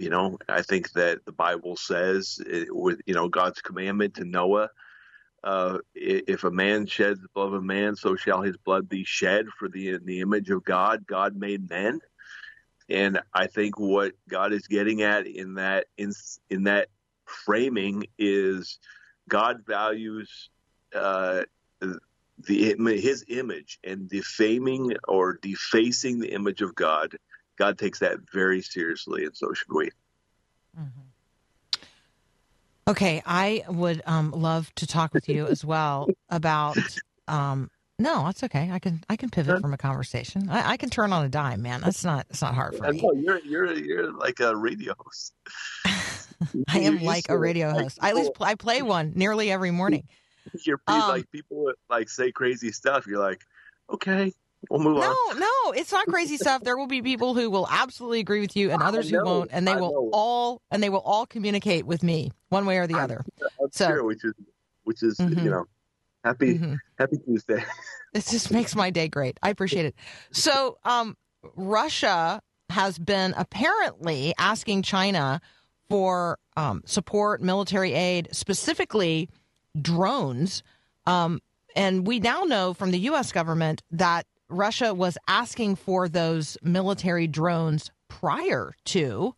you 0.00 0.10
know, 0.10 0.36
I 0.48 0.62
think 0.62 0.90
that 0.92 1.24
the 1.24 1.32
Bible 1.32 1.76
says 1.76 2.40
it, 2.44 2.74
with 2.74 3.00
you 3.06 3.14
know 3.14 3.28
God's 3.28 3.62
commandment 3.62 4.14
to 4.14 4.24
Noah, 4.24 4.70
uh, 5.44 5.78
if 5.94 6.42
a 6.42 6.50
man 6.50 6.86
sheds 6.86 7.20
the 7.20 7.28
blood 7.34 7.48
of 7.48 7.54
a 7.54 7.62
man, 7.62 7.94
so 7.94 8.16
shall 8.16 8.42
his 8.42 8.56
blood 8.56 8.88
be 8.88 9.04
shed. 9.04 9.46
For 9.58 9.68
the 9.68 9.90
in 9.90 10.04
the 10.04 10.20
image 10.20 10.50
of 10.50 10.64
God, 10.64 11.06
God 11.06 11.36
made 11.36 11.70
men, 11.70 12.00
and 12.88 13.20
I 13.32 13.46
think 13.46 13.78
what 13.78 14.12
God 14.28 14.52
is 14.52 14.66
getting 14.66 15.02
at 15.02 15.28
in 15.28 15.54
that 15.54 15.86
in 15.96 16.12
in 16.50 16.64
that 16.64 16.88
framing 17.26 18.06
is 18.18 18.80
God 19.28 19.64
values 19.64 20.50
uh, 20.94 21.44
the 22.38 22.74
his 23.00 23.24
image 23.28 23.78
and 23.84 24.08
defaming 24.08 24.94
or 25.08 25.38
defacing 25.40 26.20
the 26.20 26.32
image 26.32 26.62
of 26.62 26.74
God. 26.74 27.16
God 27.56 27.78
takes 27.78 28.00
that 28.00 28.18
very 28.32 28.60
seriously, 28.60 29.24
and 29.24 29.34
so 29.36 29.52
should 29.54 29.72
we. 29.72 29.90
Okay, 32.88 33.20
I 33.26 33.64
would 33.68 34.00
um, 34.06 34.30
love 34.30 34.72
to 34.76 34.86
talk 34.86 35.12
with 35.12 35.28
you 35.28 35.46
as 35.46 35.64
well 35.64 36.08
about. 36.30 36.76
Um, 37.26 37.68
no, 37.98 38.24
that's 38.26 38.44
okay. 38.44 38.70
I 38.70 38.78
can 38.78 39.02
I 39.08 39.16
can 39.16 39.30
pivot 39.30 39.60
from 39.60 39.72
a 39.74 39.78
conversation. 39.78 40.48
I, 40.48 40.72
I 40.72 40.76
can 40.76 40.90
turn 40.90 41.12
on 41.12 41.24
a 41.24 41.28
dime, 41.28 41.62
man. 41.62 41.80
That's 41.80 42.04
not 42.04 42.26
it's 42.30 42.42
not 42.42 42.54
hard 42.54 42.76
for 42.76 42.92
me. 42.92 43.00
you're 43.00 43.40
you're 43.40 43.72
you're 43.72 44.12
like 44.12 44.38
a 44.38 44.54
radio 44.54 44.94
host. 44.98 45.34
I 46.68 46.80
am 46.80 47.02
like 47.02 47.28
a 47.28 47.36
radio 47.36 47.72
host. 47.72 47.98
I 48.00 48.10
at 48.10 48.14
least 48.16 48.32
I 48.40 48.54
play 48.54 48.82
one 48.82 49.14
nearly 49.16 49.50
every 49.50 49.72
morning. 49.72 50.06
You're 50.64 50.80
Um, 50.86 51.00
like 51.08 51.30
people 51.30 51.72
like 51.90 52.08
say 52.08 52.32
crazy 52.32 52.72
stuff. 52.72 53.06
You're 53.06 53.18
like, 53.20 53.42
okay, 53.90 54.32
we'll 54.70 54.80
move 54.80 54.98
No, 54.98 55.02
on. 55.10 55.38
no, 55.38 55.46
no, 55.66 55.72
it's 55.72 55.92
not 55.92 56.06
crazy 56.06 56.36
stuff. 56.38 56.62
There 56.62 56.76
will 56.76 56.86
be 56.86 57.02
people 57.02 57.34
who 57.34 57.50
will 57.50 57.68
absolutely 57.70 58.20
agree 58.20 58.40
with 58.40 58.56
you, 58.56 58.70
and 58.70 58.82
others 58.82 59.10
who 59.10 59.22
won't, 59.24 59.50
and 59.52 59.66
they 59.66 59.72
I 59.72 59.76
will 59.76 59.92
know. 59.92 60.10
all 60.12 60.62
and 60.70 60.82
they 60.82 60.88
will 60.90 61.00
all 61.00 61.26
communicate 61.26 61.86
with 61.86 62.02
me 62.02 62.32
one 62.48 62.66
way 62.66 62.78
or 62.78 62.86
the 62.86 62.98
other. 62.98 63.24
I'm 63.62 63.70
So- 63.72 63.88
sure, 63.88 64.04
which 64.04 64.24
is 64.24 64.34
which 64.84 65.02
is 65.02 65.16
Mhm. 65.18 65.42
you 65.44 65.50
know, 65.50 65.64
happy 66.24 66.58
Mhm. 66.58 66.78
happy 66.98 67.16
Tuesday. 67.18 67.64
this 68.12 68.30
just 68.30 68.50
makes 68.52 68.74
my 68.76 68.90
day 68.90 69.08
great. 69.08 69.38
I 69.42 69.50
appreciate 69.50 69.86
it. 69.86 69.94
So, 70.30 70.78
um, 70.84 71.16
Russia 71.56 72.40
has 72.70 72.98
been 72.98 73.34
apparently 73.36 74.34
asking 74.38 74.82
China 74.82 75.40
for 75.88 76.38
um, 76.56 76.82
support, 76.86 77.40
military 77.42 77.92
aid, 77.92 78.28
specifically 78.32 79.28
drones. 79.80 80.62
Um, 81.06 81.40
and 81.74 82.06
we 82.06 82.20
now 82.20 82.42
know 82.42 82.74
from 82.74 82.90
the 82.90 82.98
U.S. 83.00 83.32
government 83.32 83.82
that 83.90 84.26
Russia 84.48 84.94
was 84.94 85.18
asking 85.28 85.76
for 85.76 86.08
those 86.08 86.56
military 86.62 87.26
drones 87.26 87.90
prior 88.08 88.74
to 88.86 89.34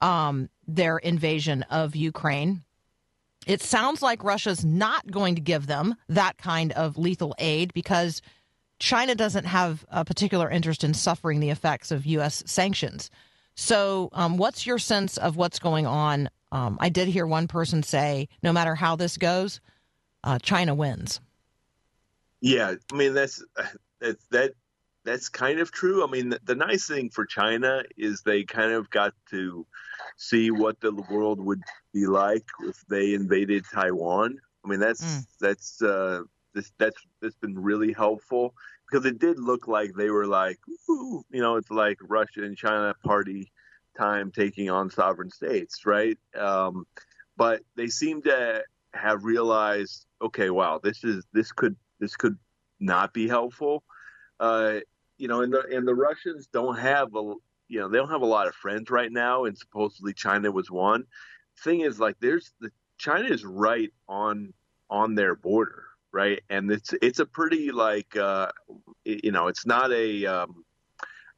um, 0.00 0.48
their 0.66 0.98
invasion 0.98 1.62
of 1.70 1.96
Ukraine. 1.96 2.62
It 3.46 3.60
sounds 3.60 4.02
like 4.02 4.22
Russia's 4.22 4.64
not 4.64 5.10
going 5.10 5.34
to 5.34 5.40
give 5.40 5.66
them 5.66 5.96
that 6.08 6.38
kind 6.38 6.72
of 6.72 6.96
lethal 6.96 7.34
aid 7.38 7.74
because 7.74 8.22
China 8.78 9.14
doesn't 9.14 9.44
have 9.44 9.84
a 9.90 10.04
particular 10.04 10.50
interest 10.50 10.84
in 10.84 10.94
suffering 10.94 11.40
the 11.40 11.50
effects 11.50 11.90
of 11.90 12.06
U.S. 12.06 12.42
sanctions. 12.46 13.10
So, 13.54 14.08
um, 14.12 14.38
what's 14.38 14.66
your 14.66 14.78
sense 14.78 15.16
of 15.16 15.36
what's 15.36 15.58
going 15.58 15.86
on? 15.86 16.30
Um, 16.52 16.78
I 16.80 16.88
did 16.88 17.08
hear 17.08 17.26
one 17.26 17.48
person 17.48 17.82
say, 17.82 18.28
no 18.42 18.52
matter 18.52 18.74
how 18.74 18.96
this 18.96 19.16
goes, 19.16 19.60
uh, 20.24 20.38
China 20.38 20.74
wins. 20.74 21.20
Yeah, 22.40 22.74
I 22.92 22.96
mean 22.96 23.14
that's 23.14 23.42
that 24.00 24.16
that 24.30 24.52
that's 25.04 25.28
kind 25.28 25.60
of 25.60 25.72
true. 25.72 26.04
I 26.04 26.10
mean, 26.10 26.28
the, 26.30 26.40
the 26.44 26.54
nice 26.54 26.86
thing 26.86 27.10
for 27.10 27.24
China 27.24 27.82
is 27.96 28.22
they 28.22 28.44
kind 28.44 28.72
of 28.72 28.88
got 28.90 29.14
to 29.30 29.66
see 30.16 30.50
what 30.50 30.80
the 30.80 30.92
world 31.10 31.40
would 31.40 31.60
be 31.92 32.06
like 32.06 32.44
if 32.64 32.84
they 32.88 33.14
invaded 33.14 33.64
Taiwan. 33.72 34.38
I 34.64 34.68
mean, 34.68 34.80
that's 34.80 35.02
Mm. 35.02 35.26
that's 35.40 35.82
uh, 35.82 36.22
this 36.54 36.72
that's 36.78 36.96
that's 37.20 37.36
been 37.36 37.58
really 37.58 37.92
helpful 37.92 38.54
because 38.90 39.06
it 39.06 39.18
did 39.18 39.38
look 39.40 39.66
like 39.68 39.94
they 39.94 40.10
were 40.10 40.26
like, 40.26 40.58
Ooh, 40.90 41.24
you 41.30 41.40
know, 41.40 41.56
it's 41.56 41.70
like 41.70 41.98
Russia 42.02 42.42
and 42.44 42.56
China 42.56 42.94
party 43.04 43.50
time 43.98 44.30
taking 44.30 44.70
on 44.70 44.90
sovereign 44.90 45.30
states, 45.30 45.84
right? 45.84 46.18
Um, 46.38 46.86
but 47.36 47.62
they 47.76 47.88
seem 47.88 48.22
to 48.22 48.62
have 48.94 49.24
realized, 49.24 50.06
okay, 50.22 50.50
wow, 50.50 50.80
this 50.82 51.04
is 51.04 51.24
this 51.32 51.52
could 51.52 51.76
this 51.98 52.16
could 52.16 52.38
not 52.80 53.12
be 53.12 53.28
helpful. 53.28 53.84
Uh, 54.40 54.80
you 55.18 55.28
know, 55.28 55.42
and 55.42 55.52
the 55.52 55.64
and 55.74 55.86
the 55.86 55.94
Russians 55.94 56.48
don't 56.52 56.78
have 56.78 57.14
a 57.14 57.34
you 57.68 57.80
know 57.80 57.88
they 57.88 57.98
don't 57.98 58.10
have 58.10 58.22
a 58.22 58.26
lot 58.26 58.48
of 58.48 58.54
friends 58.54 58.90
right 58.90 59.12
now, 59.12 59.44
and 59.44 59.56
supposedly 59.56 60.12
China 60.12 60.50
was 60.50 60.70
one. 60.70 61.04
Thing 61.62 61.80
is, 61.80 62.00
like, 62.00 62.16
there's 62.20 62.52
the 62.60 62.70
China 62.98 63.28
is 63.28 63.44
right 63.44 63.92
on 64.08 64.52
on 64.90 65.14
their 65.14 65.34
border, 65.34 65.84
right, 66.12 66.40
and 66.50 66.70
it's 66.70 66.94
it's 67.02 67.18
a 67.18 67.26
pretty 67.26 67.72
like 67.72 68.16
uh, 68.16 68.50
you 69.04 69.32
know 69.32 69.48
it's 69.48 69.66
not 69.66 69.92
a 69.92 70.26
um, 70.26 70.64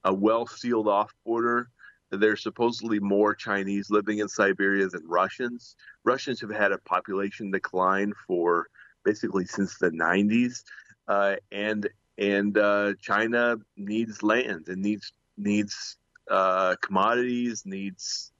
a 0.04 0.12
well 0.12 0.46
sealed 0.46 0.88
off 0.88 1.12
border. 1.24 1.68
There's 2.10 2.42
supposedly 2.42 3.00
more 3.00 3.34
Chinese 3.34 3.90
living 3.90 4.18
in 4.18 4.28
Siberia 4.28 4.88
than 4.88 5.06
Russians. 5.06 5.76
Russians 6.04 6.40
have 6.40 6.50
had 6.50 6.72
a 6.72 6.78
population 6.78 7.50
decline 7.50 8.12
for 8.26 8.68
basically 9.04 9.46
since 9.46 9.78
the 9.78 9.90
90s, 9.90 10.62
uh, 11.08 11.36
and 11.52 11.88
and 12.16 12.56
uh, 12.56 12.94
China 13.00 13.56
needs 13.76 14.22
land 14.22 14.68
and 14.68 14.80
needs 14.82 15.12
needs 15.36 15.96
uh, 16.30 16.76
commodities, 16.80 17.62
needs 17.66 18.32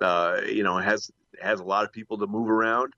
uh, 0.00 0.40
you 0.46 0.62
know 0.62 0.78
has 0.78 1.10
has 1.40 1.60
a 1.60 1.64
lot 1.64 1.84
of 1.84 1.92
people 1.92 2.18
to 2.18 2.26
move 2.26 2.48
around, 2.48 2.92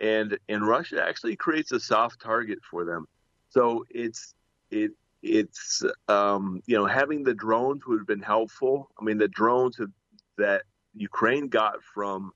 and 0.00 0.38
and 0.48 0.66
Russia 0.66 1.04
actually 1.06 1.36
creates 1.36 1.72
a 1.72 1.80
soft 1.80 2.20
target 2.20 2.58
for 2.70 2.84
them. 2.84 3.06
So 3.48 3.84
it's 3.90 4.34
it 4.70 4.92
it's 5.26 5.82
um, 6.08 6.62
you 6.66 6.76
know 6.76 6.86
having 6.86 7.24
the 7.24 7.34
drones 7.34 7.86
would 7.86 7.98
have 7.98 8.06
been 8.06 8.22
helpful. 8.22 8.90
I 8.98 9.04
mean 9.04 9.18
the 9.18 9.28
drones 9.28 9.76
have, 9.78 9.90
that 10.38 10.62
Ukraine 10.94 11.48
got 11.48 11.82
from 11.82 12.32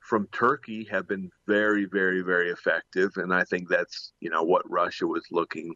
from 0.00 0.28
Turkey 0.32 0.84
have 0.90 1.08
been 1.08 1.30
very 1.46 1.86
very 1.86 2.22
very 2.22 2.50
effective, 2.50 3.12
and 3.16 3.32
I 3.32 3.44
think 3.44 3.68
that's 3.68 4.12
you 4.20 4.30
know 4.30 4.42
what 4.42 4.68
Russia 4.70 5.06
was 5.06 5.24
looking 5.30 5.74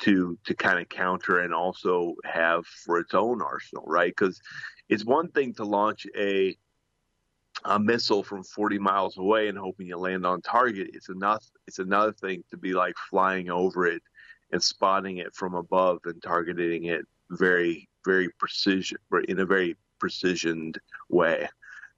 to 0.00 0.38
to 0.44 0.54
kind 0.54 0.78
of 0.78 0.88
counter 0.88 1.40
and 1.40 1.54
also 1.54 2.14
have 2.24 2.66
for 2.66 2.98
its 2.98 3.14
own 3.14 3.40
arsenal, 3.40 3.84
right? 3.86 4.14
Because 4.16 4.40
it's 4.88 5.04
one 5.04 5.28
thing 5.28 5.54
to 5.54 5.64
launch 5.64 6.06
a 6.16 6.56
a 7.64 7.78
missile 7.78 8.22
from 8.22 8.42
40 8.42 8.78
miles 8.78 9.18
away 9.18 9.48
and 9.48 9.56
hoping 9.56 9.86
you 9.86 9.96
land 9.96 10.26
on 10.26 10.42
target. 10.42 10.90
It's 10.94 11.08
enough. 11.08 11.44
It's 11.66 11.78
another 11.78 12.12
thing 12.12 12.42
to 12.50 12.56
be 12.56 12.72
like 12.72 12.94
flying 13.10 13.50
over 13.50 13.86
it 13.86 14.02
and 14.52 14.62
spotting 14.62 15.18
it 15.18 15.34
from 15.34 15.54
above 15.54 16.00
and 16.04 16.22
targeting 16.22 16.84
it 16.84 17.04
very, 17.30 17.88
very 18.04 18.28
precision 18.38 18.98
in 19.28 19.40
a 19.40 19.46
very 19.46 19.76
precisioned 19.98 20.78
way. 21.08 21.48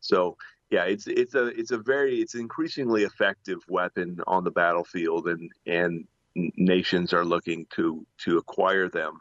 So 0.01 0.37
yeah, 0.71 0.85
it's 0.85 1.07
it's 1.07 1.35
a 1.35 1.47
it's 1.47 1.71
a 1.71 1.79
very 1.79 2.21
it's 2.21 2.35
increasingly 2.35 3.05
effective 3.05 3.59
weapon 3.69 4.21
on 4.27 4.45
the 4.45 4.51
battlefield, 4.51 5.29
and 5.29 5.51
and 5.67 6.07
nations 6.35 7.13
are 7.13 7.25
looking 7.25 7.67
to 7.71 8.07
to 8.19 8.39
acquire 8.39 8.89
them 8.89 9.21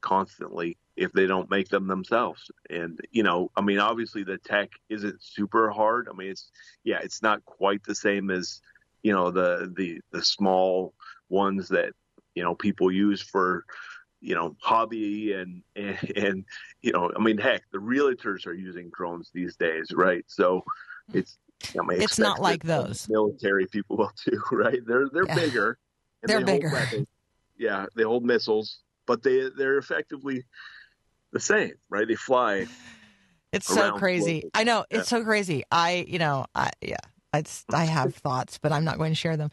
constantly 0.00 0.76
if 0.96 1.12
they 1.12 1.26
don't 1.26 1.50
make 1.50 1.68
them 1.68 1.86
themselves. 1.86 2.50
And 2.70 3.00
you 3.10 3.22
know, 3.22 3.50
I 3.56 3.62
mean, 3.62 3.78
obviously 3.78 4.22
the 4.24 4.38
tech 4.38 4.70
isn't 4.88 5.22
super 5.22 5.70
hard. 5.70 6.08
I 6.08 6.16
mean, 6.16 6.30
it's 6.30 6.50
yeah, 6.84 7.00
it's 7.02 7.22
not 7.22 7.44
quite 7.44 7.82
the 7.84 7.94
same 7.94 8.30
as 8.30 8.60
you 9.02 9.12
know 9.12 9.30
the 9.30 9.72
the 9.76 10.00
the 10.12 10.22
small 10.22 10.94
ones 11.28 11.68
that 11.68 11.94
you 12.34 12.42
know 12.42 12.54
people 12.54 12.90
use 12.90 13.20
for 13.22 13.64
you 14.20 14.34
know 14.34 14.56
hobby 14.60 15.32
and 15.32 15.62
and, 15.76 15.98
and 16.16 16.44
you 16.82 16.92
know, 16.92 17.10
I 17.14 17.20
mean, 17.20 17.38
heck, 17.38 17.62
the 17.72 17.78
realtors 17.78 18.46
are 18.46 18.54
using 18.54 18.90
drones 18.96 19.30
these 19.32 19.56
days, 19.56 19.88
right? 19.94 20.24
So 20.26 20.64
it's 21.12 21.38
I 21.80 21.86
mean, 21.86 22.00
It's 22.00 22.18
not 22.18 22.40
like 22.40 22.64
those. 22.64 23.08
military 23.08 23.66
people 23.66 23.96
will 23.96 24.12
too, 24.16 24.40
right? 24.52 24.80
They're 24.86 25.08
they're 25.12 25.26
Yeah. 25.26 25.34
bigger. 25.34 25.78
They're 26.22 26.40
they 26.40 26.54
bigger. 26.58 26.70
weapons. 26.70 27.06
Yeah, 27.56 27.86
they 27.96 28.02
hold 28.02 28.24
missiles, 28.24 28.80
but 29.06 29.22
they 29.22 29.48
they're 29.56 29.78
effectively 29.78 30.44
the 31.32 31.40
same, 31.40 31.72
right? 31.88 32.06
They 32.06 32.14
fly. 32.14 32.66
It's 33.52 33.66
so 33.66 33.92
crazy. 33.92 34.50
I 34.54 34.64
know 34.64 34.84
it's 34.90 35.08
so 35.08 35.22
crazy. 35.22 35.62
I, 35.70 36.06
you 36.08 36.18
know, 36.18 36.46
I 36.54 36.70
yeah, 36.80 36.96
it's 37.34 37.64
I 37.72 37.84
have 37.84 38.14
thoughts, 38.14 38.58
but 38.58 38.72
I'm 38.72 38.84
not 38.84 38.98
going 38.98 39.12
to 39.12 39.16
share 39.16 39.36
them. 39.36 39.50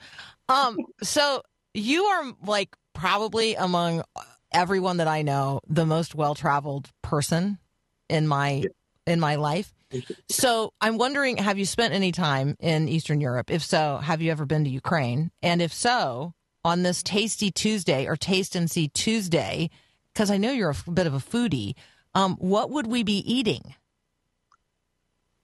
Um, 0.48 0.78
so 1.04 1.42
you 1.74 2.04
are 2.04 2.34
like 2.46 2.76
probably 2.94 3.56
among 3.56 4.04
everyone 4.54 4.98
that 4.98 5.08
I 5.08 5.22
know 5.22 5.62
the 5.68 5.86
most 5.86 6.16
well 6.16 6.36
traveled 6.36 6.90
person 7.02 7.58
in 8.10 8.28
my 8.28 8.64
in 9.06 9.20
my 9.20 9.36
life. 9.36 9.74
So 10.30 10.74
I'm 10.80 10.98
wondering, 10.98 11.38
have 11.38 11.58
you 11.58 11.66
spent 11.66 11.94
any 11.94 12.12
time 12.12 12.56
in 12.60 12.88
Eastern 12.88 13.22
Europe? 13.22 13.50
If 13.50 13.64
so, 13.64 13.98
have 13.98 14.22
you 14.22 14.32
ever 14.32 14.46
been 14.46 14.64
to 14.66 14.70
Ukraine? 14.70 15.32
And 15.42 15.62
if 15.62 15.74
so, 15.74 16.34
on 16.64 16.84
this 16.84 17.02
Tasty 17.02 17.50
Tuesday 17.50 18.06
or 18.06 18.16
Taste 18.16 18.56
and 18.56 18.70
See 18.70 18.88
Tuesday, 18.90 19.72
because 20.14 20.30
I 20.30 20.38
know 20.38 20.52
you're 20.52 20.70
a 20.70 20.76
f- 20.76 20.86
bit 20.94 21.08
of 21.08 21.16
a 21.16 21.20
foodie, 21.20 21.74
um, 22.14 22.36
what 22.36 22.70
would 22.70 22.86
we 22.86 23.02
be 23.02 23.18
eating? 23.20 23.74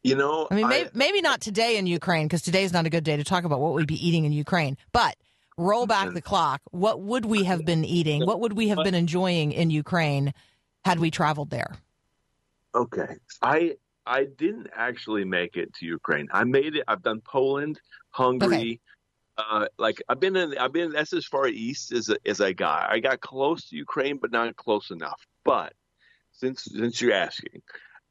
You 0.04 0.16
know, 0.16 0.48
I 0.52 0.56
mean, 0.56 0.68
maybe, 0.68 0.90
maybe 0.94 1.22
not 1.22 1.42
today 1.42 1.78
in 1.78 1.88
Ukraine 1.88 2.28
because 2.28 2.44
today's 2.44 2.72
not 2.72 2.86
a 2.86 2.92
good 2.92 3.04
day 3.04 3.18
to 3.18 3.24
talk 3.24 3.44
about 3.44 3.60
what 3.60 3.74
we'd 3.74 3.88
be 3.88 4.08
eating 4.08 4.26
in 4.26 4.32
Ukraine. 4.32 4.78
But 4.92 5.16
roll 5.58 5.86
back 5.86 6.14
the 6.14 6.22
clock. 6.22 6.62
What 6.72 7.02
would 7.02 7.26
we 7.26 7.44
have 7.44 7.66
been 7.66 7.86
eating? 7.86 8.26
What 8.26 8.40
would 8.42 8.54
we 8.54 8.70
have 8.70 8.80
been 8.84 8.96
enjoying 8.96 9.52
in 9.52 9.70
Ukraine 9.70 10.34
had 10.84 11.00
we 11.00 11.12
traveled 11.12 11.50
there? 11.50 11.76
Okay. 12.74 13.16
I 13.42 13.76
I 14.06 14.26
didn't 14.26 14.68
actually 14.76 15.26
make 15.26 15.56
it 15.56 15.74
to 15.76 15.86
Ukraine. 15.86 16.28
I 16.32 16.44
made 16.44 16.76
it. 16.76 16.84
I've 16.88 17.02
done 17.02 17.22
Poland, 17.22 17.80
Hungary. 18.12 18.82
Uh, 19.38 19.68
like 19.78 20.02
I've 20.08 20.20
been 20.20 20.36
in. 20.36 20.58
I've 20.58 20.72
been. 20.72 20.92
That's 20.92 21.14
as 21.14 21.26
far 21.26 21.48
east 21.48 21.92
as 21.92 22.10
as 22.26 22.40
I 22.42 22.54
got. 22.54 22.90
I 22.90 23.00
got 23.00 23.20
close 23.20 23.70
to 23.70 23.76
Ukraine, 23.76 24.18
but 24.18 24.32
not 24.32 24.56
close 24.56 24.92
enough. 24.92 25.22
But 25.44 25.74
since 26.34 26.64
since 26.64 27.02
you're 27.02 27.14
asking, 27.14 27.62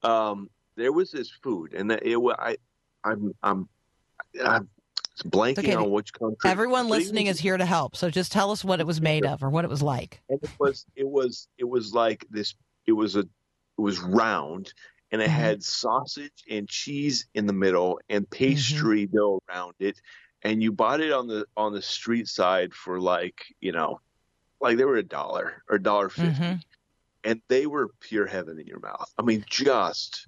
um, 0.03 0.51
there 0.77 0.93
was 0.93 1.11
this 1.11 1.31
food, 1.43 1.73
and 1.75 1.91
it. 1.93 2.21
wa- 2.21 2.37
I 2.39 2.57
I'm 3.05 3.33
I'm 3.43 3.69
I'm 4.45 4.69
blanking 5.23 5.59
okay. 5.59 5.75
on 5.75 5.91
which 5.91 6.13
country. 6.13 6.51
Everyone 6.51 6.89
listening 6.89 7.27
is 7.29 7.39
here 7.39 7.57
to 7.57 7.65
help. 7.67 7.97
So 7.97 8.11
just 8.11 8.33
tell 8.33 8.51
us 8.51 8.65
what 8.65 8.81
it 8.81 8.87
was 8.87 9.01
made 9.01 9.25
of 9.25 9.43
or 9.43 9.51
what 9.51 9.65
it 9.65 9.71
was 9.71 9.83
like. 9.83 10.21
and 10.29 10.39
it 10.43 10.51
was 10.59 10.87
it 10.97 11.09
was 11.09 11.49
it 11.59 11.69
was 11.69 11.95
like 11.95 12.27
this 12.31 12.55
it 12.87 12.93
was 12.93 13.17
a 13.17 13.21
it 13.21 13.81
was 13.81 14.01
round 14.01 14.73
and 15.11 15.21
it 15.23 15.29
Mhm. 15.29 15.35
had 15.35 15.63
sausage 15.63 16.45
and 16.51 16.69
cheese 16.69 17.27
in 17.35 17.47
the 17.47 17.53
middle 17.53 18.01
and 18.09 18.29
pastry 18.29 19.07
dough 19.07 19.41
around 19.49 19.75
it 19.79 20.01
and 20.43 20.63
you 20.63 20.73
bought 20.73 21.01
it 21.01 21.13
on 21.13 21.27
the 21.27 21.47
on 21.57 21.73
the 21.73 21.83
street 21.83 22.29
side 22.29 22.75
for 22.75 23.01
like 23.01 23.45
you 23.61 23.73
know 23.73 24.01
like 24.61 24.77
they 24.77 24.85
were 24.85 24.97
a 24.97 25.03
dollar 25.03 25.63
or 25.69 25.79
dollar 25.79 26.09
50 26.09 26.31
Mhm. 26.31 26.63
and 27.25 27.41
they 27.49 27.67
were 27.67 27.91
pure 28.01 28.27
heaven 28.27 28.59
in 28.59 28.67
your 28.67 28.81
mouth 28.81 29.13
i 29.19 29.23
mean 29.23 29.45
just 29.49 30.27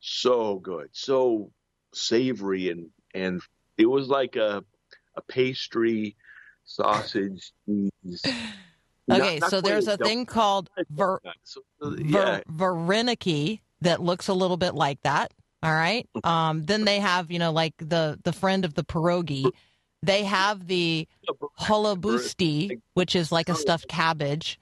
so 0.00 0.58
good 0.58 0.88
so 0.92 1.50
savory 1.94 2.70
and 2.70 2.90
and 3.14 3.40
it 3.78 3.86
was 3.86 4.08
like 4.08 4.36
a 4.36 4.64
a 5.16 5.22
pastry 5.22 6.16
sausage 6.64 7.52
cheese 7.64 8.22
Okay, 9.08 9.38
not 9.38 9.50
so 9.50 9.60
there's 9.60 9.86
a 9.86 9.96
thing 9.96 10.26
called 10.26 10.68
ver, 10.90 11.20
So, 11.44 11.60
yeah, 11.96 12.40
ver, 12.48 12.72
Vareniki 12.74 13.60
that 13.82 14.02
looks 14.02 14.26
a 14.26 14.34
little 14.34 14.56
bit 14.56 14.74
like 14.74 15.00
that. 15.02 15.32
All 15.62 15.72
right. 15.72 16.08
Um, 16.24 16.64
then 16.64 16.84
they 16.84 16.98
have, 16.98 17.30
you 17.30 17.38
know, 17.38 17.52
like 17.52 17.74
the 17.78 18.18
the 18.24 18.32
friend 18.32 18.64
of 18.64 18.74
the 18.74 18.82
pierogi. 18.84 19.48
They 20.02 20.24
have 20.24 20.66
the 20.66 21.06
holobusti, 21.58 22.80
which 22.94 23.16
is 23.16 23.32
like 23.32 23.48
a 23.48 23.54
stuffed 23.54 23.88
cabbage. 23.88 24.58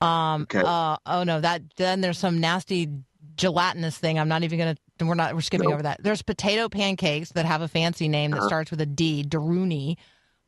Um, 0.00 0.42
Okay. 0.42 0.62
uh, 0.64 0.96
oh 1.06 1.22
no, 1.22 1.40
that 1.40 1.62
then 1.76 2.00
there's 2.00 2.18
some 2.18 2.40
nasty 2.40 2.88
gelatinous 3.36 3.96
thing. 3.96 4.18
I'm 4.18 4.28
not 4.28 4.42
even 4.42 4.58
gonna. 4.58 4.76
And 5.00 5.08
we're 5.08 5.14
not. 5.16 5.34
We're 5.34 5.40
skipping 5.40 5.68
No. 5.68 5.74
over 5.74 5.82
that. 5.82 6.02
There's 6.02 6.22
potato 6.22 6.68
pancakes 6.68 7.30
that 7.32 7.44
have 7.46 7.62
a 7.62 7.68
fancy 7.68 8.08
name 8.08 8.30
that 8.30 8.38
Uh-huh. 8.38 8.46
starts 8.48 8.70
with 8.70 8.80
a 8.80 8.86
D, 8.86 9.24
Deruny. 9.24 9.96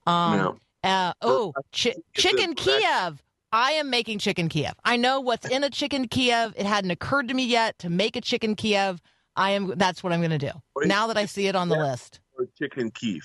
Um, 0.07 0.37
No. 0.39 0.59
uh, 0.85 1.13
oh, 1.23 1.53
chi- 1.73 1.95
chicken 2.15 2.55
Kiev. 2.55 3.23
I 3.53 3.73
am 3.73 3.91
making 3.91 4.19
chicken 4.19 4.49
Kiev. 4.49 4.75
I 4.85 4.97
know 4.97 5.21
what's 5.21 5.47
in 5.49 5.65
a 5.65 5.71
chicken 5.71 6.07
Kiev. 6.09 6.53
It 6.57 6.67
hadn't 6.67 6.91
occurred 6.91 7.29
to 7.29 7.35
me 7.35 7.45
yet 7.45 7.79
to 7.81 7.89
make 7.91 8.15
a 8.17 8.21
chicken 8.21 8.55
Kiev. 8.55 9.01
I 9.35 9.51
am. 9.51 9.73
That's 9.77 10.03
what 10.05 10.13
I'm 10.13 10.21
going 10.21 10.31
to 10.31 10.39
do 10.39 10.51
now 10.85 11.07
that 11.09 11.17
I 11.17 11.27
see 11.27 11.47
it 11.49 11.57
on 11.57 11.69
the 11.69 11.77
list. 11.77 12.21
or 12.39 12.47
chicken 12.59 12.91
Kiev. 12.91 13.23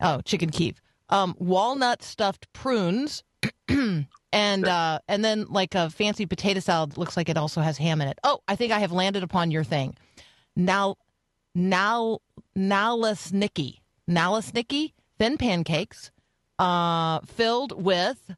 Oh, 0.00 0.20
chicken 0.22 0.50
Kiev. 0.50 0.80
Um, 1.08 1.34
walnut 1.38 2.02
stuffed 2.02 2.52
prunes, 2.52 3.24
and 3.68 4.68
uh, 4.68 4.98
and 5.08 5.24
then 5.24 5.46
like 5.48 5.74
a 5.74 5.90
fancy 5.90 6.26
potato 6.26 6.60
salad. 6.60 6.96
Looks 6.96 7.16
like 7.16 7.28
it 7.28 7.36
also 7.36 7.60
has 7.60 7.78
ham 7.78 8.00
in 8.00 8.08
it. 8.08 8.18
Oh, 8.24 8.40
I 8.46 8.56
think 8.56 8.72
I 8.72 8.78
have 8.78 8.92
landed 8.92 9.22
upon 9.22 9.50
your 9.50 9.64
thing. 9.64 9.96
Now, 10.56 10.96
now, 11.54 12.18
nalesniki, 12.56 13.80
nalesniki, 14.08 14.92
thin 15.18 15.36
pancakes, 15.36 16.10
uh, 16.58 17.20
filled 17.20 17.82
with 17.82 18.34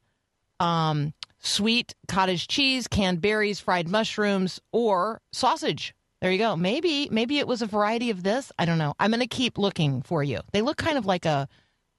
um, 0.60 1.12
sweet 1.40 1.94
cottage 2.08 2.48
cheese, 2.48 2.86
canned 2.86 3.20
berries, 3.20 3.60
fried 3.60 3.88
mushrooms, 3.88 4.60
or 4.72 5.20
sausage. 5.32 5.94
There 6.20 6.30
you 6.30 6.38
go. 6.38 6.54
Maybe 6.54 7.08
maybe 7.10 7.40
it 7.40 7.48
was 7.48 7.62
a 7.62 7.66
variety 7.66 8.10
of 8.10 8.22
this. 8.22 8.52
I 8.56 8.64
don't 8.64 8.78
know. 8.78 8.94
I'm 9.00 9.10
going 9.10 9.20
to 9.20 9.26
keep 9.26 9.58
looking 9.58 10.02
for 10.02 10.22
you. 10.22 10.38
They 10.52 10.62
look 10.62 10.76
kind 10.76 10.96
of 10.96 11.04
like 11.04 11.26
a 11.26 11.48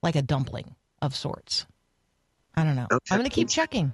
like 0.02 0.16
a 0.16 0.22
dumpling 0.22 0.74
of 1.02 1.14
sorts. 1.14 1.66
I 2.54 2.64
don't 2.64 2.74
know. 2.74 2.86
Okay. 2.90 3.04
I'm 3.10 3.18
going 3.18 3.28
to 3.28 3.34
keep 3.34 3.50
checking. 3.50 3.92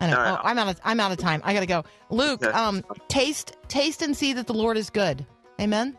I 0.00 0.08
know. 0.08 0.16
Right. 0.16 0.32
Oh, 0.32 0.40
I'm 0.42 0.58
out 0.58 0.68
of 0.68 0.80
I'm 0.82 0.98
out 0.98 1.12
of 1.12 1.18
time. 1.18 1.40
I 1.44 1.54
got 1.54 1.60
to 1.60 1.66
go. 1.66 1.84
Luke, 2.08 2.44
um, 2.44 2.84
taste 3.06 3.56
taste 3.68 4.02
and 4.02 4.16
see 4.16 4.32
that 4.32 4.48
the 4.48 4.54
Lord 4.54 4.76
is 4.76 4.90
good. 4.90 5.24
Amen. 5.60 5.96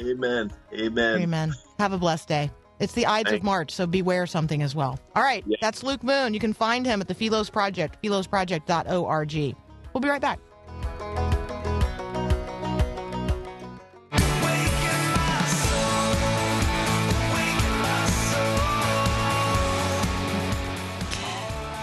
Amen. 0.00 0.52
Amen. 0.72 1.20
Amen. 1.22 1.52
Have 1.78 1.92
a 1.92 1.98
blessed 1.98 2.28
day. 2.28 2.50
It's 2.78 2.94
the 2.94 3.06
Ides 3.06 3.30
of 3.32 3.42
March, 3.42 3.70
so 3.72 3.86
beware 3.86 4.26
something 4.26 4.62
as 4.62 4.74
well. 4.74 4.98
All 5.14 5.22
right, 5.22 5.44
Yeah. 5.46 5.56
that's 5.60 5.82
Luke 5.82 6.02
Moon. 6.02 6.34
You 6.34 6.40
can 6.40 6.52
find 6.52 6.84
him 6.84 7.00
at 7.00 7.06
the 7.08 7.14
Philos 7.14 7.48
Project, 7.50 8.02
philosproject.org. 8.02 9.56
We'll 9.92 10.00
be 10.00 10.08
right 10.08 10.20
back. 10.20 10.40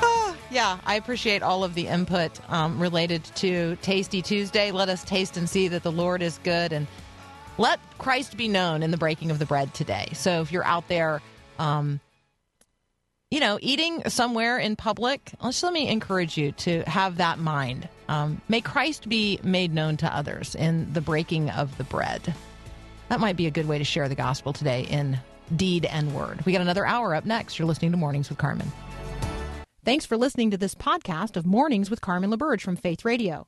Ah, 0.01 0.36
Yeah, 0.51 0.80
I 0.86 0.95
appreciate 0.95 1.41
all 1.43 1.63
of 1.63 1.74
the 1.76 1.88
input 1.88 2.39
um, 2.51 2.80
related 2.82 3.24
to 3.36 3.76
Tasty 3.82 4.22
Tuesday. 4.22 4.72
Let 4.72 4.89
us 4.89 5.03
taste 5.03 5.38
and 5.38 5.49
see 5.49 5.67
that 5.70 5.84
the 5.84 5.91
Lord 5.91 6.22
is 6.22 6.39
good 6.43 6.74
and 6.74 6.88
let 7.60 7.80
Christ 7.97 8.38
be 8.38 8.47
known 8.47 8.82
in 8.82 8.89
the 8.89 8.97
breaking 8.97 9.32
of 9.32 9.38
the 9.38 9.45
bread 9.45 9.74
today. 9.74 10.10
So 10.14 10.41
if 10.41 10.51
you're 10.51 10.66
out 10.66 10.88
there, 10.88 11.22
um, 11.60 11.99
you 13.30 13.41
know, 13.41 13.60
eating 13.62 14.10
somewhere 14.10 14.57
in 14.57 14.76
public, 14.76 15.34
just 15.43 15.62
let 15.62 15.74
me 15.74 15.89
encourage 15.89 16.38
you 16.38 16.53
to 16.53 16.82
have 16.84 17.18
that 17.18 17.38
mind. 17.38 17.88
Um, 18.07 18.41
may 18.47 18.62
Christ 18.62 19.07
be 19.10 19.39
made 19.43 19.74
known 19.74 19.97
to 19.97 20.16
others 20.16 20.55
in 20.55 20.91
the 20.93 21.01
breaking 21.01 21.49
of 21.51 21.78
the 21.78 21.84
bread. 21.84 22.34
That 23.10 23.20
might 23.20 23.36
be 23.36 23.45
a 23.45 23.51
good 23.51 23.68
way 23.68 23.78
to 23.78 23.84
share 23.84 24.07
the 24.07 24.16
gospel 24.16 24.53
today 24.53 24.84
in 24.84 25.20
deed 25.55 25.86
and 25.86 26.16
word. 26.16 26.43
We 26.45 26.53
got 26.53 26.62
another 26.62 26.86
hour 26.86 27.14
up 27.14 27.26
next. 27.26 27.60
You're 27.60 27.68
listening 27.68 27.91
to 27.91 27.97
Mornings 27.97 28.30
with 28.30 28.38
Carmen. 28.38 28.72
Thanks 29.84 30.05
for 30.05 30.18
listening 30.18 30.51
to 30.51 30.57
this 30.57 30.76
podcast 30.76 31.36
of 31.36 31.45
Mornings 31.45 31.89
with 31.89 31.99
Carmen 32.01 32.32
LaBerge 32.32 32.62
from 32.62 32.78
Faith 32.78 33.03
Radio. 33.03 33.47